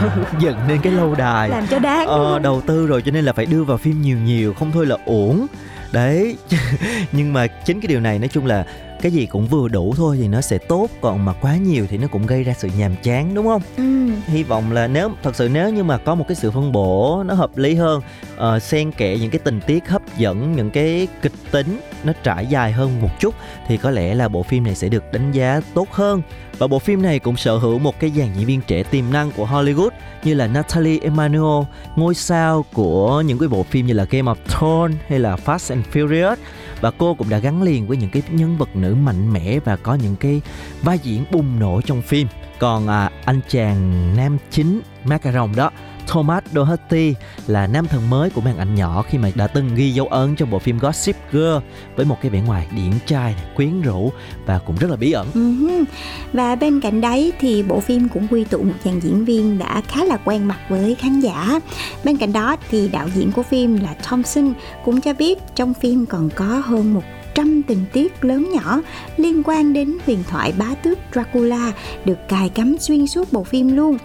dựng 0.40 0.56
nên 0.68 0.80
cái 0.82 0.92
lâu 0.92 1.14
đài. 1.14 1.48
Làm 1.48 1.66
cho 1.66 1.78
đáng. 1.78 2.06
Ờ, 2.06 2.38
đầu 2.38 2.60
tư 2.60 2.86
rồi 2.86 3.02
cho 3.02 3.10
nên 3.10 3.24
là 3.24 3.32
phải 3.32 3.46
đưa 3.46 3.64
vào 3.64 3.76
phim 3.76 4.02
nhiều 4.02 4.18
nhiều 4.18 4.54
không 4.54 4.72
thôi 4.72 4.86
là 4.86 4.96
uổng. 5.04 5.46
Đấy 5.92 6.36
nhưng 7.12 7.32
mà 7.32 7.46
chính 7.46 7.80
cái 7.80 7.88
điều 7.88 8.00
này 8.00 8.18
nói 8.18 8.28
chung 8.28 8.46
là 8.46 8.64
cái 9.02 9.12
gì 9.12 9.26
cũng 9.26 9.46
vừa 9.46 9.68
đủ 9.68 9.94
thôi 9.96 10.16
thì 10.20 10.28
nó 10.28 10.40
sẽ 10.40 10.58
tốt 10.58 10.88
còn 11.00 11.24
mà 11.24 11.32
quá 11.32 11.56
nhiều 11.56 11.86
thì 11.90 11.98
nó 11.98 12.06
cũng 12.06 12.26
gây 12.26 12.42
ra 12.42 12.54
sự 12.58 12.68
nhàm 12.78 12.96
chán 13.02 13.34
đúng 13.34 13.46
không? 13.46 13.62
Ừ. 13.76 13.82
hy 14.26 14.42
vọng 14.42 14.72
là 14.72 14.86
nếu 14.86 15.10
thật 15.22 15.36
sự 15.36 15.48
nếu 15.52 15.70
như 15.70 15.84
mà 15.84 15.98
có 15.98 16.14
một 16.14 16.24
cái 16.28 16.34
sự 16.34 16.50
phân 16.50 16.72
bổ 16.72 17.22
nó 17.26 17.34
hợp 17.34 17.56
lý 17.56 17.74
hơn 17.74 18.02
uh, 18.34 18.62
xen 18.62 18.92
kẽ 18.92 19.16
những 19.16 19.30
cái 19.30 19.38
tình 19.38 19.60
tiết 19.66 19.88
hấp 19.88 20.02
dẫn 20.18 20.52
những 20.52 20.70
cái 20.70 21.08
kịch 21.22 21.32
tính 21.50 21.80
nó 22.04 22.12
trải 22.22 22.46
dài 22.46 22.72
hơn 22.72 23.02
một 23.02 23.20
chút 23.20 23.34
thì 23.68 23.76
có 23.76 23.90
lẽ 23.90 24.14
là 24.14 24.28
bộ 24.28 24.42
phim 24.42 24.64
này 24.64 24.74
sẽ 24.74 24.88
được 24.88 25.12
đánh 25.12 25.32
giá 25.32 25.60
tốt 25.74 25.90
hơn. 25.90 26.22
Và 26.58 26.66
bộ 26.66 26.78
phim 26.78 27.02
này 27.02 27.18
cũng 27.18 27.36
sở 27.36 27.56
hữu 27.56 27.78
một 27.78 28.00
cái 28.00 28.10
dàn 28.10 28.28
diễn 28.34 28.46
viên 28.46 28.60
trẻ 28.60 28.82
tiềm 28.82 29.04
năng 29.12 29.30
của 29.30 29.46
Hollywood 29.46 29.90
như 30.24 30.34
là 30.34 30.46
Natalie 30.46 30.98
Emmanuel, 31.02 31.64
ngôi 31.96 32.14
sao 32.14 32.64
của 32.72 33.20
những 33.20 33.38
cái 33.38 33.48
bộ 33.48 33.62
phim 33.62 33.86
như 33.86 33.92
là 33.92 34.04
Game 34.10 34.32
of 34.32 34.36
Thrones 34.48 34.96
hay 35.08 35.18
là 35.18 35.36
Fast 35.36 35.74
and 35.74 35.86
Furious. 35.92 36.36
Và 36.80 36.90
cô 36.98 37.14
cũng 37.14 37.28
đã 37.28 37.38
gắn 37.38 37.62
liền 37.62 37.86
với 37.86 37.96
những 37.96 38.10
cái 38.10 38.22
nhân 38.30 38.58
vật 38.58 38.76
nữ 38.76 38.94
mạnh 38.94 39.32
mẽ 39.32 39.58
và 39.64 39.76
có 39.76 39.94
những 39.94 40.16
cái 40.16 40.40
vai 40.82 40.98
diễn 41.02 41.24
bùng 41.32 41.58
nổ 41.58 41.80
trong 41.80 42.02
phim. 42.02 42.28
Còn 42.58 42.88
à, 42.88 43.10
anh 43.24 43.40
chàng 43.48 44.10
nam 44.16 44.38
chính 44.50 44.80
Macaron 45.04 45.50
đó 45.56 45.70
Thomas 46.12 46.42
Doherty 46.54 47.14
là 47.46 47.66
nam 47.66 47.86
thần 47.86 48.10
mới 48.10 48.30
của 48.30 48.40
màn 48.40 48.58
ảnh 48.58 48.74
nhỏ 48.74 49.04
khi 49.08 49.18
mà 49.18 49.30
đã 49.34 49.46
từng 49.46 49.74
ghi 49.74 49.90
dấu 49.90 50.06
ấn 50.06 50.36
trong 50.36 50.50
bộ 50.50 50.58
phim 50.58 50.78
Gossip 50.78 51.16
Girl 51.30 51.56
với 51.96 52.06
một 52.06 52.16
cái 52.22 52.30
vẻ 52.30 52.40
ngoài 52.40 52.66
điển 52.76 52.92
trai, 53.06 53.34
quyến 53.56 53.82
rũ 53.82 54.12
và 54.46 54.58
cũng 54.58 54.76
rất 54.76 54.90
là 54.90 54.96
bí 54.96 55.12
ẩn. 55.12 55.26
Uh-huh. 55.34 55.84
Và 56.32 56.54
bên 56.54 56.80
cạnh 56.80 57.00
đấy 57.00 57.32
thì 57.40 57.62
bộ 57.62 57.80
phim 57.80 58.08
cũng 58.08 58.26
quy 58.30 58.44
tụ 58.44 58.62
một 58.62 58.74
dàn 58.84 59.00
diễn 59.00 59.24
viên 59.24 59.58
đã 59.58 59.82
khá 59.88 60.04
là 60.04 60.16
quen 60.24 60.44
mặt 60.44 60.58
với 60.68 60.94
khán 60.94 61.20
giả. 61.20 61.60
Bên 62.04 62.16
cạnh 62.16 62.32
đó 62.32 62.56
thì 62.70 62.88
đạo 62.88 63.08
diễn 63.14 63.32
của 63.32 63.42
phim 63.42 63.78
là 63.80 63.94
Thompson 64.02 64.52
cũng 64.84 65.00
cho 65.00 65.14
biết 65.14 65.38
trong 65.54 65.74
phim 65.74 66.06
còn 66.06 66.30
có 66.30 66.62
hơn 66.64 66.94
một 66.94 67.02
trăm 67.34 67.62
tình 67.62 67.84
tiết 67.92 68.24
lớn 68.24 68.50
nhỏ 68.52 68.80
liên 69.16 69.42
quan 69.44 69.72
đến 69.72 69.98
huyền 70.06 70.24
thoại 70.28 70.52
bá 70.58 70.74
tước 70.82 70.98
Dracula 71.12 71.72
được 72.04 72.18
cài 72.28 72.48
cắm 72.48 72.76
xuyên 72.78 73.06
suốt 73.06 73.32
bộ 73.32 73.44
phim 73.44 73.76
luôn. 73.76 73.98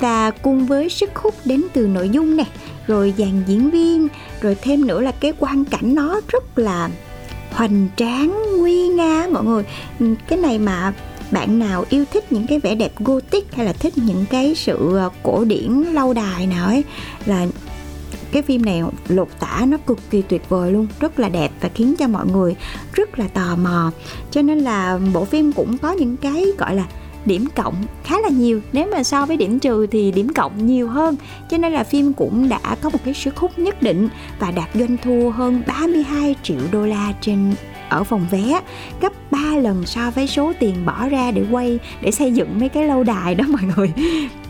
Và 0.00 0.30
cùng 0.30 0.66
với 0.66 0.88
sức 0.88 1.16
hút 1.16 1.34
đến 1.44 1.62
từ 1.72 1.86
nội 1.86 2.08
dung 2.08 2.36
nè, 2.36 2.44
rồi 2.86 3.14
dàn 3.18 3.42
diễn 3.46 3.70
viên, 3.70 4.08
rồi 4.40 4.56
thêm 4.62 4.86
nữa 4.86 5.00
là 5.00 5.12
cái 5.20 5.32
quan 5.38 5.64
cảnh 5.64 5.94
nó 5.94 6.20
rất 6.28 6.58
là 6.58 6.90
hoành 7.50 7.88
tráng, 7.96 8.42
nguy 8.58 8.88
nga 8.88 9.26
mọi 9.32 9.44
người. 9.44 9.64
Ừ, 10.00 10.14
cái 10.28 10.38
này 10.38 10.58
mà 10.58 10.92
bạn 11.30 11.58
nào 11.58 11.84
yêu 11.90 12.04
thích 12.12 12.32
những 12.32 12.46
cái 12.46 12.58
vẻ 12.58 12.74
đẹp 12.74 12.92
gothic 12.98 13.54
hay 13.54 13.66
là 13.66 13.72
thích 13.72 13.98
những 13.98 14.24
cái 14.30 14.54
sự 14.54 14.96
ờ, 14.96 15.10
cổ 15.22 15.44
điển 15.44 15.72
lâu 15.72 16.12
đài 16.12 16.46
nào 16.46 16.66
ấy, 16.66 16.84
là 17.26 17.46
cái 18.34 18.42
phim 18.42 18.62
này 18.62 18.82
lột 19.08 19.28
tả 19.40 19.64
nó 19.68 19.76
cực 19.86 19.98
kỳ 20.10 20.22
tuyệt 20.22 20.48
vời 20.48 20.72
luôn, 20.72 20.86
rất 21.00 21.18
là 21.18 21.28
đẹp 21.28 21.52
và 21.60 21.68
khiến 21.74 21.94
cho 21.98 22.08
mọi 22.08 22.26
người 22.26 22.56
rất 22.92 23.18
là 23.18 23.28
tò 23.28 23.56
mò. 23.56 23.90
Cho 24.30 24.42
nên 24.42 24.58
là 24.58 24.98
bộ 25.14 25.24
phim 25.24 25.52
cũng 25.52 25.78
có 25.78 25.92
những 25.92 26.16
cái, 26.16 26.46
gọi 26.58 26.74
là, 26.74 26.84
điểm 27.24 27.46
cộng 27.54 27.74
khá 28.04 28.20
là 28.20 28.28
nhiều. 28.28 28.60
Nếu 28.72 28.88
mà 28.92 29.02
so 29.02 29.26
với 29.26 29.36
điểm 29.36 29.58
trừ 29.58 29.86
thì 29.86 30.12
điểm 30.12 30.28
cộng 30.34 30.66
nhiều 30.66 30.88
hơn. 30.88 31.16
Cho 31.50 31.58
nên 31.58 31.72
là 31.72 31.84
phim 31.84 32.12
cũng 32.12 32.48
đã 32.48 32.76
có 32.82 32.90
một 32.90 32.98
cái 33.04 33.14
sức 33.14 33.36
hút 33.36 33.58
nhất 33.58 33.82
định 33.82 34.08
và 34.38 34.50
đạt 34.50 34.68
doanh 34.74 34.96
thu 35.02 35.30
hơn 35.30 35.62
32 35.66 36.34
triệu 36.42 36.60
đô 36.72 36.86
la 36.86 37.12
trên 37.20 37.54
ở 37.88 38.04
phòng 38.04 38.26
vé 38.30 38.60
gấp 39.00 39.12
3 39.30 39.38
lần 39.38 39.86
so 39.86 40.10
với 40.10 40.26
số 40.26 40.52
tiền 40.60 40.86
bỏ 40.86 41.08
ra 41.08 41.30
để 41.30 41.44
quay 41.50 41.78
để 42.00 42.10
xây 42.10 42.32
dựng 42.32 42.60
mấy 42.60 42.68
cái 42.68 42.86
lâu 42.86 43.04
đài 43.04 43.34
đó 43.34 43.44
mọi 43.48 43.62
người. 43.76 43.92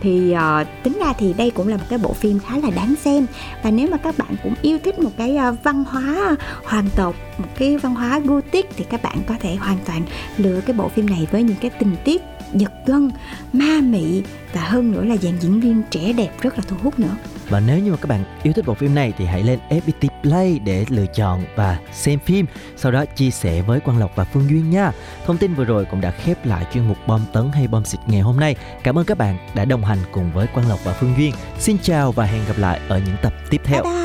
Thì 0.00 0.34
uh, 0.34 0.66
tính 0.82 0.98
ra 1.00 1.12
thì 1.18 1.32
đây 1.32 1.50
cũng 1.50 1.68
là 1.68 1.76
một 1.76 1.84
cái 1.88 1.98
bộ 1.98 2.12
phim 2.12 2.38
khá 2.38 2.58
là 2.58 2.70
đáng 2.70 2.94
xem. 3.04 3.26
Và 3.62 3.70
nếu 3.70 3.88
mà 3.90 3.96
các 3.96 4.18
bạn 4.18 4.36
cũng 4.42 4.54
yêu 4.62 4.78
thích 4.84 4.98
một 4.98 5.10
cái 5.16 5.38
uh, 5.48 5.64
văn 5.64 5.84
hóa 5.84 6.36
hoàng 6.64 6.88
tộc 6.96 7.14
một 7.38 7.48
cái 7.58 7.78
văn 7.78 7.94
hóa 7.94 8.18
gothic 8.18 8.66
thì 8.76 8.84
các 8.90 9.02
bạn 9.02 9.18
có 9.26 9.34
thể 9.40 9.54
hoàn 9.54 9.78
toàn 9.86 10.02
lựa 10.36 10.60
cái 10.60 10.76
bộ 10.76 10.88
phim 10.88 11.10
này 11.10 11.26
với 11.30 11.42
những 11.42 11.56
cái 11.60 11.70
tình 11.70 11.96
tiết 12.04 12.22
giật 12.54 12.72
gân 12.86 13.10
ma 13.52 13.80
mị 13.82 14.22
và 14.52 14.60
hơn 14.60 14.92
nữa 14.92 15.04
là 15.04 15.16
dàn 15.16 15.40
diễn 15.40 15.60
viên 15.60 15.82
trẻ 15.90 16.12
đẹp 16.12 16.30
rất 16.40 16.58
là 16.58 16.64
thu 16.68 16.76
hút 16.82 16.98
nữa. 16.98 17.16
Và 17.48 17.60
nếu 17.60 17.78
như 17.78 17.90
mà 17.90 17.96
các 17.96 18.08
bạn 18.08 18.24
yêu 18.42 18.52
thích 18.52 18.66
bộ 18.66 18.74
phim 18.74 18.94
này 18.94 19.12
thì 19.18 19.24
hãy 19.24 19.42
lên 19.42 19.58
FPT 19.68 20.08
Play 20.22 20.58
để 20.58 20.84
lựa 20.88 21.06
chọn 21.14 21.44
và 21.56 21.78
xem 21.92 22.18
phim, 22.18 22.46
sau 22.76 22.92
đó 22.92 23.04
chia 23.04 23.30
sẻ 23.30 23.62
với 23.62 23.80
Quang 23.80 23.98
Lộc 23.98 24.16
và 24.16 24.24
Phương 24.24 24.48
Duyên 24.48 24.70
nha. 24.70 24.92
Thông 25.26 25.38
tin 25.38 25.54
vừa 25.54 25.64
rồi 25.64 25.84
cũng 25.90 26.00
đã 26.00 26.10
khép 26.10 26.46
lại 26.46 26.66
chuyên 26.74 26.88
mục 26.88 26.96
bom 27.06 27.20
tấn 27.32 27.50
hay 27.52 27.68
bom 27.68 27.84
xịt 27.84 28.00
ngày 28.06 28.20
hôm 28.20 28.40
nay. 28.40 28.56
Cảm 28.82 28.98
ơn 28.98 29.04
các 29.04 29.18
bạn 29.18 29.38
đã 29.54 29.64
đồng 29.64 29.84
hành 29.84 29.98
cùng 30.12 30.32
với 30.32 30.46
Quang 30.46 30.68
Lộc 30.68 30.84
và 30.84 30.92
Phương 30.92 31.14
Duyên. 31.16 31.34
Xin 31.58 31.76
chào 31.82 32.12
và 32.12 32.24
hẹn 32.24 32.42
gặp 32.48 32.58
lại 32.58 32.80
ở 32.88 32.98
những 33.06 33.16
tập 33.22 33.32
tiếp 33.50 33.60
theo. 33.64 33.82
bye 33.82 33.92
bye 33.92 34.04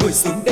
Ngồi 0.00 0.12
xuống 0.12 0.44
đây 0.44 0.51